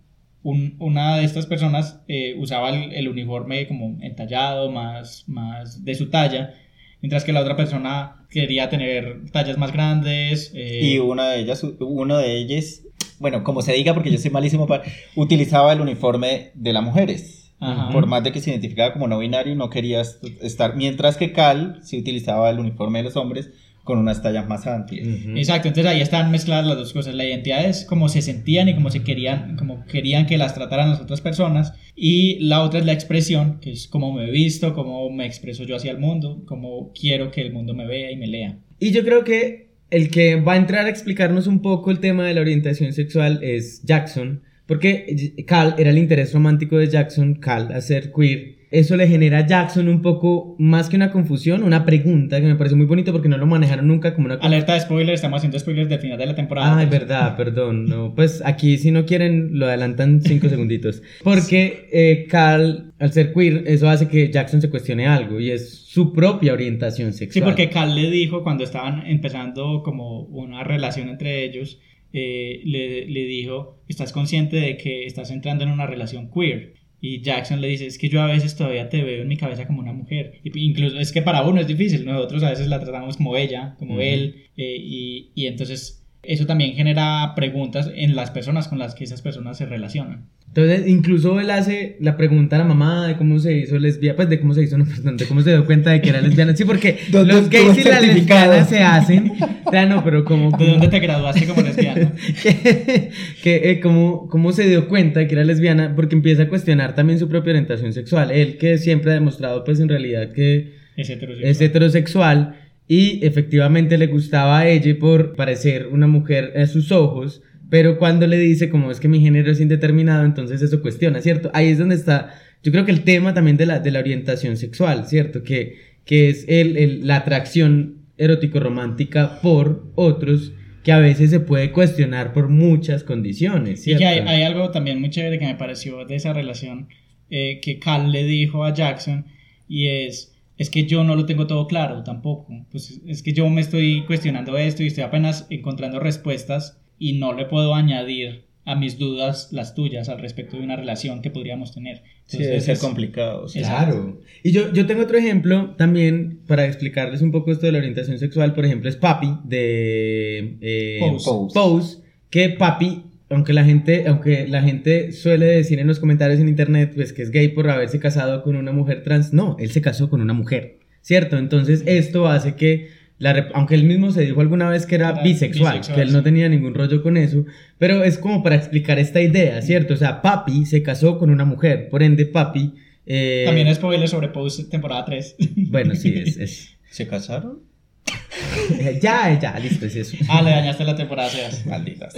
Un- 0.42 0.76
una 0.79 1.16
de 1.18 1.24
estas 1.24 1.46
personas 1.46 2.00
eh, 2.09 2.35
usaba 2.38 2.70
el, 2.70 2.92
el 2.92 3.09
uniforme 3.09 3.66
como 3.68 3.98
entallado, 4.03 4.70
más, 4.70 5.24
más 5.26 5.85
de 5.85 5.94
su 5.94 6.09
talla, 6.09 6.55
mientras 7.03 7.24
que 7.24 7.33
la 7.33 7.40
otra 7.40 7.57
persona 7.57 8.24
quería 8.31 8.68
tener 8.70 9.31
tallas 9.33 9.59
más 9.59 9.72
grandes. 9.72 10.53
eh, 10.55 10.81
Y 10.83 10.98
una 10.98 11.29
de 11.31 11.40
ellas, 11.40 11.62
uno 11.81 12.16
de 12.16 12.37
ellos, 12.38 12.83
bueno, 13.18 13.44
como 13.44 13.61
se 13.61 13.72
diga, 13.74 13.92
porque 13.92 14.11
yo 14.11 14.16
soy 14.18 14.31
malísimo 14.31 14.66
para, 14.66 14.85
utilizaba 15.16 15.72
el 15.72 15.81
uniforme 15.81 16.53
de 16.55 16.72
las 16.72 16.83
mujeres. 16.83 17.53
Ajá. 17.62 17.90
Por 17.92 18.07
más 18.07 18.24
de 18.24 18.33
que 18.33 18.40
se 18.40 18.48
identificaba 18.50 18.94
como 18.94 19.07
no 19.09 19.18
binario, 19.18 19.55
no 19.55 19.68
quería 19.68 20.00
est- 20.00 20.24
estar. 20.42 20.76
Mientras 20.76 21.18
que 21.18 21.33
Cal 21.33 21.81
sí 21.83 21.98
utilizaba 21.98 22.48
el 22.48 22.59
uniforme 22.59 23.00
de 23.00 23.05
los 23.05 23.16
hombres 23.16 23.50
con 23.85 23.99
unas 23.99 24.23
tallas 24.23 24.47
más 24.47 24.66
amplias. 24.66 25.07
Ujú. 25.07 25.37
Exacto, 25.37 25.69
entonces 25.69 25.93
ahí 25.93 26.01
están 26.01 26.31
mezcladas 26.31 26.66
las 26.66 26.77
dos 26.77 26.93
cosas. 26.93 27.14
La 27.14 27.25
identidad 27.25 27.64
es 27.64 27.85
cómo 27.85 28.09
se 28.09 28.23
sentían 28.23 28.69
y 28.69 28.75
cómo 28.75 28.90
se 28.90 29.03
querían, 29.03 29.57
como 29.57 29.85
querían 29.87 30.27
que 30.27 30.38
las 30.38 30.55
trataran 30.55 30.90
las 30.90 31.01
otras 31.01 31.21
personas. 31.21 31.73
Y 31.97 32.38
la 32.40 32.62
otra 32.62 32.81
es 32.81 32.87
la 32.87 32.93
expresión, 32.93 33.59
que 33.61 33.73
es 33.73 33.88
cómo 33.88 34.12
me 34.12 34.29
he 34.29 34.31
visto, 34.31 34.75
cómo 34.75 35.11
me 35.11 35.27
expreso 35.27 35.64
yo 35.64 35.77
hacia 35.77 35.90
el 35.90 35.99
mundo, 35.99 36.43
cómo 36.47 36.93
quiero 36.99 37.31
que 37.31 37.40
el 37.40 37.53
mundo 37.53 37.75
me 37.75 37.87
vea 37.87 38.11
y 38.11 38.16
me 38.16 38.27
lea. 38.27 38.59
Y 38.79 38.93
yo 38.93 39.05
creo 39.05 39.25
que 39.25 39.71
el 39.90 40.11
que 40.11 40.37
va 40.37 40.55
a 40.55 40.57
entrar 40.57 40.87
a 40.87 40.90
explicarnos 40.90 41.47
un 41.47 41.62
poco 41.62 41.90
el 41.90 42.01
tema 42.01 42.25
de 42.27 42.35
la 42.35 42.40
orientación 42.40 42.93
sexual 42.93 43.40
es 43.43 43.83
Jackson, 43.83 44.43
porque 44.66 45.35
Cal 45.47 45.75
era 45.79 45.90
el 45.90 45.99
interés 45.99 46.33
romántico 46.33 46.79
de 46.79 46.88
Jackson, 46.88 47.35
Cal 47.35 47.73
a 47.73 47.81
ser 47.81 48.12
queer. 48.12 48.60
Eso 48.71 48.97
le 48.97 49.09
genera 49.09 49.39
a 49.39 49.47
Jackson 49.47 49.89
un 49.89 50.01
poco 50.01 50.55
más 50.61 50.89
que 50.89 50.95
una 50.95 51.11
confusión, 51.11 51.65
una 51.65 51.85
pregunta 51.85 52.41
que 52.41 52.47
me 52.47 52.55
parece 52.55 52.77
muy 52.77 52.87
bonito 52.87 53.11
porque 53.11 53.29
no 53.29 53.37
lo 53.37 53.45
manejaron 53.47 53.89
nunca 53.89 54.15
como 54.15 54.27
una 54.27 54.37
Alerta 54.37 54.75
de 54.75 54.81
spoilers, 54.81 55.15
estamos 55.17 55.39
haciendo 55.39 55.59
spoilers 55.59 55.89
del 55.89 55.99
final 55.99 56.17
de 56.19 56.27
la 56.27 56.37
temporada. 56.37 56.79
Ah, 56.79 56.83
es 56.85 56.89
verdad, 56.89 57.37
perdón. 57.37 57.87
No, 57.87 58.15
pues 58.15 58.41
aquí 58.45 58.79
si 58.79 58.93
no 58.93 59.05
quieren 59.07 59.59
lo 59.59 59.67
adelantan 59.67 60.23
cinco 60.23 60.49
segunditos. 60.51 61.03
Porque 61.25 61.89
eh, 61.93 62.27
Carl, 62.29 62.93
al 63.01 63.13
ser 63.13 63.33
queer, 63.33 63.65
eso 63.67 63.89
hace 63.89 64.07
que 64.07 64.31
Jackson 64.31 64.61
se 64.61 64.71
cuestione 64.71 65.07
algo 65.09 65.41
y 65.41 65.51
es 65.51 65.75
su 65.75 66.13
propia 66.13 66.53
orientación 66.53 67.13
Sí, 67.13 67.19
sexual. 67.21 67.45
porque 67.47 67.71
Cal 67.71 67.95
le 67.97 68.09
dijo 68.09 68.45
cuando 68.45 68.63
estaban 68.63 69.05
empezando 69.07 69.83
como 69.83 70.21
una 70.27 70.63
relación 70.63 71.09
entre 71.09 71.45
ellos, 71.45 71.81
eh, 72.13 72.61
le, 72.65 73.07
le 73.07 73.25
dijo, 73.25 73.81
¿estás 73.89 74.13
consciente 74.13 74.57
de 74.57 74.77
que 74.77 75.07
estás 75.07 75.31
entrando 75.33 75.65
en 75.65 75.71
una 75.71 75.87
relación 75.87 76.31
queer? 76.31 76.75
Y 77.01 77.23
Jackson 77.23 77.61
le 77.61 77.69
dice, 77.69 77.87
es 77.87 77.99
que 77.99 78.09
yo 78.09 78.21
a 78.21 78.27
veces 78.27 78.57
todavía 78.57 78.89
te 78.89 79.03
veo 79.03 79.23
en 79.23 79.29
mi 79.29 79.37
cabeza 79.37 79.67
como 79.67 79.81
una 79.81 79.93
mujer. 79.93 80.41
Y 80.45 80.59
incluso 80.61 80.99
es 80.99 81.13
que 81.13 81.23
para 81.23 81.43
uno 81.43 81.61
es 81.61 81.67
difícil, 81.67 82.05
nosotros 82.05 82.43
a 82.43 82.51
veces 82.51 82.69
la 82.69 82.81
tratamos 82.81 83.17
como 83.17 83.37
ella, 83.37 83.75
como 83.79 84.01
él, 84.01 84.47
eh, 84.57 84.77
y, 84.79 85.31
y 85.35 85.47
entonces 85.47 86.01
eso 86.23 86.47
también 86.47 86.75
genera 86.75 87.33
preguntas 87.35 87.91
en 87.95 88.15
las 88.15 88.31
personas 88.31 88.69
con 88.69 88.79
las 88.79 88.95
que 88.95 89.05
esas 89.05 89.23
personas 89.23 89.57
se 89.57 89.67
relacionan. 89.67 90.29
Entonces, 90.55 90.89
incluso 90.89 91.39
él 91.39 91.49
hace 91.51 91.97
la 92.01 92.17
pregunta 92.17 92.57
a 92.57 92.59
la 92.59 92.65
mamá 92.65 93.07
de 93.07 93.17
cómo 93.17 93.39
se 93.39 93.57
hizo 93.57 93.79
lesbiana, 93.79 94.17
pues 94.17 94.29
de 94.29 94.41
cómo 94.41 94.53
se 94.53 94.65
hizo, 94.65 94.77
no, 94.77 94.85
perdón, 94.85 95.17
de 95.17 95.25
cómo 95.27 95.43
se 95.43 95.51
dio 95.51 95.65
cuenta 95.65 95.91
de 95.91 96.01
que 96.01 96.09
era 96.09 96.21
lesbiana. 96.21 96.57
Sí, 96.57 96.65
porque 96.65 96.99
¿Dónde 97.13 97.35
los 97.35 97.49
gays 97.49 97.79
y 97.79 97.85
las 97.85 98.03
lesbianas 98.05 98.69
se 98.69 98.81
hacen. 98.81 99.33
Ya 99.73 99.87
no, 99.87 100.03
pero 100.03 100.25
como. 100.25 100.51
¿De 100.59 100.67
dónde 100.67 100.89
te 100.89 100.99
graduaste 100.99 101.47
como 101.47 101.63
lesbiana? 101.63 102.13
que, 102.43 103.11
que 103.45 103.71
eh, 103.71 103.81
cómo, 103.81 104.27
cómo 104.29 104.53
se 104.53 104.69
dio 104.69 104.89
cuenta 104.89 105.21
de 105.21 105.29
que 105.29 105.35
era 105.35 105.45
lesbiana, 105.45 105.95
porque 105.95 106.17
empieza 106.17 106.43
a 106.43 106.49
cuestionar 106.49 106.97
también 106.97 107.21
su 107.21 107.29
propia 107.29 107.51
orientación 107.51 107.93
sexual. 107.93 108.33
Él 108.33 108.59
que 108.59 108.77
siempre 108.79 109.13
ha 109.13 109.15
demostrado, 109.15 109.63
pues 109.63 109.79
en 109.79 109.89
realidad, 109.89 110.33
que 110.33 110.73
Es 110.97 111.11
heterosexual. 111.11 111.49
es 111.49 111.61
heterosexual 111.61 112.57
y 112.89 113.25
efectivamente 113.25 113.97
le 113.99 114.09
gustaba 114.09 114.59
a 114.59 114.69
ella 114.69 114.97
por 114.99 115.37
parecer 115.37 115.87
una 115.93 116.09
mujer 116.09 116.55
a 116.57 116.67
sus 116.67 116.91
ojos, 116.91 117.41
pero 117.71 117.97
cuando 117.99 118.27
le 118.27 118.37
dice 118.39 118.69
como 118.69 118.91
es 118.91 119.01
que 119.01 119.09
mi 119.09 119.21
género 119.21 119.51
es 119.51 119.61
indeterminado, 119.61 120.25
entonces 120.25 120.61
eso 120.61 120.83
cuestiona, 120.83 121.21
¿cierto? 121.23 121.51
Ahí 121.55 121.69
es 121.69 121.79
donde 121.79 121.95
está, 121.95 122.35
yo 122.63 122.73
creo 122.73 122.85
que 122.85 122.91
el 122.93 123.05
tema 123.05 123.33
también 123.33 123.57
de 123.57 123.65
la, 123.67 123.79
de 123.79 123.91
la 123.91 124.01
orientación 124.01 124.57
sexual, 124.57 125.07
¿cierto? 125.07 125.43
Que, 125.45 125.77
que 126.05 126.29
es 126.29 126.45
el, 126.49 126.77
el- 126.77 127.07
la 127.07 127.17
atracción 127.17 127.97
erótico-romántica 128.19 129.41
por 129.41 129.91
otros 129.95 130.53
que 130.83 130.93
a 130.93 130.99
veces 130.99 131.31
se 131.31 131.41
puede 131.41 131.73
cuestionar 131.73 132.33
por 132.33 132.49
muchas 132.49 133.05
condiciones, 133.05 133.81
Y 133.81 133.85
¿cierto? 133.85 134.01
que 134.01 134.07
hay, 134.07 134.19
hay 134.21 134.43
algo 134.43 134.71
también 134.71 134.99
muy 135.01 135.11
chévere 135.11 135.39
que 135.39 135.47
me 135.47 135.55
pareció 135.55 136.05
de 136.07 136.15
esa 136.17 136.33
relación 136.33 136.89
eh, 137.29 137.61
que 137.63 137.79
Cal 137.79 138.11
le 138.13 138.25
dijo 138.25 138.65
a 138.65 138.73
Jackson 138.75 139.27
y 139.69 139.87
es, 139.89 140.35
es 140.57 140.71
que 140.71 140.85
yo 140.87 141.05
no 141.05 141.15
lo 141.17 141.27
tengo 141.27 141.47
todo 141.47 141.67
claro 141.67 142.03
tampoco. 142.03 142.49
Pues 142.73 143.01
es 143.07 143.23
que 143.23 143.33
yo 143.35 143.49
me 143.51 143.61
estoy 143.61 144.05
cuestionando 144.07 144.57
esto 144.57 144.83
y 144.83 144.87
estoy 144.87 145.05
apenas 145.05 145.47
encontrando 145.51 146.01
respuestas 146.01 146.80
y 147.01 147.19
no 147.19 147.33
le 147.33 147.47
puedo 147.47 147.75
añadir 147.75 148.45
a 148.65 148.77
mis 148.77 148.99
dudas 148.99 149.49
las 149.51 149.75
tuyas 149.75 150.09
al 150.09 150.21
respecto 150.21 150.57
de 150.57 150.63
una 150.63 150.77
relación 150.77 151.23
que 151.23 151.31
podríamos 151.31 151.75
tener. 151.75 152.03
Sí, 152.27 152.37
debe 152.39 152.45
Entonces, 152.51 152.65
ser 152.67 152.75
es- 152.75 152.81
complicado. 152.81 153.49
sí. 153.49 153.59
Claro. 153.59 154.21
Y 154.45 154.53
yo, 154.53 154.73
yo 154.73 154.87
tengo 154.87 155.03
otro 155.03 155.19
ejemplo 155.19 155.75
también 155.77 156.41
para 156.47 156.67
explicarles 156.67 157.23
un 157.23 157.33
poco 157.33 157.51
esto 157.51 157.67
de 157.67 157.73
la 157.73 157.79
orientación 157.79 158.21
sexual. 158.21 158.55
Por 158.55 158.65
ejemplo, 158.65 158.89
es 158.89 158.97
Papi 158.97 159.39
de 159.45 160.59
eh, 160.61 160.99
Pose. 161.01 161.55
Pose, 161.55 161.99
que 162.29 162.51
Papi 162.51 163.07
aunque 163.31 163.53
la 163.53 163.65
gente, 163.65 164.09
aunque 164.09 164.49
la 164.49 164.61
gente 164.61 165.12
suele 165.12 165.47
decir 165.47 165.79
en 165.79 165.87
los 165.87 166.01
comentarios 166.01 166.41
en 166.41 166.49
internet, 166.49 166.93
pues 166.95 167.12
que 167.12 167.22
es 167.22 167.31
gay 167.31 167.49
por 167.49 167.70
haberse 167.70 168.01
casado 168.01 168.43
con 168.43 168.57
una 168.57 168.72
mujer 168.72 169.03
trans, 169.05 169.33
no, 169.33 169.57
él 169.61 169.70
se 169.70 169.81
casó 169.81 170.11
con 170.11 170.20
una 170.20 170.33
mujer, 170.33 170.81
¿cierto? 171.01 171.39
Entonces 171.39 171.85
esto 171.87 172.27
hace 172.27 172.57
que, 172.57 172.89
la 173.21 173.33
rep- 173.35 173.51
aunque 173.55 173.77
él 173.77 173.85
mismo 173.85 174.11
se 174.11 174.23
dijo 174.23 174.41
alguna 174.41 174.68
vez 174.68 174.85
que 174.87 174.97
era 174.97 175.11
Era 175.11 175.23
bisexual, 175.23 175.75
bisexual, 175.79 175.95
que 175.95 176.03
él 176.03 176.12
no 176.12 176.23
tenía 176.25 176.49
ningún 176.49 176.75
rollo 176.75 177.01
con 177.03 177.16
eso, 177.16 177.45
pero 177.79 178.03
es 178.03 178.18
como 178.18 178.43
para 178.43 178.57
explicar 178.57 178.99
esta 178.99 179.21
idea, 179.21 179.62
¿cierto? 179.62 179.95
O 179.95 179.97
sea, 179.97 180.21
papi 180.23 180.66
se 180.66 180.83
casó 180.83 181.18
con 181.18 181.31
una 181.31 181.45
mujer, 181.45 181.89
por 181.89 182.03
ende 182.03 182.27
papi... 182.27 182.75
eh, 183.07 183.45
También 183.47 183.68
es 183.68 183.77
spoiler 183.77 184.09
sobre 184.09 184.29
Pose 184.29 184.64
temporada 184.64 185.05
3. 185.05 185.37
Bueno, 185.71 185.95
sí, 185.95 186.12
es... 186.16 186.37
es- 186.37 186.77
¿Se 186.91 187.07
casaron? 187.07 187.61
ya, 189.03 189.39
ya, 189.41 189.59
listo, 189.59 189.87
es 189.87 189.95
eso. 189.97 190.16
ah, 190.29 190.43
le 190.43 190.51
dañaste 190.51 190.85
la 190.85 190.97
temporada 190.97 191.29
6. 191.31 191.66
Malditas. 191.66 192.14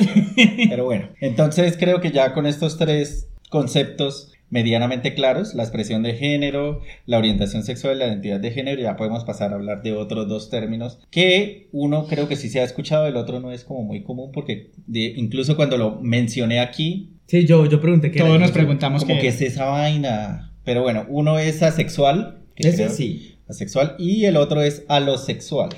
Pero 0.68 0.84
bueno, 0.84 1.08
entonces 1.20 1.76
creo 1.78 2.00
que 2.00 2.10
ya 2.10 2.32
con 2.32 2.46
estos 2.46 2.78
tres 2.78 3.28
conceptos 3.50 4.31
medianamente 4.52 5.14
claros, 5.14 5.54
la 5.54 5.62
expresión 5.64 6.02
de 6.04 6.14
género, 6.14 6.80
la 7.06 7.18
orientación 7.18 7.64
sexual 7.64 7.98
la 7.98 8.06
identidad 8.06 8.38
de 8.38 8.50
género, 8.52 8.80
ya 8.80 8.96
podemos 8.96 9.24
pasar 9.24 9.50
a 9.52 9.56
hablar 9.56 9.82
de 9.82 9.94
otros 9.94 10.28
dos 10.28 10.50
términos 10.50 10.98
que 11.10 11.68
uno 11.72 12.06
creo 12.06 12.28
que 12.28 12.36
sí 12.36 12.48
se 12.48 12.60
ha 12.60 12.64
escuchado, 12.64 13.06
el 13.08 13.16
otro 13.16 13.40
no 13.40 13.50
es 13.50 13.64
como 13.64 13.82
muy 13.82 14.02
común 14.04 14.30
porque 14.32 14.70
de- 14.86 15.14
incluso 15.16 15.56
cuando 15.56 15.76
lo 15.78 15.98
mencioné 16.00 16.60
aquí, 16.60 17.08
Sí, 17.26 17.46
yo, 17.46 17.64
yo 17.66 17.80
pregunté 17.80 18.10
qué 18.10 18.18
Todos 18.18 18.32
era. 18.36 18.40
nos 18.40 18.50
preguntamos 18.50 19.04
como 19.04 19.14
qué 19.16 19.22
que 19.22 19.28
es 19.28 19.40
esa 19.40 19.64
vaina. 19.64 20.52
Pero 20.64 20.82
bueno, 20.82 21.06
uno 21.08 21.38
es 21.38 21.62
asexual, 21.62 22.42
que 22.54 22.68
Ese 22.68 22.84
creo- 22.84 22.90
sí. 22.90 23.36
asexual, 23.48 23.96
y 23.98 24.26
el 24.26 24.36
otro 24.36 24.60
es 24.62 24.84
alosexual. 24.88 25.70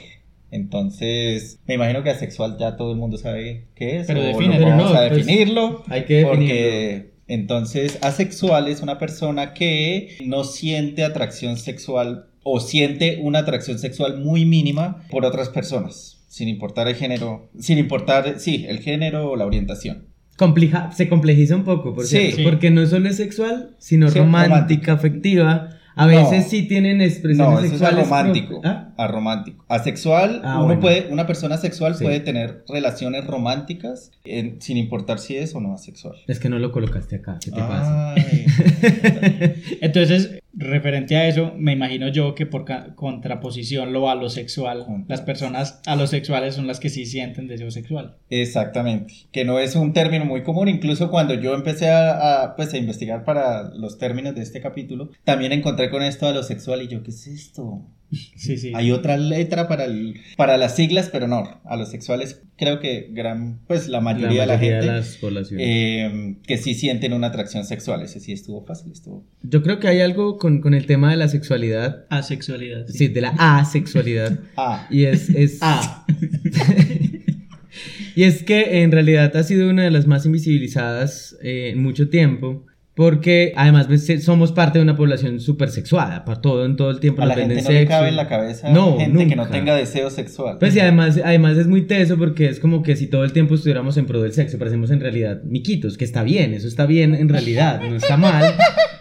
Entonces, 0.51 1.61
me 1.67 1.75
imagino 1.75 2.03
que 2.03 2.11
asexual 2.11 2.57
ya 2.59 2.77
todo 2.77 2.93
el 2.93 2.99
mundo 2.99 3.19
sabe 3.19 3.67
qué 3.77 3.99
es. 3.99 4.07
Pero 4.07 4.21
o 4.21 4.23
define, 4.25 4.55
lo 4.55 4.59
pero 4.65 4.71
vamos 4.71 4.93
no, 4.93 4.99
a 4.99 5.09
pues, 5.09 5.27
definirlo. 5.27 5.83
Hay 5.89 6.05
que 6.05 6.15
definirlo. 6.15 6.37
Porque 6.37 7.11
entonces 7.29 7.99
asexual 8.03 8.69
es 8.69 8.81
una 8.83 8.99
persona 8.99 9.55
que 9.55 10.17
no 10.25 10.45
siente 10.45 11.05
atracción 11.05 11.57
sexual 11.57 12.27
o 12.43 12.61
siente 12.61 13.19
una 13.23 13.41
atracción 13.41 13.79
sexual 13.79 14.21
muy 14.21 14.45
mínima 14.45 15.03
por 15.11 15.25
otras 15.25 15.49
personas, 15.49 16.25
sin 16.29 16.49
importar 16.49 16.89
el 16.89 16.95
género, 16.95 17.49
sin 17.59 17.79
importar, 17.79 18.39
sí, 18.39 18.67
el 18.69 18.81
género 18.81 19.31
o 19.31 19.37
la 19.37 19.47
orientación. 19.47 20.09
Compleja, 20.37 20.91
se 20.93 21.09
complejiza 21.09 21.55
un 21.55 21.65
poco, 21.65 21.95
por 21.95 22.05
Sí. 22.05 22.17
cierto, 22.19 22.37
Sí. 22.39 22.43
porque 22.43 22.71
no 22.71 22.85
solo 22.87 23.09
es 23.09 23.17
sexual, 23.17 23.77
sino 23.79 24.11
Sí, 24.11 24.19
romántica, 24.19 24.49
romántica. 24.55 24.93
afectiva. 24.93 25.71
A 25.97 26.07
No. 26.07 26.09
veces 26.09 26.49
sí 26.49 26.63
tienen 26.67 27.01
expresiones 27.01 27.53
No, 27.53 27.57
eso 27.59 27.65
es 27.67 27.71
sexuales. 27.81 28.07
aromántico. 28.11 28.61
pro- 28.61 28.71
¿Ah? 28.71 28.93
Aromántico. 28.97 29.65
Asexual, 29.69 30.41
Ah, 30.45 30.57
uno 30.57 30.65
bueno. 30.67 30.81
puede, 30.81 31.07
una 31.13 31.27
persona 31.27 31.57
sexual 31.57 31.95
Sí. 31.95 32.05
puede 32.05 32.21
tener 32.21 32.65
relaciones 32.69 33.27
románticas 33.27 34.11
en- 34.25 34.61
sin 34.61 34.77
importar 34.77 35.19
si 35.19 35.37
es 35.37 35.55
o 35.55 35.61
no 35.61 35.75
asexual. 35.75 36.17
Es 36.27 36.39
que 36.41 36.49
no 36.49 36.59
lo 36.59 36.73
colocaste 36.73 37.17
acá, 37.17 37.39
¿qué 37.45 37.51
te 37.51 37.61
pasa? 37.61 38.15
Entonces, 39.81 40.41
referente 40.57 41.17
a 41.17 41.27
eso, 41.27 41.53
me 41.57 41.73
imagino 41.73 42.09
yo 42.09 42.35
que 42.35 42.47
por 42.47 42.65
contraposición 42.95 43.93
lo 43.93 44.09
alosexual, 44.09 44.87
las 45.09 45.21
personas 45.21 45.81
alosexuales 45.87 46.55
son 46.55 46.67
las 46.67 46.81
que 46.81 46.91
sí 46.91 47.07
sienten 47.07 47.49
deseo 47.49 47.71
sexual. 47.71 48.17
Exactamente, 48.31 49.15
que 49.33 49.45
no 49.45 49.59
es 49.59 49.77
un 49.77 49.93
término 49.93 50.25
muy 50.25 50.43
común, 50.43 50.69
incluso 50.69 51.11
cuando 51.11 51.35
yo 51.35 51.55
empecé 51.55 51.91
a, 51.91 52.45
a, 52.45 52.57
pues, 52.57 52.73
a 52.75 52.79
investigar 52.79 53.25
para 53.25 53.71
los 53.75 53.99
términos 53.99 54.35
de 54.35 54.43
este 54.43 54.61
capítulo, 54.61 55.11
también 55.25 55.53
encontré 55.53 55.91
con 55.91 56.03
esto 56.03 56.27
a 56.27 56.33
lo 56.33 56.43
sexual 56.43 56.83
y 56.83 56.89
yo, 56.89 57.03
¿qué 57.03 57.11
es 57.11 57.27
esto? 57.27 57.83
Sí, 58.37 58.57
sí. 58.57 58.73
Hay 58.75 58.91
otra 58.93 59.17
letra 59.17 59.69
para, 59.69 59.85
el, 59.85 60.15
para 60.37 60.57
las 60.57 60.77
siglas, 60.77 61.09
pero 61.11 61.27
no, 61.29 61.61
a 61.65 61.77
los 61.77 61.91
sexuales 61.91 62.41
creo 62.57 62.79
que 62.81 63.09
gran, 63.11 63.61
pues 63.67 63.89
la 63.89 64.01
mayoría, 64.01 64.43
de 64.43 64.47
la 64.47 64.59
gente 64.59 64.87
las 64.87 65.17
poblaciones. 65.17 65.67
eh, 65.69 66.37
que 66.47 66.57
sí 66.57 66.75
sienten 66.75 67.13
una 67.13 67.29
atracción 67.29 67.65
sexual, 67.65 68.03
ese 68.03 68.21
sí 68.21 68.33
estuvo 68.33 68.65
fácil, 68.65 68.93
estuvo... 68.93 69.25
Yo 69.43 69.63
creo 69.63 69.81
que 69.81 69.89
hay 69.89 70.01
algo 70.01 70.39
con, 70.39 70.61
con 70.61 70.75
el 70.75 70.87
tema 70.87 71.11
de 71.11 71.17
la 71.17 71.29
sexualidad, 71.29 72.05
Asexualidad. 72.11 72.87
sí, 72.89 73.09
de 73.09 73.21
la 73.21 73.35
asexualidad, 73.39 74.39
Ah, 74.57 74.87
y 74.91 75.05
es... 75.05 75.29
es 75.31 75.59
Ah. 75.61 76.07
y 78.17 78.23
es 78.23 78.45
que 78.45 78.83
en 78.83 78.93
realidad 78.93 79.37
ha 79.37 79.43
sido 79.43 79.69
una 79.69 79.83
de 79.83 79.91
las 79.91 80.07
más 80.07 80.25
invisibilizadas 80.27 81.37
eh, 81.43 81.71
en 81.73 81.83
mucho 81.83 82.09
tiempo. 82.09 82.65
Porque 82.95 83.53
además 83.57 83.87
pues, 83.89 84.07
somos 84.25 84.53
parte 84.53 84.79
de 84.79 84.85
una 84.85 84.97
población 84.97 85.41
súper 85.41 85.71
sexuada, 85.71 86.25
para 86.25 86.41
todo 86.41 86.65
en 86.65 86.77
todo 86.77 86.91
el 86.91 87.01
tiempo 87.01 87.23
a 87.23 87.27
la 87.27 87.35
gente 87.35 87.57
no 87.57 87.61
le 87.61 87.79
sexo. 87.79 87.89
cabe 87.89 88.09
en 88.09 88.17
la 88.17 88.29
cabeza 88.29 88.71
No, 88.71 88.99
gente 88.99 89.27
que 89.27 89.35
no 89.35 89.49
tenga 89.49 89.75
deseo 89.75 90.11
sexual. 90.11 90.59
Pues 90.61 90.77
y 90.77 90.81
además, 90.81 91.21
además 91.25 91.57
es 91.57 91.67
muy 91.67 91.83
teso 91.83 92.17
porque 92.17 92.47
es 92.47 92.61
como 92.61 92.85
que 92.85 92.95
si 92.95 93.09
todo 93.09 93.25
el 93.25 93.33
tiempo 93.33 93.57
estuviéramos 93.57 93.97
en 93.97 94.07
pro 94.07 94.23
del 94.23 94.33
sexo, 94.33 94.59
parecemos 94.59 94.93
en 94.93 95.01
realidad 95.01 95.43
miquitos, 95.43 95.99
que 95.99 96.05
está 96.05 96.23
bien, 96.23 96.55
eso 96.55 96.69
está 96.69 96.87
bien 96.87 97.15
en 97.15 97.29
realidad, 97.29 97.81
no 97.81 97.97
está 97.97 98.17
mal. 98.17 98.55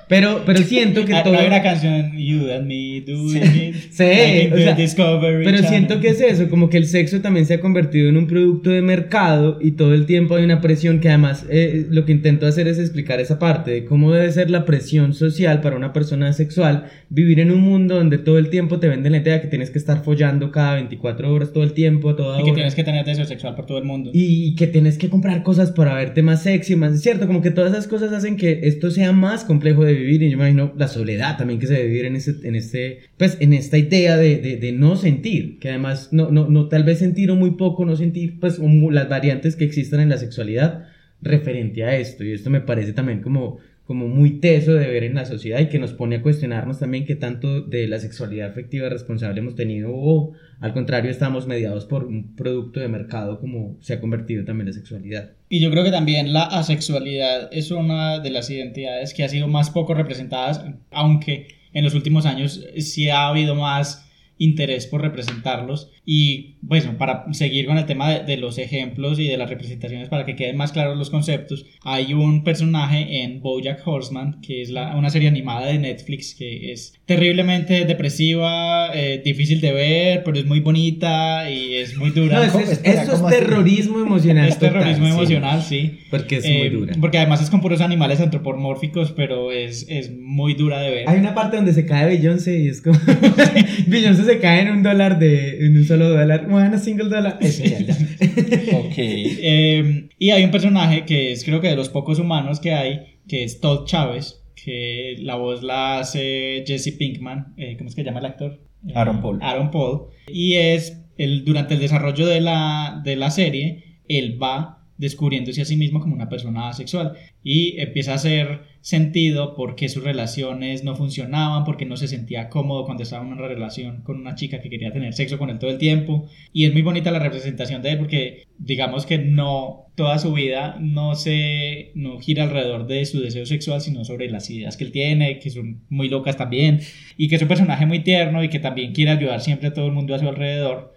Pero, 0.08 0.44
pero 0.46 0.60
siento 0.60 1.06
que 1.06 1.14
Ah, 1.14 1.24
todo... 1.24 1.38
hay 1.38 1.48
una 1.48 1.62
canción 1.64 2.12
You 2.18 2.52
and 2.52 2.68
Me 2.68 3.02
doing 3.06 3.30
Sí. 3.44 3.60
it. 3.70 3.76
Sí, 3.92 4.04
o 4.52 4.56
the 4.56 4.64
sea, 4.64 4.74
Discovery 4.76 5.44
Pero 5.46 5.58
Channel. 5.58 5.70
siento 5.70 6.00
que 6.02 6.10
es 6.10 6.22
eso, 6.22 6.50
como 6.50 6.70
que 6.70 6.78
el 6.78 6.86
sexo 6.88 7.22
también 7.22 7.46
se 7.46 7.56
ha 7.56 7.60
convertido 7.60 8.10
en 8.10 8.18
un 8.18 8.28
producto 8.28 8.70
de 8.70 8.82
mercado 8.82 9.58
y 9.62 9.72
todo 9.72 9.94
el 9.94 10.06
tiempo 10.06 10.36
hay 10.36 10.44
una 10.44 10.62
presión 10.62 11.00
que 11.00 11.10
además 11.10 11.46
eh, 11.50 11.88
lo 11.90 12.06
que 12.06 12.12
intento 12.12 12.46
hacer 12.48 12.68
es 12.68 12.80
explicar 12.80 13.20
esa 13.20 13.40
parte 13.40 13.72
de 13.72 13.86
cómo 13.86 14.12
debe 14.12 14.32
ser 14.32 14.50
la 14.50 14.66
presión 14.66 15.14
social 15.14 15.62
para 15.62 15.76
una 15.76 15.94
persona 15.94 16.34
sexual 16.34 16.86
vivir 17.10 17.40
en 17.40 17.52
un 17.52 17.62
mundo 17.62 17.96
donde 17.96 18.18
todo 18.18 18.38
el 18.38 18.50
tiempo 18.50 18.80
te 18.80 18.88
venden 18.88 19.12
la 19.14 19.20
idea 19.20 19.42
que 19.42 19.48
tienes 19.48 19.70
que 19.70 19.78
estar 19.78 20.04
follando 20.04 20.52
cada 20.52 20.76
24 20.76 21.34
horas 21.34 21.54
todo 21.54 21.64
el 21.64 21.74
tiempo, 21.74 22.10
a 22.12 22.16
toda 22.16 22.36
Y 22.40 22.44
que 22.44 22.50
hora. 22.50 22.56
tienes 22.56 22.76
que 22.76 22.84
tener 22.84 23.06
deseo 23.06 23.26
sexual 23.26 23.56
por 23.56 23.66
todo 23.66 23.78
el 23.78 23.86
mundo. 23.86 24.12
Y 24.14 24.56
que 24.56 24.68
tienes 24.68 24.98
que 24.98 25.10
comprar 25.10 25.44
cosas 25.44 25.72
para 25.72 25.94
verte 25.96 26.22
más 26.24 26.44
sexy, 26.44 26.76
más 26.76 27.00
cierto, 27.02 27.28
como 27.28 27.42
que 27.42 27.52
todas 27.52 27.72
esas 27.72 27.88
cosas 27.88 28.12
hacen 28.12 28.36
que 28.38 28.62
esto 28.64 28.92
sea 28.92 29.12
más 29.12 29.44
complejo 29.44 29.86
de 29.86 29.94
vivir 29.94 30.03
y 30.10 30.30
yo 30.30 30.36
imagino 30.36 30.74
la 30.78 30.88
soledad 30.88 31.38
también 31.38 31.60
que 31.60 31.68
se 31.68 31.74
debe 31.74 31.88
vivir 31.88 32.06
en 32.06 32.16
este, 32.16 32.48
en 32.48 32.56
este, 32.56 33.00
pues 33.18 33.38
en 33.40 33.54
esta 33.54 33.78
idea 33.78 34.18
de, 34.18 34.38
de, 34.38 34.58
de 34.58 34.72
no 34.72 34.96
sentir, 34.96 35.60
que 35.60 35.70
además 35.70 36.10
no, 36.12 36.32
no, 36.32 36.48
no 36.50 36.68
tal 36.68 36.84
vez 36.84 37.00
sentir 37.00 37.32
o 37.32 37.36
muy 37.36 37.52
poco, 37.52 37.86
no 37.86 37.96
sentir, 37.96 38.40
pues 38.40 38.60
mu- 38.60 38.92
las 38.92 39.10
variantes 39.10 39.56
que 39.56 39.66
existan 39.66 40.00
en 40.02 40.10
la 40.10 40.18
sexualidad 40.18 40.86
referente 41.22 41.84
a 41.84 41.96
esto. 41.98 42.24
Y 42.24 42.32
esto 42.34 42.50
me 42.50 42.62
parece 42.62 42.94
también 42.94 43.22
como 43.22 43.60
como 43.86 44.08
muy 44.08 44.40
teso 44.40 44.74
de 44.74 44.88
ver 44.88 45.04
en 45.04 45.16
la 45.16 45.26
sociedad 45.26 45.60
y 45.60 45.68
que 45.68 45.78
nos 45.78 45.94
pone 45.94 46.18
a 46.18 46.22
cuestionarnos 46.22 46.80
también 46.80 47.06
qué 47.06 47.16
tanto 47.16 47.62
de 47.62 47.88
la 47.88 48.00
sexualidad 48.00 48.50
afectiva 48.50 48.88
responsable 48.88 49.42
hemos 49.42 49.56
tenido 49.56 49.90
o 49.94 50.32
al 50.62 50.74
contrario 50.74 51.12
estamos 51.12 51.48
mediados 51.48 51.86
por 51.86 52.06
un 52.06 52.36
producto 52.36 52.80
de 52.80 52.88
mercado 52.88 53.42
como 53.42 53.76
se 53.82 53.94
ha 53.94 54.00
convertido 54.00 54.46
también 54.46 54.68
la 54.68 54.74
sexualidad. 54.74 55.32
Y 55.50 55.60
yo 55.60 55.70
creo 55.70 55.84
que 55.84 55.92
también 55.92 56.32
la 56.32 56.44
asexualidad 56.44 57.50
es 57.52 57.72
una 57.72 58.20
de 58.20 58.30
las 58.30 58.50
identidades 58.50 59.14
que 59.14 59.24
ha 59.24 59.30
sido 59.30 59.48
más 59.50 59.70
poco 59.70 59.94
representadas, 59.94 60.64
aunque 60.92 61.48
en 61.74 61.84
los 61.84 61.94
últimos 61.94 62.26
años 62.26 62.66
sí 62.78 63.10
ha 63.10 63.28
habido 63.28 63.54
más 63.54 64.10
interés 64.38 64.88
por 64.88 65.02
representarlos. 65.02 65.92
Y 66.06 66.56
bueno, 66.62 66.98
para 66.98 67.26
seguir 67.34 67.66
con 67.66 67.78
el 67.78 67.86
tema 67.86 68.10
de, 68.10 68.24
de 68.26 68.38
los 68.38 68.58
ejemplos 68.58 69.20
y 69.20 69.28
de 69.28 69.38
las 69.38 69.50
representaciones, 69.50 70.10
para 70.10 70.26
que 70.26 70.36
queden 70.36 70.58
más 70.58 70.72
claros 70.74 70.98
los 70.98 71.10
conceptos, 71.10 71.66
hay 71.84 72.14
un 72.14 72.44
personaje 72.44 73.22
en 73.24 73.42
Bojack 73.42 73.86
Horseman, 73.88 74.42
que 74.42 74.62
es 74.62 74.70
la- 74.70 74.96
una 74.98 75.10
serie 75.10 75.28
animada 75.30 75.68
de 75.68 75.80
Netflix, 75.80 76.36
que 76.36 76.72
es 76.74 77.00
terriblemente 77.06 77.86
depresiva, 77.86 78.92
eh, 78.94 79.22
difícil 79.24 79.62
de 79.62 79.72
ver, 79.72 80.24
pero 80.24 80.38
es 80.38 80.46
muy 80.46 80.60
bonita 80.60 81.50
y 81.50 81.76
es 81.76 81.96
muy 81.98 82.10
dura. 82.12 82.38
No, 82.38 82.44
eso 82.44 82.60
es, 82.60 82.72
espera, 82.72 83.04
eso 83.04 83.12
es 83.14 83.18
¿cómo 83.20 83.28
así? 83.30 83.38
terrorismo 83.38 84.00
emocional. 84.00 84.48
Es 84.50 84.56
total, 84.60 84.74
terrorismo 84.74 85.06
sí. 85.06 85.12
emocional, 85.12 85.62
sí. 85.64 86.00
Porque 86.12 86.38
es 86.38 86.46
Eh, 86.46 86.58
muy 86.60 86.70
dura. 86.70 86.94
Porque 87.00 87.18
además 87.18 87.42
es 87.42 87.50
con 87.50 87.62
puros 87.62 87.82
animales 87.82 88.20
antropomórficos, 88.20 89.12
pero 89.14 89.52
es, 89.52 89.86
es 89.90 90.12
muy 90.18 90.54
dura 90.54 90.80
de 90.82 90.92
ver. 90.92 91.10
Hay 91.10 91.20
una 91.20 91.34
parte 91.34 91.56
donde 91.58 91.74
se 91.74 91.86
cae 91.86 92.06
Beyoncé 92.08 92.60
y 92.60 92.68
es 92.68 92.82
como. 92.82 93.00
Beyoncé 93.88 94.24
se 94.26 94.40
cae 94.40 94.62
en 94.62 94.72
un 94.72 94.84
dólar 94.84 95.20
de. 95.20 95.66
En 95.66 95.78
un 95.78 95.86
solo 95.94 96.10
dólar. 96.10 96.48
One 96.52 96.78
single 96.80 97.10
dollar. 97.10 97.38
Eso 97.40 97.64
ya, 97.64 97.80
ya. 97.80 97.94
Ok. 98.80 98.94
Eh, 98.98 100.10
y 100.18 100.32
hay 100.32 100.44
un 100.44 100.52
personaje 100.52 101.06
que 101.06 101.32
es 101.32 101.44
creo 101.44 101.62
que 101.62 101.68
de 101.68 101.76
los 101.76 101.90
pocos 101.90 102.20
humanos 102.20 102.60
que 102.60 102.74
hay, 102.74 103.20
que 103.28 103.44
es 103.44 103.60
Todd 103.60 103.86
Chávez, 103.86 104.44
que 104.56 105.16
la 105.20 105.36
voz 105.36 105.62
la 105.62 106.00
hace 106.00 106.64
Jesse 106.66 106.96
Pinkman, 106.98 107.54
eh, 107.58 107.76
¿cómo 107.78 107.90
es 107.90 107.96
que 107.96 108.02
se 108.02 108.06
llama 108.06 108.20
el 108.20 108.26
actor? 108.26 108.60
Eh, 108.88 108.94
Aaron 108.96 109.22
Paul. 109.22 109.40
Aaron 109.42 109.72
Paul. 109.72 110.08
Y 110.28 110.54
es, 110.54 111.00
el, 111.18 111.46
durante 111.46 111.76
el 111.76 111.80
desarrollo 111.80 112.26
de 112.26 112.42
la, 112.42 113.02
de 113.04 113.16
la 113.16 113.30
serie, 113.30 114.00
él 114.08 114.42
va 114.42 114.83
descubriéndose 115.04 115.62
a 115.62 115.66
sí 115.66 115.76
mismo 115.76 116.00
como 116.00 116.16
una 116.16 116.30
persona 116.30 116.70
asexual. 116.70 117.14
Y 117.44 117.80
empieza 117.80 118.14
a 118.14 118.16
hacer 118.16 118.62
sentido 118.80 119.54
por 119.54 119.76
qué 119.76 119.90
sus 119.90 120.04
relaciones 120.04 120.84
no 120.86 120.96
funcionaban, 120.96 121.66
porque 121.66 121.86
no 121.86 121.98
se 121.98 122.08
sentía 122.08 122.50
cómodo 122.50 122.86
cuando 122.86 123.04
estaba 123.04 123.26
en 123.26 123.34
una 123.34 123.48
relación 123.48 124.02
con 124.04 124.18
una 124.18 124.36
chica 124.36 124.62
que 124.62 124.70
quería 124.70 124.94
tener 124.94 125.14
sexo 125.14 125.38
con 125.38 125.50
él 125.50 125.60
todo 125.60 125.72
el 125.72 125.78
tiempo. 125.78 126.28
Y 126.54 126.66
es 126.66 126.74
muy 126.74 126.82
bonita 126.82 127.12
la 127.12 127.20
representación 127.20 127.82
de 127.82 127.92
él 127.92 127.98
porque 127.98 128.48
digamos 128.58 129.06
que 129.06 129.18
no 129.18 129.88
toda 129.96 130.18
su 130.20 130.32
vida 130.34 130.78
no 130.80 131.16
se 131.16 131.92
no 131.96 132.20
gira 132.20 132.44
alrededor 132.44 132.88
de 132.88 133.06
su 133.06 133.20
deseo 133.20 133.46
sexual 133.46 133.82
sino 133.82 134.06
sobre 134.06 134.30
las 134.30 134.50
ideas 134.50 134.78
que 134.78 134.86
él 134.86 134.92
tiene 134.92 135.38
que 135.40 135.50
son 135.50 135.84
muy 135.90 136.08
locas 136.08 136.38
también 136.38 136.80
y 137.18 137.28
que 137.28 137.36
es 137.36 137.42
un 137.42 137.48
personaje 137.48 137.86
muy 137.86 138.00
tierno 138.00 138.44
y 138.44 138.50
que 138.50 138.60
también 138.60 138.94
quiere 138.94 139.12
ayudar 139.12 139.42
siempre 139.42 139.68
a 139.68 139.74
todo 139.74 139.86
el 139.86 139.92
mundo 139.92 140.16
a 140.16 140.20
su 140.20 140.28
alrededor 140.28 140.93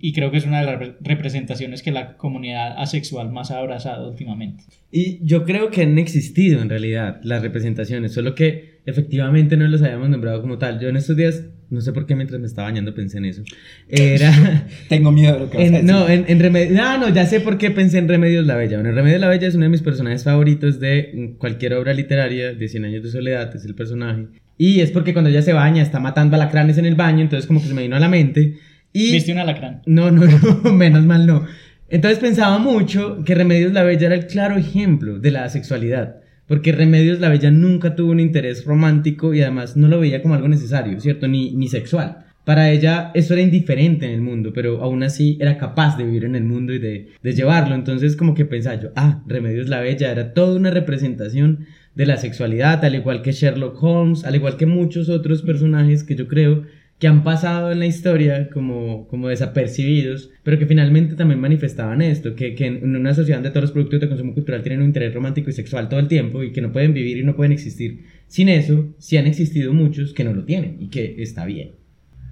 Y 0.00 0.12
creo 0.12 0.30
que 0.30 0.38
es 0.38 0.46
una 0.46 0.60
de 0.60 0.66
las 0.66 0.90
representaciones 1.00 1.82
que 1.82 1.90
la 1.90 2.16
comunidad 2.16 2.74
asexual 2.80 3.30
más 3.30 3.50
ha 3.50 3.58
abrazado 3.58 4.08
últimamente. 4.10 4.64
Y 4.92 5.18
yo 5.24 5.44
creo 5.44 5.70
que 5.70 5.82
han 5.82 5.98
existido 5.98 6.62
en 6.62 6.68
realidad 6.68 7.20
las 7.24 7.42
representaciones, 7.42 8.12
solo 8.12 8.34
que 8.34 8.78
efectivamente 8.86 9.56
no 9.56 9.66
los 9.68 9.82
habíamos 9.82 10.08
nombrado 10.08 10.40
como 10.40 10.58
tal. 10.58 10.80
Yo 10.80 10.88
en 10.88 10.96
estos 10.96 11.16
días, 11.16 11.44
no 11.70 11.80
sé 11.80 11.92
por 11.92 12.06
qué 12.06 12.14
mientras 12.14 12.40
me 12.40 12.46
estaba 12.46 12.68
bañando 12.68 12.94
pensé 12.94 13.18
en 13.18 13.26
eso. 13.26 13.42
Era... 13.88 14.66
Tengo 14.88 15.12
miedo 15.12 15.34
de 15.34 15.40
lo 15.40 15.50
que 15.50 15.58
vas 15.58 15.64
a 15.64 15.66
En- 15.66 15.72
decir. 15.72 15.90
no, 15.90 16.08
en, 16.08 16.24
en 16.28 16.40
Remedios. 16.40 16.72
No, 16.72 16.96
no, 16.98 17.08
ya 17.12 17.26
sé 17.26 17.40
por 17.40 17.58
qué 17.58 17.70
pensé 17.70 17.98
en 17.98 18.08
Remedios 18.08 18.46
la 18.46 18.56
Bella. 18.56 18.78
Bueno, 18.78 18.92
Remedios 18.94 19.20
la 19.20 19.28
Bella 19.28 19.48
es 19.48 19.54
uno 19.54 19.64
de 19.64 19.70
mis 19.70 19.82
personajes 19.82 20.24
favoritos 20.24 20.80
de 20.80 21.34
cualquier 21.38 21.74
obra 21.74 21.92
literaria. 21.92 22.54
De 22.54 22.68
100 22.68 22.84
años 22.86 23.02
de 23.02 23.10
soledad 23.10 23.54
es 23.54 23.64
el 23.64 23.74
personaje. 23.74 24.26
Y 24.56 24.80
es 24.80 24.90
porque 24.90 25.12
cuando 25.12 25.30
ella 25.30 25.42
se 25.42 25.52
baña 25.52 25.82
está 25.82 26.00
matando 26.00 26.36
alacranes 26.36 26.78
en 26.78 26.86
el 26.86 26.94
baño, 26.94 27.20
entonces 27.20 27.46
como 27.46 27.60
que 27.60 27.68
se 27.68 27.74
me 27.74 27.82
vino 27.82 27.96
a 27.96 28.00
la 28.00 28.08
mente. 28.08 28.54
Y 28.98 29.12
¿Viste 29.12 29.32
un 29.32 29.38
alacrán? 29.38 29.82
no, 29.86 30.10
no, 30.10 30.22
no, 30.64 30.72
menos 30.72 31.04
mal 31.04 31.26
no. 31.26 31.44
Entonces 31.88 32.18
pensaba 32.18 32.58
mucho 32.58 33.22
que 33.24 33.34
Remedios 33.34 33.72
la 33.72 33.82
Bella 33.82 34.06
era 34.06 34.16
el 34.16 34.26
claro 34.26 34.56
ejemplo 34.56 35.18
de 35.18 35.30
la 35.30 35.48
sexualidad. 35.48 36.16
Porque 36.46 36.72
Remedios 36.72 37.20
la 37.20 37.28
Bella 37.28 37.50
nunca 37.50 37.94
tuvo 37.94 38.10
un 38.10 38.20
interés 38.20 38.64
romántico 38.64 39.34
y 39.34 39.42
además 39.42 39.76
no 39.76 39.88
lo 39.88 40.00
veía 40.00 40.22
como 40.22 40.34
algo 40.34 40.48
necesario, 40.48 40.98
¿cierto? 41.00 41.28
Ni, 41.28 41.54
ni 41.54 41.68
sexual. 41.68 42.24
Para 42.44 42.70
ella 42.70 43.10
eso 43.14 43.34
era 43.34 43.42
indiferente 43.42 44.06
en 44.06 44.12
el 44.12 44.22
mundo, 44.22 44.52
pero 44.54 44.82
aún 44.82 45.02
así 45.02 45.36
era 45.40 45.58
capaz 45.58 45.96
de 45.96 46.04
vivir 46.04 46.24
en 46.24 46.34
el 46.34 46.44
mundo 46.44 46.72
y 46.72 46.78
de, 46.78 47.08
de 47.22 47.32
llevarlo. 47.34 47.74
Entonces 47.74 48.16
como 48.16 48.34
que 48.34 48.46
pensaba 48.46 48.80
yo, 48.80 48.88
ah, 48.96 49.22
Remedios 49.26 49.68
la 49.68 49.80
Bella 49.80 50.10
era 50.10 50.32
toda 50.32 50.56
una 50.56 50.70
representación 50.70 51.66
de 51.94 52.06
la 52.06 52.16
sexualidad, 52.16 52.84
al 52.84 52.94
igual 52.94 53.22
que 53.22 53.32
Sherlock 53.32 53.82
Holmes, 53.82 54.24
al 54.24 54.34
igual 54.36 54.56
que 54.56 54.66
muchos 54.66 55.08
otros 55.08 55.42
personajes 55.42 56.04
que 56.04 56.14
yo 56.14 56.28
creo 56.28 56.64
que 56.98 57.06
han 57.06 57.22
pasado 57.22 57.70
en 57.70 57.78
la 57.78 57.86
historia 57.86 58.50
como, 58.50 59.06
como 59.08 59.28
desapercibidos, 59.28 60.30
pero 60.42 60.58
que 60.58 60.66
finalmente 60.66 61.14
también 61.14 61.40
manifestaban 61.40 62.02
esto, 62.02 62.34
que, 62.34 62.54
que 62.54 62.66
en 62.66 62.96
una 62.96 63.14
sociedad 63.14 63.38
donde 63.38 63.50
todos 63.50 63.62
los 63.62 63.72
productos 63.72 64.00
de 64.00 64.08
consumo 64.08 64.34
cultural 64.34 64.62
tienen 64.62 64.80
un 64.80 64.86
interés 64.86 65.14
romántico 65.14 65.50
y 65.50 65.52
sexual 65.52 65.88
todo 65.88 66.00
el 66.00 66.08
tiempo 66.08 66.42
y 66.42 66.52
que 66.52 66.60
no 66.60 66.72
pueden 66.72 66.94
vivir 66.94 67.18
y 67.18 67.24
no 67.24 67.36
pueden 67.36 67.52
existir 67.52 68.04
sin 68.26 68.48
eso, 68.48 68.94
sí 68.98 69.16
han 69.16 69.26
existido 69.26 69.72
muchos 69.72 70.12
que 70.12 70.24
no 70.24 70.32
lo 70.32 70.44
tienen 70.44 70.76
y 70.80 70.88
que 70.88 71.22
está 71.22 71.44
bien. 71.46 71.72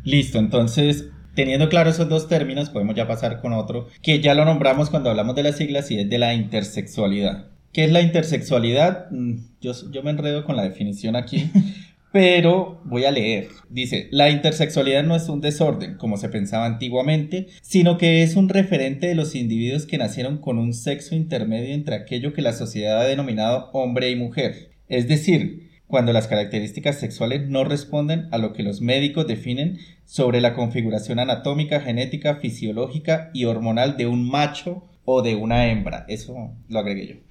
Listo, 0.05 0.39
entonces, 0.39 1.11
teniendo 1.35 1.69
claro 1.69 1.91
esos 1.91 2.09
dos 2.09 2.29
términos, 2.29 2.71
podemos 2.71 2.97
ya 2.97 3.07
pasar 3.07 3.41
con 3.41 3.53
otro, 3.53 3.89
que 4.03 4.21
ya 4.21 4.35
lo 4.35 4.45
nombramos 4.45 4.91
cuando 4.91 5.11
hablamos 5.11 5.37
de 5.37 5.45
las 5.45 5.57
siglas 5.57 5.91
y 5.91 6.01
es 6.01 6.11
de 6.11 6.19
la 6.19 6.35
intersexualidad. 6.35 7.47
¿Qué 7.73 7.85
es 7.85 7.93
la 7.93 8.01
intersexualidad? 8.01 9.11
Mm, 9.11 9.35
Yo, 9.61 9.73
yo 9.93 10.03
me 10.03 10.11
enredo 10.11 10.45
con 10.45 10.57
la 10.57 10.63
definición 10.63 11.15
aquí, 11.15 11.51
pero 12.13 12.81
voy 12.85 13.05
a 13.05 13.11
leer. 13.11 13.49
Dice, 13.69 14.09
la 14.11 14.31
intersexualidad 14.31 15.05
no 15.05 15.17
es 15.17 15.29
un 15.29 15.41
desorden, 15.41 15.97
como 15.97 16.17
se 16.17 16.29
pensaba 16.29 16.67
antiguamente, 16.67 17.49
sino 17.63 17.99
que 17.99 18.23
es 18.23 18.37
un 18.37 18.49
referente 18.49 19.07
de 19.07 19.15
los 19.15 19.35
individuos 19.35 19.87
que 19.87 19.99
nacieron 19.99 20.39
con 20.39 20.59
un 20.59 20.73
sexo 20.73 21.15
intermedio 21.15 21.75
entre 21.75 21.97
aquello 21.97 22.33
que 22.33 22.43
la 22.43 22.53
sociedad 22.53 23.01
ha 23.01 23.05
denominado 23.07 23.71
hombre 23.73 24.11
y 24.11 24.17
mujer. 24.17 24.71
Es 24.89 25.09
decir, 25.09 25.67
cuando 25.87 26.13
las 26.13 26.27
características 26.27 26.99
sexuales 26.99 27.49
no 27.49 27.65
responden 27.65 28.29
a 28.33 28.39
lo 28.39 28.53
que 28.53 28.63
los 28.63 28.81
médicos 28.81 29.27
definen 29.27 29.79
sobre 30.05 30.41
la 30.41 30.55
configuración 30.55 31.19
anatómica, 31.19 31.81
genética, 31.81 32.37
fisiológica 32.37 33.31
y 33.35 33.45
hormonal 33.45 33.97
de 33.97 34.07
un 34.07 34.29
macho 34.29 34.85
o 35.05 35.23
de 35.23 35.37
una 35.37 35.69
hembra. 35.69 36.05
Eso 36.09 36.53
lo 36.69 36.79
agregué 36.79 37.07
yo. 37.07 37.26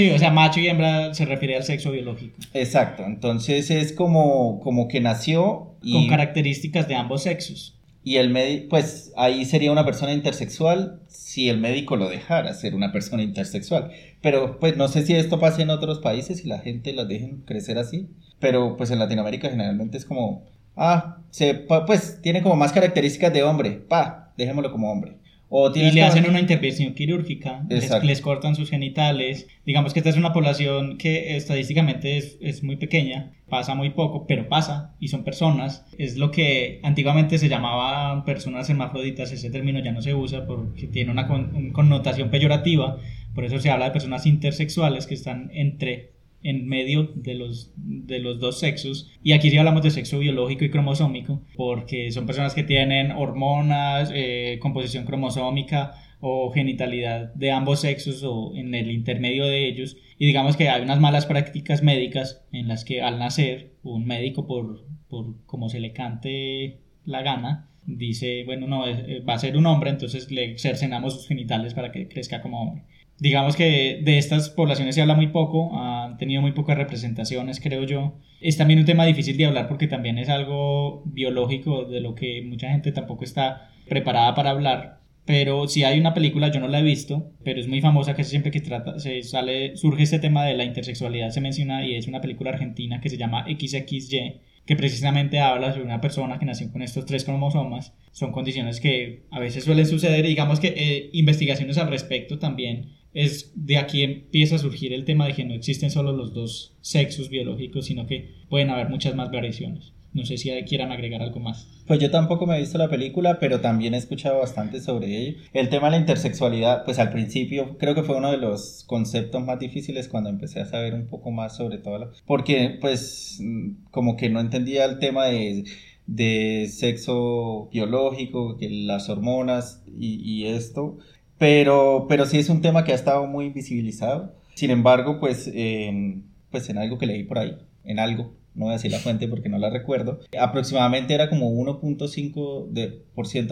Sí, 0.00 0.10
o 0.12 0.18
sea, 0.18 0.30
macho 0.30 0.60
y 0.60 0.66
hembra 0.66 1.12
se 1.12 1.26
refiere 1.26 1.56
al 1.56 1.62
sexo 1.62 1.92
biológico. 1.92 2.38
Exacto, 2.54 3.04
entonces 3.04 3.70
es 3.70 3.92
como, 3.92 4.58
como 4.60 4.88
que 4.88 4.98
nació 4.98 5.74
y, 5.82 5.92
Con 5.92 6.08
características 6.08 6.88
de 6.88 6.94
ambos 6.94 7.24
sexos. 7.24 7.76
y 8.02 8.16
el 8.16 8.30
médico, 8.30 8.68
pues 8.70 9.12
ahí 9.18 9.44
sería 9.44 9.70
una 9.70 9.84
persona 9.84 10.14
intersexual 10.14 11.02
si 11.06 11.50
el 11.50 11.58
médico 11.58 11.96
lo 11.96 12.08
dejara 12.08 12.54
ser 12.54 12.74
una 12.74 12.92
persona 12.92 13.22
intersexual. 13.22 13.90
Pero 14.22 14.58
pues 14.58 14.74
no 14.78 14.88
sé 14.88 15.04
si 15.04 15.14
esto 15.14 15.38
pasa 15.38 15.60
en 15.60 15.68
otros 15.68 15.98
países 15.98 16.46
y 16.46 16.48
la 16.48 16.60
gente 16.60 16.94
las 16.94 17.06
dejen 17.06 17.42
crecer 17.44 17.76
así, 17.76 18.08
pero 18.38 18.78
pues 18.78 18.90
en 18.90 19.00
Latinoamérica 19.00 19.50
generalmente 19.50 19.98
es 19.98 20.06
como, 20.06 20.46
ah, 20.76 21.18
se, 21.28 21.52
pues 21.86 22.22
tiene 22.22 22.40
como 22.40 22.56
más 22.56 22.72
características 22.72 23.34
de 23.34 23.42
hombre, 23.42 23.72
pa, 23.72 24.32
dejémoslo 24.38 24.72
como 24.72 24.90
hombre. 24.90 25.19
O 25.52 25.68
Y 25.74 25.90
le 25.90 26.02
hacen 26.04 26.22
una 26.30 26.38
intervención 26.40 26.94
quirúrgica, 26.94 27.64
les, 27.68 27.82
les 28.04 28.20
cortan 28.20 28.54
sus 28.54 28.70
genitales. 28.70 29.48
Digamos 29.66 29.92
que 29.92 29.98
esta 29.98 30.10
es 30.10 30.16
una 30.16 30.32
población 30.32 30.96
que 30.96 31.36
estadísticamente 31.36 32.16
es, 32.18 32.38
es 32.40 32.62
muy 32.62 32.76
pequeña, 32.76 33.32
pasa 33.48 33.74
muy 33.74 33.90
poco, 33.90 34.26
pero 34.28 34.48
pasa 34.48 34.94
y 35.00 35.08
son 35.08 35.24
personas. 35.24 35.84
Es 35.98 36.16
lo 36.16 36.30
que 36.30 36.78
antiguamente 36.84 37.36
se 37.36 37.48
llamaba 37.48 38.24
personas 38.24 38.70
hermafroditas, 38.70 39.32
ese 39.32 39.50
término 39.50 39.80
ya 39.80 39.90
no 39.90 40.02
se 40.02 40.14
usa 40.14 40.46
porque 40.46 40.86
tiene 40.86 41.10
una 41.10 41.26
con- 41.26 41.52
una 41.56 41.72
connotación 41.72 42.30
peyorativa, 42.30 42.98
por 43.34 43.44
eso 43.44 43.58
se 43.58 43.70
habla 43.70 43.86
de 43.86 43.90
personas 43.90 44.26
intersexuales 44.26 45.06
que 45.08 45.14
están 45.14 45.50
entre 45.52 46.12
en 46.42 46.66
medio 46.66 47.10
de 47.14 47.34
los, 47.34 47.72
de 47.76 48.18
los 48.18 48.40
dos 48.40 48.58
sexos. 48.58 49.10
Y 49.22 49.32
aquí 49.32 49.50
sí 49.50 49.58
hablamos 49.58 49.82
de 49.82 49.90
sexo 49.90 50.18
biológico 50.18 50.64
y 50.64 50.70
cromosómico, 50.70 51.42
porque 51.56 52.10
son 52.10 52.26
personas 52.26 52.54
que 52.54 52.62
tienen 52.62 53.12
hormonas, 53.12 54.10
eh, 54.14 54.58
composición 54.60 55.04
cromosómica 55.04 55.94
o 56.20 56.50
genitalidad 56.50 57.32
de 57.34 57.50
ambos 57.50 57.80
sexos 57.80 58.22
o 58.22 58.52
en 58.54 58.74
el 58.74 58.90
intermedio 58.90 59.46
de 59.46 59.66
ellos. 59.66 59.96
Y 60.18 60.26
digamos 60.26 60.56
que 60.56 60.68
hay 60.68 60.82
unas 60.82 61.00
malas 61.00 61.26
prácticas 61.26 61.82
médicas 61.82 62.44
en 62.52 62.68
las 62.68 62.84
que 62.84 63.02
al 63.02 63.18
nacer 63.18 63.72
un 63.82 64.06
médico 64.06 64.46
por, 64.46 64.84
por 65.08 65.44
como 65.46 65.68
se 65.68 65.80
le 65.80 65.92
cante 65.92 66.80
la 67.04 67.22
gana, 67.22 67.70
dice, 67.86 68.44
bueno, 68.44 68.66
no, 68.66 68.86
eh, 68.86 69.22
va 69.26 69.34
a 69.34 69.38
ser 69.38 69.56
un 69.56 69.66
hombre, 69.66 69.90
entonces 69.90 70.30
le 70.30 70.58
cercenamos 70.58 71.14
sus 71.14 71.28
genitales 71.28 71.74
para 71.74 71.90
que 71.92 72.08
crezca 72.08 72.42
como 72.42 72.62
hombre. 72.62 72.84
Digamos 73.20 73.54
que 73.54 74.00
de 74.02 74.16
estas 74.16 74.48
poblaciones 74.48 74.94
se 74.94 75.02
habla 75.02 75.14
muy 75.14 75.26
poco, 75.26 75.78
han 75.78 76.16
tenido 76.16 76.40
muy 76.40 76.52
pocas 76.52 76.78
representaciones, 76.78 77.60
creo 77.60 77.84
yo. 77.84 78.14
Es 78.40 78.56
también 78.56 78.80
un 78.80 78.86
tema 78.86 79.04
difícil 79.04 79.36
de 79.36 79.44
hablar 79.44 79.68
porque 79.68 79.86
también 79.86 80.16
es 80.16 80.30
algo 80.30 81.02
biológico 81.04 81.84
de 81.84 82.00
lo 82.00 82.14
que 82.14 82.40
mucha 82.42 82.70
gente 82.70 82.92
tampoco 82.92 83.24
está 83.24 83.72
preparada 83.86 84.34
para 84.34 84.50
hablar. 84.50 85.00
Pero 85.26 85.68
si 85.68 85.84
hay 85.84 86.00
una 86.00 86.14
película, 86.14 86.50
yo 86.50 86.60
no 86.60 86.68
la 86.68 86.80
he 86.80 86.82
visto, 86.82 87.30
pero 87.44 87.60
es 87.60 87.68
muy 87.68 87.82
famosa 87.82 88.16
que 88.16 88.24
siempre 88.24 88.50
que 88.50 88.62
trata, 88.62 88.98
se 88.98 89.22
sale, 89.22 89.76
surge 89.76 90.04
este 90.04 90.18
tema 90.18 90.46
de 90.46 90.54
la 90.54 90.64
intersexualidad, 90.64 91.28
se 91.28 91.42
menciona 91.42 91.84
y 91.86 91.96
es 91.96 92.08
una 92.08 92.22
película 92.22 92.50
argentina 92.50 93.02
que 93.02 93.10
se 93.10 93.18
llama 93.18 93.44
XXY, 93.44 94.40
que 94.64 94.76
precisamente 94.76 95.40
habla 95.40 95.72
sobre 95.72 95.84
una 95.84 96.00
persona 96.00 96.38
que 96.38 96.46
nació 96.46 96.72
con 96.72 96.80
estos 96.80 97.04
tres 97.04 97.24
cromosomas. 97.24 97.92
Son 98.12 98.32
condiciones 98.32 98.80
que 98.80 99.24
a 99.30 99.38
veces 99.38 99.64
suelen 99.64 99.86
suceder 99.86 100.24
y 100.24 100.28
digamos 100.28 100.58
que 100.58 100.68
eh, 100.68 101.10
investigaciones 101.12 101.76
al 101.76 101.90
respecto 101.90 102.38
también 102.38 102.99
es 103.12 103.52
de 103.54 103.78
aquí 103.78 104.02
empieza 104.02 104.56
a 104.56 104.58
surgir 104.58 104.92
el 104.92 105.04
tema 105.04 105.26
de 105.26 105.34
que 105.34 105.44
no 105.44 105.54
existen 105.54 105.90
solo 105.90 106.12
los 106.12 106.32
dos 106.32 106.76
sexos 106.80 107.28
biológicos, 107.28 107.86
sino 107.86 108.06
que 108.06 108.34
pueden 108.48 108.70
haber 108.70 108.88
muchas 108.88 109.14
más 109.14 109.30
variaciones. 109.30 109.92
No 110.12 110.24
sé 110.24 110.38
si 110.38 110.50
quieran 110.64 110.90
agregar 110.90 111.22
algo 111.22 111.38
más. 111.38 111.68
Pues 111.86 112.00
yo 112.00 112.10
tampoco 112.10 112.44
me 112.44 112.56
he 112.56 112.60
visto 112.60 112.78
la 112.78 112.88
película, 112.88 113.38
pero 113.38 113.60
también 113.60 113.94
he 113.94 113.96
escuchado 113.96 114.40
bastante 114.40 114.80
sobre 114.80 115.16
ello. 115.16 115.38
El 115.52 115.68
tema 115.68 115.86
de 115.86 115.92
la 115.92 115.96
intersexualidad, 115.98 116.84
pues 116.84 116.98
al 116.98 117.12
principio 117.12 117.78
creo 117.78 117.94
que 117.94 118.02
fue 118.02 118.16
uno 118.16 118.32
de 118.32 118.36
los 118.36 118.82
conceptos 118.88 119.44
más 119.44 119.60
difíciles 119.60 120.08
cuando 120.08 120.28
empecé 120.28 120.60
a 120.60 120.66
saber 120.66 120.94
un 120.94 121.06
poco 121.06 121.30
más 121.30 121.56
sobre 121.56 121.78
todo. 121.78 122.10
Porque 122.26 122.76
pues 122.80 123.38
mm, 123.40 123.90
como 123.92 124.16
que 124.16 124.30
no 124.30 124.40
entendía 124.40 124.84
el 124.84 124.98
tema 124.98 125.26
de, 125.26 125.62
de 126.06 126.66
sexo 126.68 127.68
biológico, 127.72 128.56
que 128.56 128.68
las 128.68 129.08
hormonas 129.08 129.84
y 129.96 130.46
esto. 130.46 130.98
Pero, 131.40 132.04
pero 132.06 132.26
sí 132.26 132.38
es 132.38 132.50
un 132.50 132.60
tema 132.60 132.84
que 132.84 132.92
ha 132.92 132.94
estado 132.94 133.26
muy 133.26 133.46
invisibilizado. 133.46 134.34
Sin 134.54 134.70
embargo, 134.70 135.18
pues, 135.18 135.50
en, 135.52 136.26
pues 136.50 136.68
en 136.68 136.76
algo 136.76 136.98
que 136.98 137.06
leí 137.06 137.24
por 137.24 137.38
ahí, 137.38 137.56
en 137.82 137.98
algo, 137.98 138.34
no 138.54 138.66
voy 138.66 138.72
a 138.72 138.76
decir 138.76 138.90
la 138.90 138.98
fuente 138.98 139.26
porque 139.26 139.48
no 139.48 139.56
la 139.56 139.70
recuerdo, 139.70 140.20
aproximadamente 140.38 141.14
era 141.14 141.30
como 141.30 141.50
1.5% 141.50 142.68
de, 142.68 143.02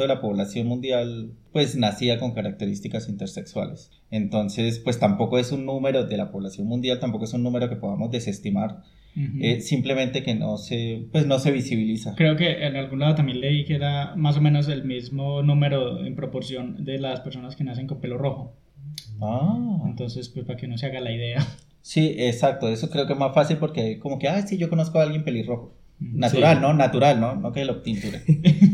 de 0.03 0.07
la 0.07 0.21
población 0.21 0.67
mundial 0.67 1.33
pues 1.51 1.77
nacía 1.77 2.19
con 2.19 2.35
características 2.35 3.09
intersexuales. 3.09 3.91
Entonces 4.11 4.81
pues 4.81 4.99
tampoco 4.99 5.39
es 5.39 5.51
un 5.51 5.65
número 5.65 6.05
de 6.05 6.17
la 6.19 6.31
población 6.31 6.67
mundial, 6.67 7.01
tampoco 7.01 7.25
es 7.25 7.33
un 7.33 7.43
número 7.43 7.71
que 7.71 7.77
podamos 7.77 8.11
desestimar, 8.11 8.83
Eh, 9.41 9.61
simplemente 9.61 10.23
que 10.23 10.35
no 10.37 10.59
se, 10.59 11.07
pues 11.11 11.27
no 11.27 11.39
se 11.41 11.51
visibiliza. 11.51 12.15
Creo 12.15 12.37
que 12.37 12.65
en 12.67 12.77
algún 12.77 13.01
lado 13.01 13.17
también 13.17 13.41
leí 13.41 13.65
que 13.65 13.75
era 13.75 14.15
más 14.17 14.37
o 14.37 14.41
menos 14.41 14.69
el 14.69 14.85
mismo 14.85 15.43
número 15.43 16.05
en 16.07 16.15
proporción 16.15 16.85
de 16.85 16.99
las 16.99 17.21
personas 17.21 17.57
que 17.57 17.65
nacen 17.65 17.87
con 17.89 18.01
pelo 18.01 18.17
rojo. 18.19 18.55
Ah, 19.21 19.57
Entonces, 19.87 20.29
pues 20.29 20.47
para 20.47 20.57
que 20.57 20.69
no 20.69 20.79
se 20.79 20.87
haga 20.87 21.01
la 21.01 21.11
idea. 21.13 21.45
sí, 21.81 22.15
exacto, 22.19 22.69
eso 22.69 22.91
creo 22.91 23.07
que 23.07 23.15
es 23.15 23.19
más 23.19 23.35
fácil 23.35 23.57
porque 23.57 23.99
como 23.99 24.19
que, 24.19 24.29
ah, 24.29 24.43
sí, 24.47 24.57
yo 24.59 24.69
conozco 24.69 25.01
a 25.01 25.03
alguien 25.03 25.25
pelirrojo. 25.25 25.75
Natural, 26.01 26.57
Sí. 26.57 26.63
¿no? 26.63 26.75
Natural, 26.75 27.21
¿no? 27.21 27.35
No 27.35 27.51
que 27.53 27.65
lo 27.65 27.83
tinture. 27.83 28.21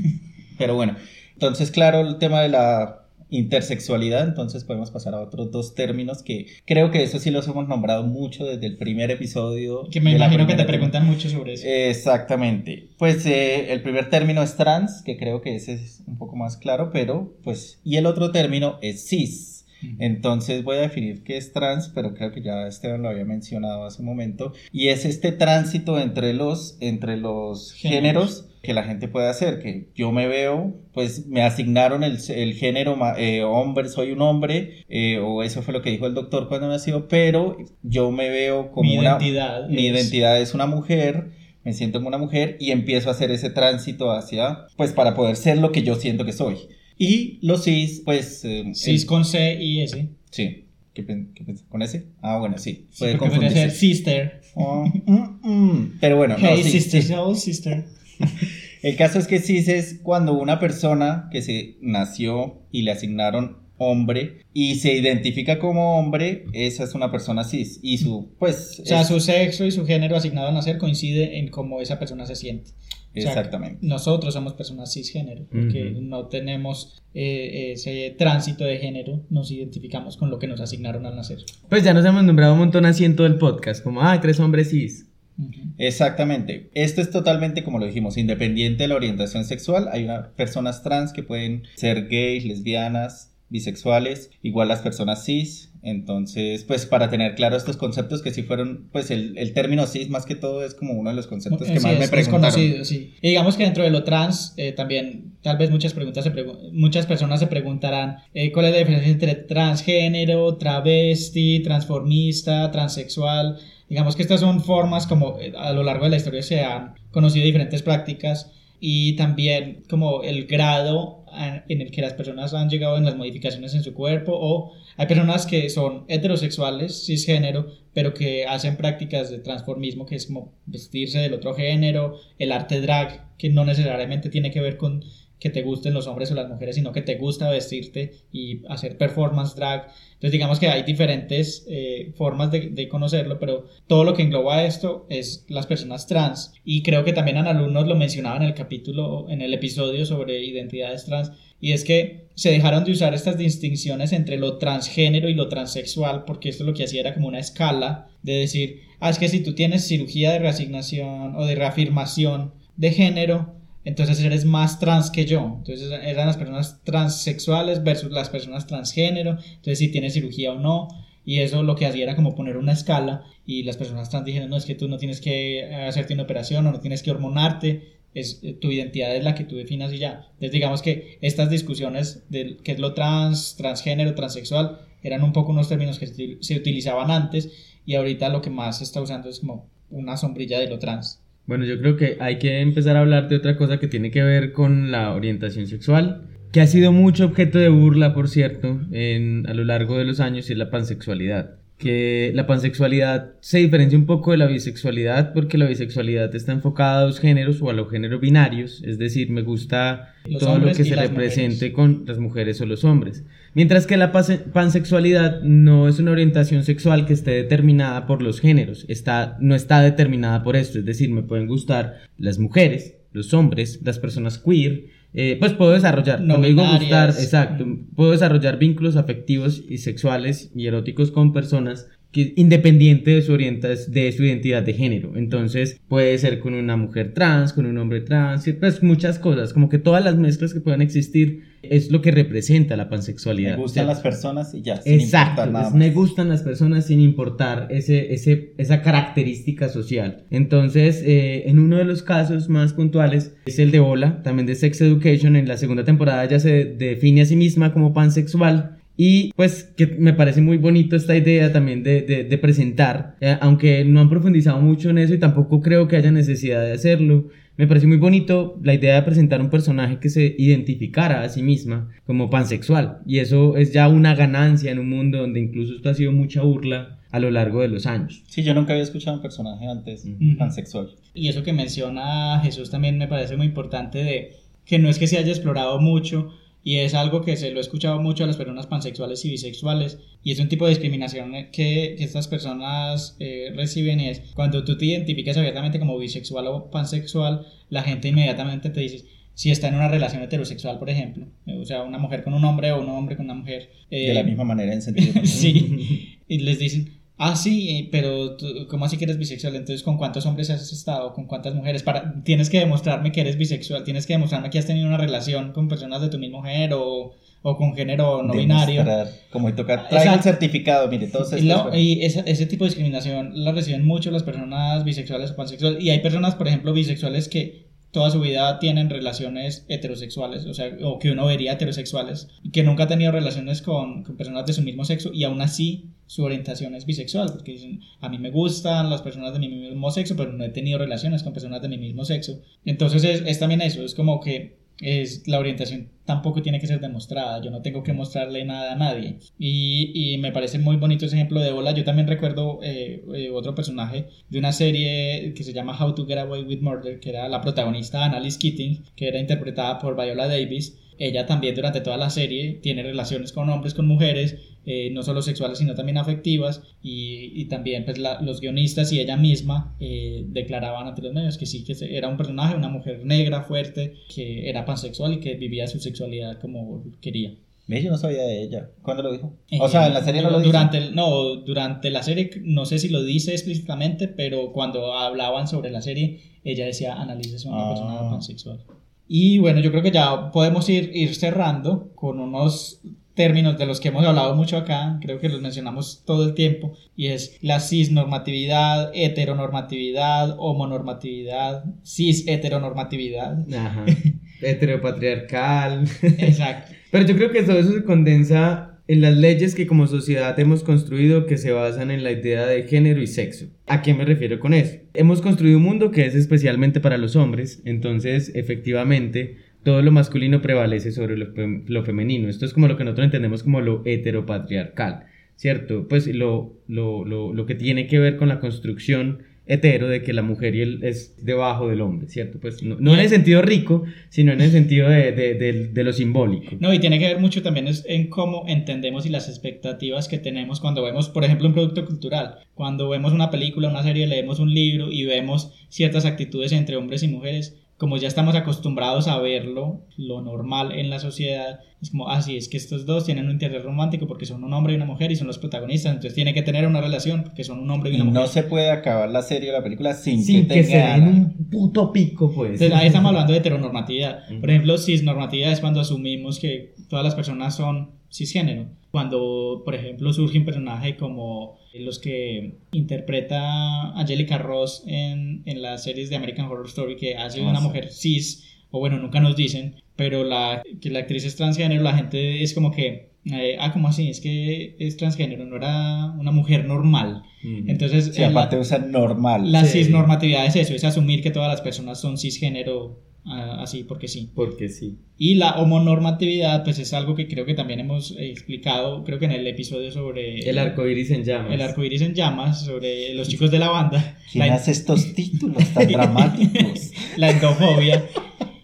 Pero 0.59 0.75
bueno, 0.75 0.97
entonces 1.33 1.71
claro, 1.71 2.01
el 2.01 2.19
tema 2.19 2.43
de 2.43 2.51
la 2.51 3.04
intersexualidad, 3.31 4.29
entonces 4.29 4.65
podemos 4.65 4.91
pasar 4.91 5.15
a 5.15 5.21
otros 5.21 5.51
dos 5.51 5.75
términos 5.75 6.23
que 6.23 6.47
creo 6.67 6.91
que 6.91 7.03
eso 7.03 7.19
sí 7.19 7.31
los 7.31 7.49
hemos 7.49 7.69
nombrado 7.69 8.05
mucho 8.05 8.45
desde 8.45 8.67
el 8.67 8.77
primer 8.77 9.11
episodio. 9.11 9.89
Que 9.91 10.01
me 10.01 10.13
imagino 10.13 10.47
que 10.47 10.55
te 10.55 10.65
preguntan 10.65 11.07
mucho 11.07 11.29
sobre 11.29 11.55
eso. 11.55 11.67
Exactamente. 11.67 12.89
Pues 12.99 13.25
eh, 13.27 13.73
el 13.73 13.83
primer 13.83 14.11
término 14.11 14.43
es 14.43 14.57
trans, 14.57 15.03
que 15.03 15.17
creo 15.17 15.41
que 15.41 15.57
ese 15.57 15.75
es 15.75 16.03
un 16.07 16.19
poco 16.19 16.37
más 16.37 16.57
claro, 16.57 16.91
pero 16.93 17.37
pues, 17.43 17.81
y 17.85 17.97
el 17.97 18.07
otro 18.07 18.31
término 18.31 18.79
es 18.83 19.09
cis. 19.09 19.65
Entonces 19.99 20.65
voy 20.65 20.77
a 20.77 20.81
definir 20.81 21.23
qué 21.25 21.37
es 21.37 21.53
trans, 21.53 21.91
pero 21.95 22.15
creo 22.15 22.33
que 22.33 22.43
ya 22.43 22.67
Esteban 22.67 23.03
lo 23.03 23.09
había 23.09 23.25
mencionado 23.25 23.85
hace 23.85 24.01
un 24.01 24.07
momento, 24.07 24.53
y 24.73 24.89
es 24.89 25.05
este 25.05 25.33
tránsito 25.33 26.01
entre 26.01 26.33
los, 26.33 26.79
entre 26.81 27.17
los 27.17 27.73
géneros, 27.73 28.45
Géneros. 28.45 28.54
Que 28.65 28.75
la 28.75 28.83
gente 28.83 29.07
puede 29.07 29.29
hacer, 29.29 29.61
que 29.61 29.91
yo 29.95 30.11
me 30.11 30.27
veo, 30.27 30.75
pues 30.93 31.27
me 31.29 31.43
asignaron 31.43 32.03
el, 32.03 32.19
el 32.29 32.55
género 32.55 32.99
eh, 33.17 33.45
hombre, 33.45 33.89
soy 33.89 34.11
un 34.11 34.21
hombre, 34.23 34.85
eh, 34.89 35.19
o 35.21 35.45
eso 35.45 35.63
fue 35.63 35.73
lo 35.73 35.83
que 35.83 35.91
dijo 35.91 36.07
el 36.09 36.15
doctor 36.15 36.49
cuando 36.49 36.67
nació, 36.67 37.07
pero 37.07 37.57
yo 37.83 38.11
me 38.11 38.29
veo 38.31 38.73
como 38.73 38.91
Mi 38.91 38.99
una... 38.99 39.11
identidad 39.11 39.69
Mi 39.69 39.87
es- 39.87 39.95
identidad 39.95 40.41
es 40.41 40.53
una 40.55 40.67
mujer, 40.67 41.31
me 41.63 41.73
siento 41.73 41.99
como 42.01 42.09
una 42.09 42.19
mujer 42.19 42.57
y 42.59 42.73
empiezo 42.73 43.09
a 43.09 43.13
hacer 43.13 43.31
ese 43.31 43.51
tránsito 43.51 44.11
hacia, 44.11 44.67
pues 44.77 44.93
para 44.93 45.15
poder 45.15 45.37
ser 45.37 45.59
lo 45.59 45.71
que 45.71 45.83
yo 45.85 45.95
siento 45.95 46.25
que 46.25 46.33
soy. 46.33 46.57
Y 46.99 47.39
los 47.43 47.65
cis, 47.65 48.03
pues... 48.05 48.45
eh, 48.45 48.73
Cis 48.75 49.03
el- 49.03 49.07
con 49.09 49.25
C 49.25 49.57
y 49.61 49.83
S. 49.83 50.09
Sí. 50.31 50.61
¿Qué, 50.95 51.05
qué 51.05 51.45
¿Con 51.69 51.83
ese? 51.83 52.05
Ah, 52.23 52.39
bueno, 52.39 52.57
sí. 52.57 52.87
Sí, 52.93 52.99
Puede 53.01 53.17
porque 53.19 53.35
puede 53.35 53.51
ser 53.51 53.53
confundirse. 53.65 53.79
sister. 53.79 54.41
Oh, 54.55 54.85
mm, 55.07 55.41
mm. 55.43 55.99
Pero 56.01 56.17
bueno, 56.17 56.37
no, 56.39 56.47
hey, 56.49 56.61
sí, 56.63 56.71
sister. 56.71 57.03
sí. 57.03 57.13
Oh, 57.19 57.35
sister. 57.35 57.85
El 58.83 58.97
caso 58.97 59.19
es 59.19 59.27
que 59.27 59.39
cis 59.39 59.69
es 59.69 60.01
cuando 60.03 60.35
una 60.35 60.59
persona 60.61 61.29
que 61.33 61.41
se 61.43 61.77
nació 61.81 62.63
y 62.71 62.83
le 62.83 62.93
asignaron 62.93 63.65
hombre 63.77 64.43
y 64.53 64.77
se 64.77 64.93
identifica 64.95 65.59
como 65.59 65.99
hombre, 65.99 66.45
esa 66.53 66.85
es 66.85 66.95
una 66.95 67.11
persona 67.11 67.45
cis. 67.45 67.81
Y 67.83 67.99
su, 67.99 68.35
pues... 68.39 68.81
O 68.81 68.87
sea, 68.87 69.01
es- 69.01 69.09
su 69.09 69.21
sexo 69.21 69.65
y 69.65 69.71
su 69.73 69.85
género 69.87 70.17
asignado 70.17 70.49
al 70.49 70.55
nacer 70.55 70.79
coincide 70.79 71.39
en 71.39 71.49
cómo 71.49 71.81
esa 71.81 71.99
persona 71.99 72.27
se 72.27 72.37
siente. 72.37 72.71
O 73.17 73.21
sea, 73.21 73.31
Exactamente. 73.31 73.79
Nosotros 73.81 74.35
somos 74.35 74.55
personas 74.55 74.93
cisgénero, 74.93 75.47
porque 75.49 75.95
no 76.01 76.27
tenemos 76.27 77.01
eh, 77.15 77.71
ese 77.73 78.15
tránsito 78.19 78.65
de 78.65 78.79
género, 78.79 79.23
nos 79.31 79.53
identificamos 79.53 80.17
con 80.17 80.31
lo 80.31 80.41
que 80.41 80.49
nos 80.49 80.61
asignaron 80.61 81.07
al 81.07 81.15
nacer. 81.15 81.39
Pues 81.71 81.85
ya 81.85 81.95
nos 81.95 82.05
hemos 82.05 82.25
nombrado 82.25 82.55
un 82.55 82.59
montón 82.59 82.87
así 82.87 83.05
en 83.05 83.15
todo 83.15 83.29
el 83.29 83.39
podcast, 83.39 83.85
como, 83.85 84.03
ah, 84.03 84.21
tres 84.21 84.41
hombres 84.41 84.71
cis. 84.71 85.07
Ujú. 85.39 85.61
Exactamente. 85.79 86.71
Esto 86.75 87.01
es 87.01 87.11
totalmente, 87.11 87.65
como 87.65 87.79
lo 87.79 87.87
dijimos, 87.87 88.17
independiente 88.17 88.85
de 88.85 88.89
la 88.89 88.95
orientación 88.97 89.45
sexual. 89.45 89.89
Hay 89.93 90.05
una- 90.05 90.31
personas 90.37 90.83
trans 90.83 91.13
que 91.13 91.23
pueden 91.23 91.65
ser 91.77 92.07
gays, 92.09 92.45
lesbianas, 92.45 93.31
bisexuales, 93.49 94.31
igual 94.43 94.69
las 94.69 94.81
personas 94.81 95.25
cis. 95.25 95.71
Entonces, 95.83 96.65
pues 96.65 96.87
para 96.87 97.11
tener 97.11 97.35
claro 97.35 97.57
estos 97.59 97.77
conceptos 97.77 98.23
que 98.23 98.31
sí 98.31 98.43
fueron, 98.43 98.89
pues 98.91 99.11
el, 99.11 99.37
el 99.37 99.53
término 99.53 99.87
cis 99.87 100.09
más 100.09 100.25
que 100.25 100.35
todo 100.35 100.65
es 100.65 100.75
como 100.75 100.95
uno 100.95 101.11
de 101.11 101.17
los 101.17 101.27
conceptos 101.27 101.69
que 101.69 101.79
Sí, 101.79 101.83
más 101.85 101.93
es- 101.93 101.99
me 101.99 102.05
es 102.07 102.11
preguntaron. 102.11 102.41
conocido, 102.55 102.85
sí. 102.87 103.13
Y 103.21 103.29
digamos 103.29 103.57
que 103.59 103.65
dentro 103.65 103.85
de 103.85 103.91
lo 103.91 104.03
trans, 104.03 104.55
eh, 104.57 104.73
también 104.73 105.35
tal 105.43 105.59
vez 105.59 105.71
muchas, 105.71 105.93
preguntas 105.93 106.25
se 106.25 106.33
pregu- 106.33 106.71
muchas 106.73 107.05
personas 107.05 107.39
se 107.39 107.49
preguntarán 107.49 108.17
eh, 108.33 108.51
cuál 108.51 108.65
es 108.67 108.73
la 108.73 108.79
diferencia 108.79 109.13
entre 109.13 109.35
transgénero, 109.35 110.57
travesti, 110.57 111.61
transformista, 111.63 112.71
transexual. 112.71 113.59
Digamos 113.89 114.17
que 114.17 114.23
estas 114.23 114.41
son 114.41 114.63
formas 114.63 115.07
como 115.07 115.39
eh, 115.41 115.53
a 115.57 115.73
lo 115.73 115.83
largo 115.83 116.05
de 116.05 116.11
la 116.11 116.17
historia 116.17 116.43
se 116.43 116.63
han 116.63 116.95
conocido 117.11 117.45
diferentes 117.45 117.83
prácticas 117.83 118.53
y 118.81 119.17
también 119.17 119.83
como 119.89 120.23
el 120.23 120.47
grado 120.47 121.25
en 121.69 121.81
el 121.81 121.91
que 121.91 122.03
las 122.03 122.13
personas 122.13 122.55
han 122.55 122.69
llegado 122.69 122.97
en 122.97 123.05
las 123.05 123.17
modificaciones 123.17 123.75
en 123.75 123.83
su 123.83 123.95
cuerpo 123.95 124.33
o 124.35 124.73
hay 124.97 125.07
personas 125.07 125.47
que 125.47 125.69
son 125.71 126.05
heterosexuales, 126.09 127.07
cisgénero, 127.07 127.67
pero 127.93 128.15
que 128.15 128.47
hacen 128.47 128.77
prácticas 128.77 129.31
de 129.31 129.39
transformismo, 129.39 130.07
que 130.07 130.17
es 130.17 130.27
como 130.27 130.53
vestirse 130.67 131.19
del 131.19 131.35
otro 131.35 131.55
género, 131.55 132.19
el 132.39 132.53
arte 132.53 132.81
drag, 132.81 133.37
que 133.37 133.51
no 133.51 133.65
necesariamente 133.65 134.29
tiene 134.29 134.51
que 134.51 134.61
ver 134.61 134.77
con 134.77 135.03
que 135.39 135.51
te 135.51 135.63
gusten 135.63 135.95
los 135.95 136.07
hombres 136.07 136.31
o 136.31 136.35
las 136.35 136.49
mujeres, 136.49 136.77
sino 136.77 136.93
que 136.93 137.03
te 137.03 137.17
gusta 137.17 137.51
vestirte 137.51 138.13
y 138.33 138.65
hacer 138.69 138.97
performance 138.97 139.55
drag. 139.55 139.89
Entonces 140.15 140.33
digamos 140.33 140.59
que 140.59 140.69
hay 140.69 140.83
diferentes 140.85 141.67
eh, 141.69 142.13
formas 142.17 142.51
de, 142.51 142.71
de 142.71 142.89
conocerlo, 142.89 143.39
pero 143.39 143.67
todo 143.87 144.05
lo 144.05 144.15
que 144.15 144.23
engloba 144.23 144.65
esto 144.65 145.07
es 145.11 145.45
las 145.49 145.67
personas 145.67 146.07
trans. 146.07 146.55
Y 146.65 146.83
creo 146.83 147.05
que 147.05 147.13
también 147.13 147.37
Ana 147.37 147.53
Luz 147.53 147.71
nos 147.71 147.87
lo 147.87 147.95
mencionaba 147.95 148.37
en 148.37 148.45
el 148.45 148.55
capítulo, 148.55 149.27
en 149.29 149.43
el 149.43 149.53
episodio 149.53 150.07
sobre 150.07 150.45
identidades 150.45 151.05
trans, 151.05 151.33
y 151.61 151.73
es 151.73 151.85
que 151.85 152.29
se 152.35 152.51
dejaron 152.51 152.85
de 152.85 152.93
usar 152.93 153.15
estas 153.15 153.39
distinciones 153.39 154.13
entre 154.13 154.37
lo 154.37 154.59
transgénero 154.59 155.29
y 155.29 155.35
lo 155.35 155.49
transexual, 155.49 156.25
porque 156.25 156.49
esto 156.49 156.65
lo 156.65 156.75
que 156.75 156.85
hacía 156.85 157.01
era 157.01 157.15
como 157.15 157.29
una 157.29 157.39
escala 157.39 158.09
de 158.23 158.35
decir, 158.35 158.81
ah, 159.01 159.11
es 159.11 159.19
que 159.19 159.29
si 159.29 159.41
tú 159.41 159.55
tienes 159.55 159.87
cirugía 159.87 160.33
de 160.33 160.41
reasignación 160.41 161.37
o 161.37 161.47
de 161.47 161.55
reafirmación 161.55 162.53
de 162.77 162.91
género, 162.91 163.55
entonces 163.85 164.21
eres 164.21 164.45
más 164.45 164.79
trans 164.79 165.11
que 165.11 165.27
yo. 165.27 165.57
Entonces 165.59 165.91
eran 165.91 166.27
las 166.27 166.37
personas 166.37 166.81
transexuales 166.85 167.83
versus 167.83 168.11
las 168.11 168.31
personas 168.31 168.67
transgénero, 168.67 169.33
entonces 169.33 169.79
si 169.79 169.89
tienes 169.89 170.15
cirugía 170.15 170.53
o 170.53 170.59
no. 170.59 170.89
Y 171.27 171.41
eso 171.41 171.63
lo 171.63 171.75
que 171.75 171.87
hacía 171.87 172.05
era 172.05 172.17
como 172.17 172.35
poner 172.35 172.59
una 172.59 172.73
escala 172.73 173.25
y 173.47 173.63
las 173.63 173.79
personas 173.79 174.11
trans 174.11 174.27
dijeron, 174.27 174.51
no, 174.51 174.57
es 174.57 174.67
que 174.67 174.75
tú 174.75 174.89
no 174.89 174.99
tienes 174.99 175.21
que 175.21 175.61
eh, 175.61 175.87
hacerte 175.87 176.13
una 176.13 176.25
operación 176.25 176.67
o 176.67 176.73
no 176.73 176.81
tienes 176.81 177.03
que 177.03 177.11
hormonarte, 177.11 177.95
es, 178.15 178.41
eh, 178.43 178.53
tu 178.53 178.71
identidad 178.71 179.15
es 179.15 179.25
la 179.25 179.35
que 179.35 179.45
tú 179.45 179.57
definas 179.57 179.93
y 179.93 179.99
ya. 179.99 180.29
Entonces 180.33 180.53
digamos 180.53 180.83
que 180.83 181.19
estas 181.23 181.51
discusiones 181.51 182.25
de 182.29 182.59
qué 182.63 182.73
es 182.73 182.79
lo 182.79 182.95
trans, 182.95 183.57
transgénero, 183.57 184.15
transexual, 184.15 184.81
eran 185.03 185.23
un 185.23 185.33
poco 185.33 185.53
unos 185.53 185.69
términos 185.69 185.99
que 185.99 186.07
se, 186.07 186.57
utilizaban 186.57 187.11
antes 187.11 187.51
y 187.85 187.95
ahorita 187.95 188.31
lo 188.31 188.41
que 188.41 188.51
más 188.51 188.79
se 188.79 188.85
está 188.85 189.03
usando 189.03 189.29
es 189.29 189.41
como 189.41 189.69
una 189.91 190.17
sombrilla 190.17 190.59
de 190.59 190.69
lo 190.69 190.79
trans. 190.79 191.24
Bueno, 191.47 191.65
yo 191.65 191.79
creo 191.79 191.97
que 191.97 192.17
hay 192.21 192.39
que 192.39 192.61
empezar 192.61 192.97
a 192.97 193.01
hablar 193.01 193.29
de 193.29 193.37
otra 193.37 193.57
cosa 193.57 193.79
que 193.79 193.87
tiene 193.89 194.11
que 194.11 194.23
ver 194.23 194.53
con 194.53 194.91
la 194.91 195.13
orientación 195.13 195.67
sexual, 195.67 196.23
que 196.53 196.61
ha 196.61 196.67
sido 196.67 196.93
mucho 196.93 197.27
objeto 197.27 197.59
de 197.59 197.69
burla, 197.69 198.15
por 198.15 198.29
cierto, 198.29 198.81
en, 198.93 199.47
a 199.49 199.55
lo 199.55 199.65
largo 199.65 199.99
de 199.99 200.05
los 200.05 200.21
años, 200.21 200.49
y 200.49 200.53
es 200.53 200.59
la 200.59 200.71
pansexualidad. 200.71 201.57
Que 201.77 202.31
la 202.35 202.47
pansexualidad 202.47 203.33
se 203.41 203.59
diferencia 203.59 203.99
un 203.99 204.07
poco 204.07 204.31
de 204.31 204.37
la 204.37 204.47
bisexualidad 204.47 205.33
porque 205.35 205.59
la 205.59 205.67
bisexualidad 205.67 206.33
está 206.35 206.53
enfocada 206.53 207.03
a 207.03 207.07
los 207.07 207.19
géneros 207.19 207.61
o 207.61 207.69
a 207.69 207.73
los 207.73 207.91
géneros 207.91 208.21
binarios, 208.21 208.81
es 208.87 208.97
decir, 208.97 209.31
me 209.31 209.43
gusta 209.43 210.15
Los 210.25 210.41
todo 210.41 210.59
lo 210.59 210.73
que 210.73 210.85
se 210.85 210.95
represente 210.95 211.71
mujeres. 211.71 211.75
con 211.75 212.05
las 212.07 212.19
mujeres 212.19 212.61
o 212.61 212.67
los 212.67 212.85
hombres. 212.85 213.25
Mientras 213.55 213.87
que 213.87 213.97
la 213.97 214.11
pansexualidad 214.11 215.41
no 215.43 215.89
es 215.89 216.01
una 216.01 216.11
orientación 216.11 216.65
sexual 216.65 217.07
que 217.07 217.13
esté 217.13 217.31
determinada 217.31 218.07
por 218.07 218.21
los 218.21 218.41
géneros, 218.41 218.85
está, 218.89 219.37
no 219.41 219.55
está 219.55 219.81
determinada 219.81 220.43
por 220.43 220.57
esto, 220.57 220.81
es 220.81 220.85
decir, 220.85 221.11
me 221.11 221.23
pueden 221.23 221.47
gustar 221.47 222.01
las 222.19 222.41
mujeres, 222.41 222.97
los 223.13 223.33
hombres, 223.33 223.81
las 223.85 224.01
personas 224.01 224.39
queer, 224.39 224.87
eh, 225.17 225.37
pues 225.39 225.53
puedo 225.53 225.71
desarrollar, 225.71 226.21
No 226.21 226.35
cuando 226.35 226.49
digo 226.49 226.67
gustar, 226.67 227.11
exacto, 227.11 227.65
puedo 227.95 228.11
desarrollar 228.11 228.59
vínculos 228.59 228.97
afectivos 228.97 229.63
y 229.69 229.79
sexuales 229.79 230.51
y 230.57 230.67
eróticos 230.67 231.13
con 231.13 231.33
personas 231.33 231.89
independiente 232.37 233.11
de 233.13 233.23
su, 233.23 233.33
orienta- 233.33 233.69
de 233.89 234.13
su 234.13 234.25
identidad 234.25 234.63
de 234.63 234.73
género. 234.75 235.13
Entonces 235.17 235.81
puede 235.89 236.17
ser 236.19 236.39
con 236.41 236.55
una 236.55 236.77
mujer 236.77 237.13
trans, 237.15 237.53
con 237.53 237.67
un 237.67 237.79
hombre 237.79 238.01
trans, 238.01 238.45
pues 238.61 238.83
muchas 238.83 239.19
cosas, 239.19 239.53
como 239.53 239.69
que 239.69 239.79
todas 239.79 240.05
las 240.05 240.17
mezclas 240.17 240.55
que 240.55 240.61
puedan 240.61 240.83
existir 240.83 241.53
es 241.63 241.91
lo 241.91 242.03
que 242.03 242.11
representa 242.11 242.77
la 242.77 242.85
Me 242.85 242.91
pansexualidad. 242.91 243.57
gustan 243.57 243.85
O 243.85 243.87
sea, 243.87 243.95
las 243.95 244.01
personas 244.03 244.53
y 244.55 244.61
ya. 244.63 244.83
sin 244.83 245.01
Exacto, 245.01 245.47
nada 245.47 245.71
pues, 245.71 245.75
me 245.75 245.91
gustan 245.93 246.29
las 246.29 246.43
personas 246.43 246.87
sin 246.87 247.01
importar 247.01 247.69
ese, 247.71 248.13
ese, 248.13 248.53
esa 248.59 248.83
característica 248.83 249.69
social. 249.71 250.25
Entonces, 250.31 251.03
eh, 251.07 251.45
en 251.49 251.59
uno 251.59 251.79
de 251.79 251.85
los 251.85 252.03
casos 252.03 252.49
más 252.51 252.75
puntuales 252.75 253.35
es 253.47 253.59
el 253.59 253.71
de 253.71 253.81
Ola, 253.81 254.23
también 254.23 254.47
de 254.47 254.55
Sex 254.57 254.81
Education. 254.83 255.37
En 255.37 255.49
la 255.49 255.57
segunda 255.57 255.85
temporada 255.85 256.27
ya 256.27 256.39
se 256.39 256.65
define 256.67 257.23
a 257.23 257.27
sí 257.27 257.37
misma 257.37 257.73
como 257.73 257.95
pansexual. 257.95 258.77
Y 258.97 259.33
pues 259.35 259.65
que 259.77 259.87
me 259.87 260.13
parece 260.13 260.41
muy 260.41 260.57
bonito 260.57 260.95
esta 260.95 261.17
idea 261.17 261.53
también 261.53 261.83
de, 261.83 262.03
de, 262.03 262.25
de 262.25 262.39
presentar, 262.39 263.17
eh, 263.21 263.37
aunque 263.41 263.85
no 263.85 264.01
han 264.01 264.09
profundizado 264.09 264.61
mucho 264.61 264.91
en 264.91 264.99
eso 264.99 265.15
y 265.15 265.19
tampoco 265.19 265.61
creo 265.61 265.89
que 265.89 265.97
haya 265.97 266.13
necesidad 266.13 266.63
de 266.63 266.73
hacerlo. 266.73 267.29
Me 267.57 267.69
parece 267.69 267.87
muy 267.87 267.99
bonito 267.99 268.59
la 268.63 268.75
idea 268.75 268.97
de 268.97 269.03
presentar 269.03 269.41
un 269.41 269.51
personaje 269.51 269.99
que 270.01 270.09
se 270.09 270.35
identificara 270.39 271.23
a 271.23 271.29
sí 271.29 271.43
misma 271.43 271.91
como 272.05 272.29
pansexual. 272.29 272.99
Y 273.07 273.19
eso 273.19 273.57
es 273.57 273.73
ya 273.73 273.89
una 273.89 274.15
ganancia 274.15 274.73
en 274.73 274.81
un 274.81 274.89
mundo 274.89 275.19
donde 275.19 275.41
incluso 275.41 275.75
esto 275.75 275.91
ha 275.91 275.95
sido 275.95 276.11
mucha 276.11 276.43
burla 276.43 276.99
a 277.13 277.21
lo 277.21 277.31
largo 277.31 277.61
de 277.61 277.69
los 277.69 277.87
años. 277.87 278.25
Sí, 278.27 278.43
yo 278.43 278.55
nunca 278.55 278.73
había 278.73 278.83
escuchado 278.83 279.17
un 279.17 279.23
personaje 279.23 279.67
antes 279.69 280.05
pansexual. 280.37 280.91
Y 281.15 281.29
eso 281.29 281.45
que 281.45 281.53
menciona 281.53 282.41
Jesús 282.43 282.71
también 282.71 282.99
me 282.99 283.07
parece 283.07 283.37
muy 283.37 283.47
importante 283.47 283.99
de 283.99 284.33
que 284.65 284.81
no 284.81 284.89
es 284.89 284.99
que 284.99 285.07
se 285.07 285.19
haya 285.19 285.31
explorado 285.31 285.81
mucho 285.81 286.31
y 286.65 286.79
es 286.79 286.95
algo 286.95 287.21
que 287.21 287.37
se 287.37 287.51
lo 287.51 287.59
he 287.59 287.61
escuchado 287.61 288.01
mucho 288.01 288.25
a 288.25 288.27
las 288.27 288.39
personas 288.39 288.67
pansexuales 288.67 289.23
y 289.25 289.31
bisexuales 289.31 289.99
y 290.23 290.33
es 290.33 290.41
un 290.41 290.49
tipo 290.49 290.65
de 290.65 290.71
discriminación 290.71 291.33
que, 291.53 291.95
estas 291.99 292.27
personas 292.27 293.17
eh, 293.21 293.53
reciben 293.55 294.01
y 294.01 294.09
es 294.09 294.23
cuando 294.35 294.65
tú 294.65 294.77
te 294.79 294.87
identificas 294.87 295.37
abiertamente 295.37 295.79
como 295.79 295.99
bisexual 295.99 296.47
o 296.47 296.71
pansexual 296.71 297.47
la 297.69 297.83
gente 297.83 298.09
inmediatamente 298.09 298.71
te 298.71 298.81
dice 298.81 299.05
si 299.35 299.51
está 299.51 299.69
en 299.69 299.75
una 299.75 299.89
relación 299.89 300.23
heterosexual 300.23 300.79
por 300.79 300.89
ejemplo 300.89 301.27
eh, 301.47 301.59
o 301.59 301.65
sea 301.67 301.83
una 301.83 301.99
mujer 301.99 302.25
con 302.25 302.33
un 302.33 302.45
hombre 302.45 302.73
o 302.73 302.81
un 302.81 302.89
hombre 302.89 303.17
con 303.17 303.27
una 303.27 303.35
mujer 303.35 303.71
eh, 303.91 304.09
de 304.09 304.15
la 304.15 304.23
misma 304.23 304.45
manera 304.45 304.73
en 304.73 304.81
sentido. 304.81 305.21
sí 305.25 306.19
y 306.27 306.39
les 306.39 306.59
dicen 306.59 307.04
ah, 307.19 307.37
sí, 307.37 307.71
eh, 307.71 307.89
pero 307.93 308.37
tú- 308.37 308.67
¿cómo 308.69 308.85
así 308.85 308.97
que 308.97 309.05
eres 309.05 309.19
bisexual? 309.19 309.55
Entonces, 309.55 309.83
¿con 309.83 309.97
cuántos 309.97 310.27
hombres 310.27 310.51
has 310.51 310.73
estado? 310.73 311.13
¿Con 311.13 311.27
cuántas 311.27 311.55
mujeres? 311.55 311.83
Para, 311.83 312.23
tienes 312.25 312.51
que 312.51 312.59
demostrarme 312.59 313.13
que 313.13 313.21
eres 313.21 313.37
bisexual, 313.39 313.85
tienes 313.85 314.07
que 314.07 314.15
demostrarme 314.15 314.51
que 314.51 314.59
has 314.59 314.67
tenido 314.67 314.87
una 314.87 314.97
relación 314.99 315.53
con 315.53 315.69
personas 315.69 316.01
de 316.01 316.09
tu 316.09 316.19
mismo 316.19 316.43
género 316.43 317.13
o, 317.47 317.57
con 317.59 317.75
género 317.75 318.23
no 318.23 318.33
binario. 318.33 318.85
Demostrar, 318.85 319.09
Como 319.31 319.49
y 319.49 319.53
tocar, 319.53 319.89
traiga 319.89 320.15
el 320.15 320.23
certificado, 320.23 320.89
mire, 320.89 321.09
todos 321.09 321.33
estos. 321.33 321.43
lo- 321.45 321.63
bueno. 321.65 321.79
y 321.79 322.03
ese, 322.03 322.23
ese 322.27 322.47
tipo 322.47 322.65
de 322.65 322.71
discriminación 322.71 323.45
la 323.45 323.53
reciben 323.53 323.85
mucho 323.87 324.11
las 324.11 324.23
personas 324.23 324.83
bisexuales 324.85 325.31
o 325.33 325.37
pansexuales. 325.37 325.83
Y 325.85 325.91
hay 325.91 326.01
personas, 326.01 326.35
por 326.37 326.49
ejemplo, 326.49 326.73
bisexuales 326.73 327.29
que 327.29 327.67
toda 327.91 328.11
su 328.11 328.21
vida 328.21 328.59
tienen 328.59 328.91
relaciones 328.91 329.67
heterosexuales, 329.69 330.47
o 330.47 330.55
sea, 330.55 330.69
o 330.83 330.99
que 330.99 331.13
uno 331.13 331.27
vería 331.27 331.53
heterosexuales, 331.53 332.29
y 332.43 332.51
que 332.51 332.65
nunca 332.65 332.85
ha 332.85 332.89
tenido 332.89 333.13
relaciones 333.13 333.63
con, 333.63 334.03
con 334.03 334.17
personas 334.17 334.47
de 334.47 334.53
su 334.53 334.63
mismo 334.63 334.85
sexo 334.85 335.11
y 335.13 335.23
aún 335.25 335.41
así 335.41 335.91
su 336.07 336.23
orientación 336.25 336.75
es 336.75 336.87
bisexual, 336.87 337.33
porque 337.33 337.53
dicen, 337.53 337.81
a 338.01 338.09
mí 338.09 338.19
me 338.19 338.31
gustan 338.31 338.91
las 338.91 339.03
personas 339.03 339.33
de 339.33 339.39
mi 339.39 339.49
mismo 339.49 339.91
sexo, 339.91 340.17
pero 340.17 340.33
no 340.33 340.45
he 340.45 340.51
tenido 340.51 340.79
relaciones 340.79 341.23
con 341.23 341.33
personas 341.33 341.63
de 341.63 341.69
mi 341.69 341.79
mismo 341.79 342.05
sexo. 342.05 342.41
Entonces 342.65 343.05
es, 343.05 343.23
es 343.27 343.39
también 343.39 343.61
eso, 343.61 343.85
es 343.85 343.95
como 343.95 344.21
que 344.21 344.57
es 344.81 345.27
la 345.29 345.39
orientación 345.39 345.91
tampoco 346.05 346.43
tiene 346.43 346.61
que 346.61 346.67
ser 346.67 346.81
demostrada, 346.81 347.41
yo 347.43 347.51
no 347.51 347.63
tengo 347.63 347.83
que 347.83 347.93
mostrarle 347.93 348.45
nada 348.45 348.73
a 348.73 348.77
nadie. 348.77 349.19
Y, 349.39 350.15
y 350.15 350.19
me 350.19 350.33
parece 350.33 350.59
muy 350.59 350.77
bonito 350.77 351.07
ese 351.07 351.17
ejemplo 351.17 351.41
de 351.41 351.51
Ola. 351.51 351.73
Yo 351.73 351.85
también 351.85 352.07
recuerdo 352.07 352.61
eh, 352.63 353.03
eh, 353.15 353.31
otro 353.31 353.55
personaje 353.55 354.07
de 354.29 354.39
una 354.39 354.53
serie 354.53 355.33
que 355.35 355.45
se 355.45 355.53
llama 355.53 355.79
How 355.79 355.95
to 355.95 356.07
Get 356.07 356.19
Away 356.19 356.45
with 356.45 356.61
Murder, 356.61 357.01
que 357.01 357.11
era 357.11 357.29
la 357.29 357.41
protagonista 357.41 358.05
Annalise 358.05 358.39
Keating, 358.39 358.85
que 358.97 359.09
era 359.09 359.19
interpretada 359.19 359.79
por 359.79 359.97
Viola 359.97 360.29
Davis. 360.29 360.79
Ella 360.99 361.27
también 361.27 361.55
durante 361.57 361.81
toda 361.81 361.97
la 361.97 362.11
serie 362.11 362.61
tiene 362.63 362.83
relaciones 362.83 363.33
con 363.33 363.51
hombres, 363.51 363.75
con 363.75 363.87
mujeres, 363.87 364.37
eh, 364.67 364.91
no 364.93 365.03
solo 365.03 365.23
sexuales 365.23 365.59
sino 365.59 365.75
también 365.75 365.99
afectivas 365.99 366.63
y, 366.83 367.33
y 367.41 367.45
también 367.47 367.85
pues 367.85 367.99
la- 367.99 368.21
los 368.23 368.41
guionistas 368.41 368.93
y 368.93 369.01
ella 369.01 369.17
misma 369.17 369.77
eh, 369.81 370.25
declaraban 370.29 370.87
ante 370.89 371.03
los 371.03 371.13
medios 371.13 371.37
que 371.39 371.47
sí 371.47 371.65
que 371.65 371.75
era 371.97 372.09
un 372.09 372.17
personaje, 372.17 372.57
una 372.57 372.69
mujer 372.69 373.05
negra, 373.05 373.43
fuerte, 373.43 373.95
que 374.15 374.49
era 374.49 374.65
pansexual 374.65 375.15
y 375.15 375.21
que 375.21 375.35
vivía 375.35 375.67
su 375.67 375.79
sexualidad 375.81 376.41
como 376.41 376.85
quería. 377.01 377.35
Yo 377.67 377.91
no 377.91 377.97
sabía 377.97 378.25
de 378.25 378.43
ella. 378.43 378.69
¿Cuándo 378.83 379.03
lo 379.03 379.11
dijo? 379.11 379.39
O 379.59 379.69
sea, 379.71 379.87
en 379.87 379.95
la 379.95 380.05
serie 380.05 380.21
no 380.21 380.29
lo. 380.29 380.41
Eh, 380.41 380.45
durante 380.45 380.77
el, 380.77 380.95
no 380.95 381.37
durante 381.37 381.91
la 381.91 382.03
serie 382.03 382.29
no 382.43 382.67
sé 382.67 382.79
si 382.79 382.91
lo 382.91 383.03
dice 383.03 383.33
explícitamente 383.33 384.07
pero 384.07 384.53
cuando 384.53 384.93
hablaban 384.95 385.49
sobre 385.49 385.71
la 385.71 385.81
serie 385.81 386.21
ella 386.45 386.67
decía 386.67 386.95
Annalise 386.95 387.37
es 387.37 387.45
una 387.47 387.57
Ah. 387.65 387.69
persona 387.71 388.11
pansexual 388.11 388.61
y 389.09 389.39
bueno 389.39 389.61
yo 389.61 389.71
creo 389.71 389.83
que 389.83 389.91
ya 389.93 390.31
podemos 390.31 390.69
ir, 390.69 390.91
ir 390.95 391.15
cerrando 391.15 391.91
con 391.95 392.21
unos 392.21 392.81
términos 393.15 393.59
de 393.59 393.67
los 393.67 393.81
que 393.81 393.89
hemos 393.89 394.05
hablado 394.05 394.35
mucho 394.35 394.57
acá 394.57 394.99
creo 395.01 395.21
que 395.21 395.29
los 395.29 395.41
mencionamos 395.41 396.03
todo 396.05 396.27
el 396.27 396.35
tiempo 396.35 396.77
y 396.97 397.09
es 397.09 397.39
la 397.43 397.61
cisnormatividad 397.61 398.91
heteronormatividad 398.95 400.37
homonormatividad 400.39 401.65
cis 401.85 402.27
heteronormatividad 402.27 403.53
Ajá. 403.55 403.85
Heteropatriarcal. 404.43 405.85
exacto 406.19 406.73
Pero 406.95 407.07
yo 407.09 407.17
creo 407.17 407.33
que 407.33 407.43
todo 407.43 407.59
eso 407.59 407.73
se 407.73 407.83
condensa 407.83 408.75
en 408.87 409.01
las 409.01 409.17
leyes 409.17 409.55
que 409.55 409.67
como 409.67 409.87
sociedad 409.87 410.39
hemos 410.39 410.63
construido 410.63 411.27
que 411.27 411.39
se 411.39 411.53
basan 411.53 411.91
en 411.91 412.05
la 412.05 412.13
idea 412.13 412.47
de 412.47 412.65
género 412.65 413.03
y 413.03 413.07
sexo. 413.07 413.47
¿A 413.67 413.83
qué 413.83 413.95
me 413.95 414.05
refiero 414.05 414.39
con 414.39 414.55
eso? 414.55 414.77
Hemos 414.93 415.23
construido 415.23 415.57
un 415.57 415.65
mundo 415.65 415.91
que 415.91 416.07
es 416.07 416.15
especialmente 416.15 416.81
para 416.81 416.99
los 416.99 417.17
hombres, 417.17 417.63
entonces 417.65 418.31
efectivamente 418.35 419.39
todo 419.65 419.83
lo 419.83 419.91
masculino 419.91 420.41
prevalece 420.43 420.93
sobre 420.93 421.17
lo, 421.17 421.35
fem- 421.35 421.65
lo 421.67 421.83
femenino. 421.85 422.29
Esto 422.29 422.45
es 422.45 422.53
como 422.53 422.69
lo 422.69 422.77
que 422.77 422.85
nosotros 422.85 423.07
entendemos 423.07 423.43
como 423.43 423.61
lo 423.61 423.83
heteropatriarcal, 423.85 425.05
¿cierto? 425.37 425.87
Pues 425.89 426.07
lo, 426.07 426.53
lo, 426.69 427.05
lo, 427.05 427.33
lo 427.33 427.47
que 427.47 427.55
tiene 427.55 427.87
que 427.87 427.99
ver 427.99 428.17
con 428.17 428.29
la 428.29 428.41
construcción 428.41 429.23
hetero 429.47 429.89
de 429.89 430.03
que 430.03 430.15
la 430.15 430.23
mujer 430.23 430.55
y 430.55 430.79
es 430.87 431.23
debajo 431.23 431.69
del 431.69 431.83
hombre, 431.83 432.09
¿cierto? 432.09 432.39
Pues 432.41 432.63
no, 432.63 432.77
no 432.81 432.95
en 432.95 433.01
el 433.01 433.11
sentido 433.11 433.43
rico, 433.43 433.85
sino 434.09 434.33
en 434.33 434.41
el 434.41 434.51
sentido 434.51 434.89
de, 434.89 435.13
de, 435.13 435.35
de- 435.35 435.69
de 435.69 435.85
lo 435.85 435.93
simbólico. 435.93 436.57
No, 436.61 436.73
y 436.73 436.79
tiene 436.79 436.99
que 436.99 437.09
ver 437.09 437.19
mucho 437.19 437.43
también 437.43 437.67
en 437.85 438.09
cómo 438.09 438.45
entendemos 438.49 439.05
y 439.05 439.11
las 439.11 439.29
expectativas 439.29 440.09
que 440.09 440.17
tenemos 440.19 440.61
cuando 440.61 440.83
vemos, 440.83 441.11
por 441.11 441.25
ejemplo, 441.25 441.47
un 441.47 441.53
producto 441.53 441.85
cultural. 441.85 442.37
Cuando 442.55 442.89
vemos 442.89 443.13
una 443.13 443.31
película, 443.31 443.69
una 443.69 443.83
serie, 443.83 444.07
leemos 444.07 444.39
un 444.41 444.55
libro 444.55 444.91
y 444.91 445.05
vemos 445.05 445.53
ciertas 445.69 446.07
actitudes 446.07 446.53
entre 446.53 446.77
hombres 446.77 447.03
y 447.03 447.09
mujeres, 447.09 447.55
como 447.85 447.99
ya 447.99 448.09
estamos 448.09 448.35
acostumbrados 448.35 449.09
a 449.09 449.19
verlo, 449.19 449.83
lo 449.99 450.23
normal 450.23 450.73
en 450.73 450.89
la 450.89 451.01
sociedad, 451.01 451.61
es 451.83 451.91
como, 451.91 452.09
así 452.09 452.35
es 452.35 452.49
que 452.49 452.57
estos 452.57 452.87
dos 452.87 453.05
tienen 453.05 453.27
un 453.27 453.33
interés 453.33 453.63
romántico 453.63 454.07
porque 454.07 454.25
son 454.25 454.43
un 454.43 454.55
hombre 454.55 454.73
y 454.73 454.77
una 454.77 454.87
mujer 454.87 455.13
y 455.13 455.17
son 455.17 455.27
los 455.27 455.37
protagonistas, 455.37 455.93
entonces 455.93 456.15
tiene 456.15 456.33
que 456.33 456.41
tener 456.41 456.67
una 456.67 456.81
relación 456.81 457.25
porque 457.25 457.45
son 457.45 457.59
un 457.59 457.71
hombre 457.71 457.91
y 457.91 457.93
Y 457.93 457.97
una 457.97 458.07
mujer. 458.07 458.23
no 458.23 458.27
se 458.27 458.43
puede 458.45 458.71
acabar 458.71 459.11
la 459.11 459.21
serie 459.21 459.51
o 459.51 459.53
la 459.53 459.63
película 459.63 459.93
sin, 459.93 460.25
Sin 460.25 460.49
que 460.49 460.55
que 460.55 460.65
se 460.65 460.71
tenga... 460.71 460.95
den 460.95 461.09
un 461.09 461.51
puto 461.51 461.93
pico, 461.93 462.33
pues. 462.35 462.53
Entonces, 462.53 462.73
ahí 462.75 462.87
estamos 462.87 463.11
hablando 463.11 463.35
de 463.35 463.41
heteronormatividad. 463.41 464.21
Por 464.41 464.49
ejemplo, 464.49 464.79
cisnormatividad 464.79 465.53
es 465.53 465.61
cuando 465.61 465.81
asumimos 465.81 466.39
que 466.39 466.73
todas 466.89 467.05
las 467.05 467.15
personas 467.15 467.55
son 467.55 467.91
cisgénero. 468.15 468.67
Cuando, 468.91 469.63
por 469.65 469.75
ejemplo, 469.75 470.13
surge 470.13 470.39
un 470.39 470.45
personaje 470.45 470.97
como 470.97 471.59
los 471.75 471.99
que 471.99 472.59
interpreta 472.73 473.91
Angelica 473.99 474.39
Ross 474.39 474.85
en, 474.87 475.43
en 475.47 475.63
las 475.63 475.83
series 475.85 476.11
de 476.11 476.17
American 476.17 476.47
Horror 476.47 476.67
Story, 476.67 476.97
que 476.97 477.17
hace 477.17 477.41
Ah, 477.41 477.51
una 477.51 477.59
sí. 477.61 477.65
mujer 477.67 477.91
cis, 477.91 478.45
o 478.71 478.79
bueno, 478.79 478.99
nunca 478.99 479.21
nos 479.21 479.37
dicen, 479.37 479.77
pero 479.97 480.25
la, 480.25 480.63
que 480.81 480.91
la 480.91 481.01
actriz 481.01 481.25
es 481.25 481.37
transgénero, 481.37 481.83
la 481.83 481.97
gente 481.97 482.43
es 482.43 482.55
como 482.55 482.71
que, 482.71 483.13
eh, 483.27 483.57
ah, 483.61 483.73
¿cómo 483.73 483.89
así? 483.89 484.09
Es 484.09 484.21
que 484.21 484.77
es 484.79 484.97
transgénero, 484.97 485.45
no 485.47 485.57
era 485.57 486.13
una 486.19 486.31
mujer 486.31 486.65
normal. 486.67 487.23
Entonces, 487.43 488.13
Sí, 488.15 488.23
en 488.23 488.33
la- 488.35 488.41
aparte 488.41 488.59
usan 488.59 488.91
normal. 488.91 489.51
la 489.53 489.65
Sí. 489.65 489.79
cisnormatividad 489.85 490.47
es 490.47 490.57
eso, 490.57 490.75
es 490.75 490.85
asumir 490.85 491.23
que 491.23 491.31
todas 491.31 491.49
las 491.49 491.61
personas 491.61 492.01
son 492.01 492.17
cisgénero 492.19 493.01
ah, 493.01 493.14
así 493.25 493.85
porque 493.85 494.09
sí. 494.09 494.31
Porque 494.35 494.69
sí. 494.69 494.99
Y 495.17 495.37
la 495.37 495.57
homonormatividad, 495.57 496.65
pues 496.65 496.79
es 496.79 496.93
algo 496.93 497.15
que 497.15 497.29
creo 497.29 497.47
que 497.47 497.55
también 497.55 497.81
hemos 497.81 498.15
explicado, 498.19 499.05
creo 499.05 499.19
que 499.19 499.27
en 499.27 499.33
el 499.33 499.47
episodio 499.47 499.93
sobre 499.93 500.41
El 500.49 500.59
arco 500.59 500.87
iris 500.87 501.11
en 501.11 501.25
llamas. 501.25 501.53
el 501.53 501.63
arco 501.63 501.85
iris 501.85 502.03
en 502.03 502.15
llamas, 502.15 502.65
sobre 502.65 503.15
los 503.15 503.29
chicos 503.29 503.51
de 503.51 503.59
la 503.59 503.69
banda, 503.69 504.19
¿Quién 504.31 504.49
la, 504.49 504.55
hace 504.55 504.73
estos 504.73 505.15
títulos 505.15 505.65
tan 505.73 505.89
dramáticos? 505.89 506.91
la 507.17 507.31
endofobia. 507.31 508.05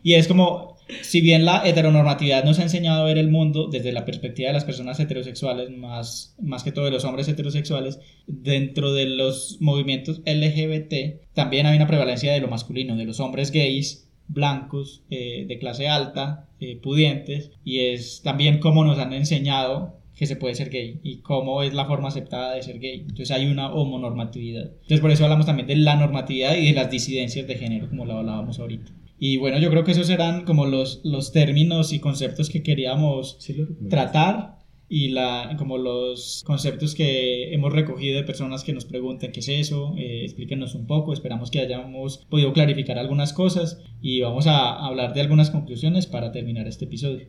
Y 0.02 0.14
es 0.14 0.26
como, 0.26 0.76
si 1.02 1.20
bien 1.20 1.44
la 1.44 1.66
heteronormatividad 1.66 2.44
nos 2.44 2.58
ha 2.58 2.62
enseñado 2.62 3.02
a 3.02 3.04
ver 3.04 3.18
el 3.18 3.30
mundo 3.30 3.68
desde 3.70 3.92
la 3.92 4.04
perspectiva 4.04 4.48
de 4.48 4.54
las 4.54 4.64
personas 4.64 4.98
heterosexuales, 4.98 5.70
más, 5.70 6.34
más 6.42 6.64
que 6.64 6.72
todo 6.72 6.84
de 6.84 6.90
los 6.90 7.04
hombres 7.04 7.28
heterosexuales, 7.28 8.00
dentro 8.26 8.92
de 8.92 9.06
los 9.06 9.58
movimientos 9.60 10.20
LGBT 10.26 11.22
también 11.32 11.66
hay 11.66 11.76
una 11.76 11.86
prevalencia 11.86 12.32
de 12.32 12.40
lo 12.40 12.48
masculino, 12.48 12.96
de 12.96 13.04
los 13.04 13.20
hombres 13.20 13.52
gays, 13.52 14.09
blancos, 14.32 15.02
eh, 15.10 15.44
de 15.46 15.58
clase 15.58 15.88
alta, 15.88 16.48
eh, 16.60 16.78
pudientes, 16.82 17.50
y 17.64 17.80
es 17.80 18.22
también 18.22 18.58
cómo 18.58 18.84
nos 18.84 18.98
han 18.98 19.12
enseñado 19.12 20.00
que 20.16 20.26
se 20.26 20.36
puede 20.36 20.54
ser 20.54 20.68
gay 20.68 21.00
y 21.02 21.22
cómo 21.22 21.62
es 21.62 21.72
la 21.72 21.86
forma 21.86 22.08
aceptada 22.08 22.54
de 22.54 22.62
ser 22.62 22.78
gay. 22.78 23.00
Entonces 23.00 23.30
hay 23.30 23.46
una 23.46 23.72
homonormatividad. 23.72 24.64
Entonces 24.64 25.00
por 25.00 25.10
eso 25.10 25.24
hablamos 25.24 25.46
también 25.46 25.66
de 25.66 25.76
la 25.76 25.96
normatividad 25.96 26.56
y 26.56 26.66
de 26.66 26.72
las 26.74 26.90
disidencias 26.90 27.46
de 27.46 27.54
género, 27.56 27.88
como 27.88 28.04
lo 28.04 28.18
hablábamos 28.18 28.58
ahorita. 28.58 28.92
Y 29.18 29.38
bueno, 29.38 29.58
yo 29.58 29.70
creo 29.70 29.84
que 29.84 29.92
esos 29.92 30.10
eran 30.10 30.44
como 30.44 30.66
los, 30.66 31.00
los 31.04 31.32
términos 31.32 31.92
y 31.92 32.00
conceptos 32.00 32.50
que 32.50 32.62
queríamos 32.62 33.36
Sí, 33.38 33.56
tratar 33.88 34.59
y 34.92 35.10
la, 35.10 35.54
como 35.56 35.78
los 35.78 36.42
conceptos 36.44 36.96
que 36.96 37.54
hemos 37.54 37.72
recogido 37.72 38.18
de 38.18 38.26
personas 38.26 38.64
que 38.64 38.72
nos 38.72 38.84
preguntan 38.84 39.30
qué 39.30 39.38
es 39.38 39.48
eso, 39.48 39.94
eh, 39.96 40.24
explíquenos 40.24 40.74
un 40.74 40.88
poco, 40.88 41.12
esperamos 41.12 41.52
que 41.52 41.60
hayamos 41.60 42.26
podido 42.28 42.52
clarificar 42.52 42.98
algunas 42.98 43.32
cosas 43.32 43.80
y 44.02 44.20
vamos 44.20 44.48
a 44.48 44.84
hablar 44.84 45.14
de 45.14 45.20
algunas 45.20 45.50
conclusiones 45.50 46.08
para 46.08 46.32
terminar 46.32 46.66
este 46.66 46.86
episodio. 46.86 47.28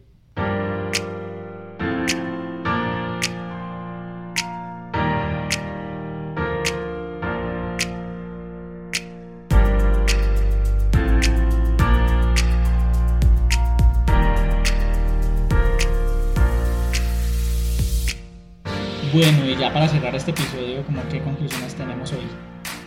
Ya 19.71 19.73
para 19.73 19.87
cerrar 19.87 20.15
este 20.15 20.31
episodio, 20.31 20.83
como 20.85 21.01
qué 21.09 21.19
conclusiones 21.19 21.75
tenemos 21.75 22.11
hoy. 22.13 22.19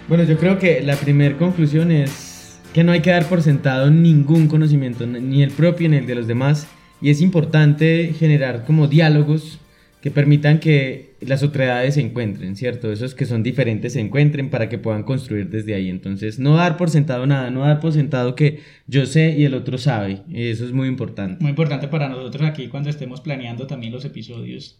Bueno, 0.09 0.25
yo 0.25 0.37
creo 0.39 0.59
que 0.59 0.83
la 0.83 0.97
primera 0.97 1.37
conclusión 1.37 1.91
es 1.91 2.61
que 2.73 2.85
no 2.85 2.93
hay 2.93 3.01
que 3.01 3.11
dar 3.11 3.27
por 3.27 3.43
sentado 3.43 3.91
ningún 3.91 4.49
conocimiento, 4.49 5.07
ni 5.07 5.43
el 5.43 5.51
propio 5.51 5.89
ni 5.89 5.97
el 5.99 6.07
de 6.07 6.15
los 6.15 6.27
demás. 6.27 6.67
Y 7.01 7.11
es 7.11 7.21
importante 7.21 8.15
generar 8.19 8.65
como 8.65 8.89
diálogos 8.89 9.61
que 10.01 10.11
permitan 10.11 10.61
que 10.61 11.15
las 11.21 11.43
otredades 11.43 11.95
se 11.95 12.03
encuentren, 12.03 12.57
¿cierto? 12.57 12.93
Esos 12.93 13.15
que 13.15 13.25
son 13.25 13.43
diferentes 13.43 13.95
se 13.95 14.01
encuentren 14.01 14.51
para 14.51 14.69
que 14.69 14.77
puedan 14.77 15.03
construir 15.03 15.49
desde 15.49 15.75
ahí. 15.75 15.89
Entonces, 15.89 16.39
no 16.39 16.57
dar 16.57 16.77
por 16.77 16.91
sentado 16.91 17.27
nada, 17.27 17.51
no 17.51 17.61
dar 17.61 17.81
por 17.81 17.93
sentado 17.93 18.35
que 18.35 18.61
yo 18.87 19.07
sé 19.07 19.35
y 19.39 19.45
el 19.45 19.55
otro 19.55 19.79
sabe. 19.79 20.23
Eso 20.31 20.65
es 20.65 20.73
muy 20.73 20.89
importante. 20.89 21.41
Muy 21.41 21.51
importante 21.51 21.89
para 21.89 22.09
nosotros 22.09 22.47
aquí 22.47 22.69
cuando 22.69 22.91
estemos 22.91 23.23
planeando 23.23 23.67
también 23.67 23.93
los 23.93 24.05
episodios, 24.05 24.79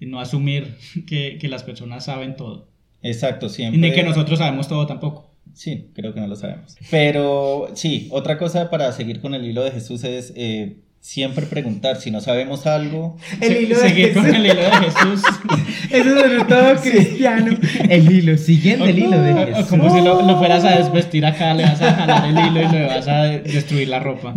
no 0.00 0.20
asumir 0.20 0.76
que, 1.06 1.38
que 1.40 1.48
las 1.48 1.62
personas 1.62 2.04
saben 2.04 2.36
todo. 2.36 2.68
Exacto, 3.02 3.48
siempre. 3.48 3.80
ni 3.80 3.92
que 3.94 4.02
nosotros 4.02 4.38
sabemos 4.38 4.68
todo 4.68 4.86
tampoco. 4.86 5.30
Sí, 5.52 5.88
creo 5.94 6.14
que 6.14 6.20
no 6.20 6.26
lo 6.26 6.36
sabemos. 6.36 6.76
Pero 6.90 7.68
sí, 7.74 8.08
otra 8.10 8.38
cosa 8.38 8.70
para 8.70 8.90
seguir 8.92 9.20
con 9.20 9.34
el 9.34 9.44
hilo 9.44 9.62
de 9.62 9.70
Jesús 9.70 10.02
es 10.02 10.32
eh, 10.36 10.78
siempre 11.00 11.44
preguntar 11.46 12.00
si 12.00 12.10
no 12.10 12.20
sabemos 12.22 12.66
algo. 12.66 13.16
El 13.40 13.62
hilo 13.64 13.78
de 13.78 13.88
seguir 13.88 14.14
con 14.14 14.24
Jesús. 14.24 14.38
el 14.38 14.46
hilo 14.46 14.62
de 14.62 14.70
Jesús. 14.70 15.22
Eso 15.92 16.24
es 16.24 16.46
todo 16.48 16.76
cristiano. 16.82 17.56
El 17.88 18.10
hilo, 18.10 18.36
siguiendo 18.38 18.86
el 18.86 18.98
hilo 18.98 19.20
de 19.20 19.32
O- 19.32 19.42
o 19.42 19.46
Jesús. 19.46 19.66
como 19.66 19.94
si 19.94 20.02
lo, 20.02 20.22
lo 20.26 20.38
fueras 20.38 20.64
a 20.64 20.78
desvestir 20.78 21.24
acá, 21.26 21.52
le 21.54 21.62
vas 21.64 21.80
a 21.82 21.92
jalar 21.92 22.24
el 22.30 22.38
hilo 22.46 22.68
y 22.68 22.72
le 22.72 22.86
vas 22.86 23.06
a 23.06 23.22
de- 23.24 23.40
destruir 23.40 23.88
la 23.88 24.00
ropa. 24.00 24.34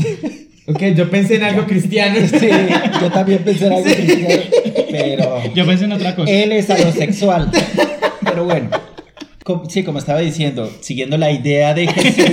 Ok, 0.67 0.83
yo 0.93 1.09
pensé 1.09 1.35
en 1.37 1.43
algo 1.45 1.65
cristiano. 1.65 2.19
Sí, 2.27 2.49
yo 3.01 3.09
también 3.09 3.39
pensé 3.43 3.67
en 3.67 3.73
algo 3.73 3.85
cristiano, 3.85 4.43
pero 4.97 5.53
Yo 5.55 5.65
pensé 5.65 5.85
en 5.85 5.91
otra 5.93 6.15
cosa. 6.15 6.31
él 6.31 6.51
es 6.51 6.69
alosexual. 6.69 7.51
Pero 8.23 8.45
bueno, 8.45 8.69
com- 9.43 9.67
sí, 9.69 9.83
como 9.83 9.99
estaba 9.99 10.19
diciendo, 10.19 10.69
siguiendo 10.81 11.17
la 11.17 11.31
idea 11.31 11.73
de 11.73 11.87
Jesús, 11.87 12.25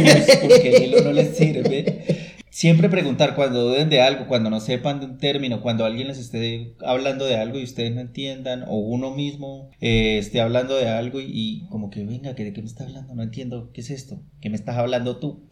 porque 0.43 0.77
el 0.77 0.83
hilo 0.85 1.03
no 1.03 1.13
les 1.13 1.37
sirve. 1.37 2.05
Siempre 2.51 2.89
preguntar 2.89 3.35
cuando 3.35 3.63
duden 3.69 3.91
de 3.91 4.01
algo, 4.01 4.29
cuando 4.29 4.49
no 4.49 4.61
sepan 4.61 5.01
de 5.01 5.07
un 5.07 5.19
término, 5.19 5.61
cuando 5.61 5.85
alguien 5.85 6.07
les 6.07 6.19
esté 6.19 6.77
hablando 6.87 7.25
de 7.25 7.35
algo 7.37 7.59
y 7.59 7.65
ustedes 7.65 7.93
no 7.93 8.01
entiendan, 8.01 8.63
o 8.69 8.77
uno 8.79 9.11
mismo 9.11 9.71
eh, 9.81 10.19
esté 10.19 10.41
hablando 10.41 10.77
de 10.77 10.87
algo 10.89 11.21
y, 11.21 11.27
y 11.33 11.67
como 11.69 11.91
que, 11.91 12.05
venga, 12.05 12.37
¿que 12.37 12.45
¿de 12.45 12.53
qué 12.53 12.61
me 12.63 12.69
está 12.69 12.85
hablando? 12.85 13.13
No 13.17 13.25
entiendo, 13.25 13.71
¿qué 13.75 13.81
es 13.81 13.91
esto? 13.91 14.23
¿Qué 14.41 14.51
me 14.51 14.57
estás 14.57 14.77
hablando 14.77 15.17
tú? 15.19 15.49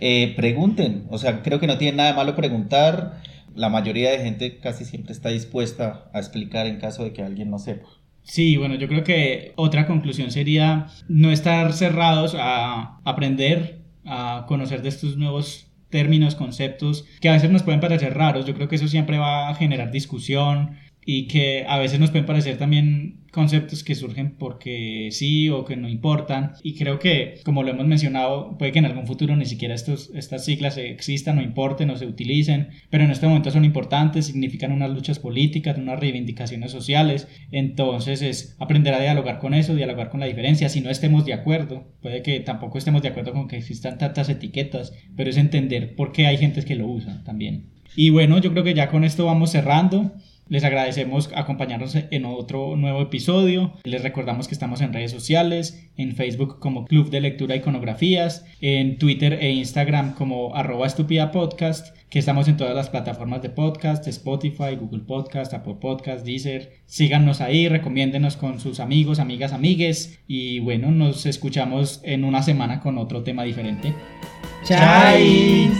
Eh, 0.00 0.32
pregunten, 0.36 1.04
o 1.10 1.18
sea, 1.18 1.40
creo 1.42 1.60
que 1.60 1.68
no 1.68 1.78
tiene 1.78 1.96
nada 1.98 2.10
de 2.10 2.16
malo 2.16 2.34
preguntar. 2.34 3.22
La 3.54 3.68
mayoría 3.68 4.10
de 4.10 4.18
gente 4.18 4.58
casi 4.58 4.84
siempre 4.84 5.12
está 5.12 5.28
dispuesta 5.28 6.10
a 6.12 6.18
explicar 6.18 6.66
en 6.66 6.78
caso 6.78 7.04
de 7.04 7.12
que 7.12 7.22
alguien 7.22 7.50
no 7.50 7.58
sepa. 7.58 7.88
Sí, 8.22 8.56
bueno, 8.56 8.74
yo 8.74 8.86
creo 8.88 9.02
que 9.02 9.52
otra 9.56 9.86
conclusión 9.86 10.30
sería 10.30 10.86
no 11.08 11.30
estar 11.30 11.72
cerrados 11.72 12.36
a 12.38 13.00
aprender, 13.04 13.82
a 14.04 14.44
conocer 14.46 14.82
de 14.82 14.90
estos 14.90 15.16
nuevos 15.16 15.66
términos, 15.88 16.36
conceptos, 16.36 17.04
que 17.20 17.28
a 17.28 17.32
veces 17.32 17.50
nos 17.50 17.62
pueden 17.62 17.80
parecer 17.80 18.14
raros. 18.14 18.46
Yo 18.46 18.54
creo 18.54 18.68
que 18.68 18.76
eso 18.76 18.88
siempre 18.88 19.18
va 19.18 19.48
a 19.48 19.54
generar 19.54 19.90
discusión 19.90 20.76
y 21.04 21.28
que 21.28 21.64
a 21.68 21.78
veces 21.78 21.98
nos 21.98 22.10
pueden 22.10 22.26
parecer 22.26 22.58
también 22.58 23.20
conceptos 23.30 23.84
que 23.84 23.94
surgen 23.94 24.32
porque 24.36 25.08
sí 25.12 25.48
o 25.48 25.64
que 25.64 25.76
no 25.76 25.88
importan. 25.88 26.52
Y 26.62 26.74
creo 26.74 26.98
que, 26.98 27.40
como 27.44 27.62
lo 27.62 27.70
hemos 27.70 27.86
mencionado, 27.86 28.56
puede 28.58 28.72
que 28.72 28.80
en 28.80 28.86
algún 28.86 29.06
futuro 29.06 29.36
ni 29.36 29.46
siquiera 29.46 29.74
estos, 29.74 30.10
estas 30.14 30.44
siglas 30.44 30.76
existan 30.76 31.38
o 31.38 31.42
importen 31.42 31.90
o 31.90 31.96
se 31.96 32.06
utilicen, 32.06 32.70
pero 32.90 33.04
en 33.04 33.10
este 33.10 33.26
momento 33.26 33.50
son 33.50 33.64
importantes, 33.64 34.26
significan 34.26 34.72
unas 34.72 34.90
luchas 34.90 35.18
políticas, 35.18 35.78
unas 35.78 36.00
reivindicaciones 36.00 36.72
sociales. 36.72 37.28
Entonces 37.50 38.22
es 38.22 38.56
aprender 38.58 38.94
a 38.94 39.00
dialogar 39.00 39.38
con 39.38 39.54
eso, 39.54 39.74
dialogar 39.74 40.10
con 40.10 40.20
la 40.20 40.26
diferencia, 40.26 40.68
si 40.68 40.80
no 40.80 40.90
estemos 40.90 41.24
de 41.24 41.34
acuerdo. 41.34 41.88
Puede 42.02 42.22
que 42.22 42.40
tampoco 42.40 42.78
estemos 42.78 43.02
de 43.02 43.08
acuerdo 43.08 43.32
con 43.32 43.48
que 43.48 43.56
existan 43.56 43.98
tantas 43.98 44.28
etiquetas, 44.28 44.92
pero 45.16 45.30
es 45.30 45.36
entender 45.36 45.94
por 45.94 46.12
qué 46.12 46.26
hay 46.26 46.36
gente 46.36 46.64
que 46.64 46.74
lo 46.74 46.88
usa 46.88 47.22
también. 47.24 47.70
Y 47.96 48.10
bueno, 48.10 48.38
yo 48.38 48.52
creo 48.52 48.64
que 48.64 48.74
ya 48.74 48.88
con 48.88 49.04
esto 49.04 49.26
vamos 49.26 49.50
cerrando. 49.50 50.12
Les 50.50 50.64
agradecemos 50.64 51.30
acompañarnos 51.36 51.96
en 52.10 52.24
otro 52.24 52.74
nuevo 52.74 53.00
episodio. 53.02 53.72
Les 53.84 54.02
recordamos 54.02 54.48
que 54.48 54.54
estamos 54.54 54.80
en 54.80 54.92
redes 54.92 55.12
sociales, 55.12 55.88
en 55.96 56.16
Facebook 56.16 56.58
como 56.58 56.86
Club 56.86 57.08
de 57.08 57.20
Lectura 57.20 57.54
e 57.54 57.58
Iconografías, 57.58 58.44
en 58.60 58.98
Twitter 58.98 59.38
e 59.40 59.52
Instagram 59.52 60.14
como 60.14 60.56
arroba 60.56 60.88
estúpida 60.88 61.30
podcast, 61.30 61.96
que 62.08 62.18
estamos 62.18 62.48
en 62.48 62.56
todas 62.56 62.74
las 62.74 62.90
plataformas 62.90 63.42
de 63.42 63.50
podcast, 63.50 64.08
Spotify, 64.08 64.74
Google 64.74 65.04
Podcast, 65.06 65.54
Apple 65.54 65.76
Podcast, 65.80 66.26
Deezer. 66.26 66.72
Síganos 66.86 67.40
ahí, 67.40 67.68
recomiéndenos 67.68 68.36
con 68.36 68.58
sus 68.58 68.80
amigos, 68.80 69.20
amigas, 69.20 69.52
amigues 69.52 70.18
y 70.26 70.58
bueno, 70.58 70.90
nos 70.90 71.26
escuchamos 71.26 72.00
en 72.02 72.24
una 72.24 72.42
semana 72.42 72.80
con 72.80 72.98
otro 72.98 73.22
tema 73.22 73.44
diferente. 73.44 73.94
Chais. 74.64 75.70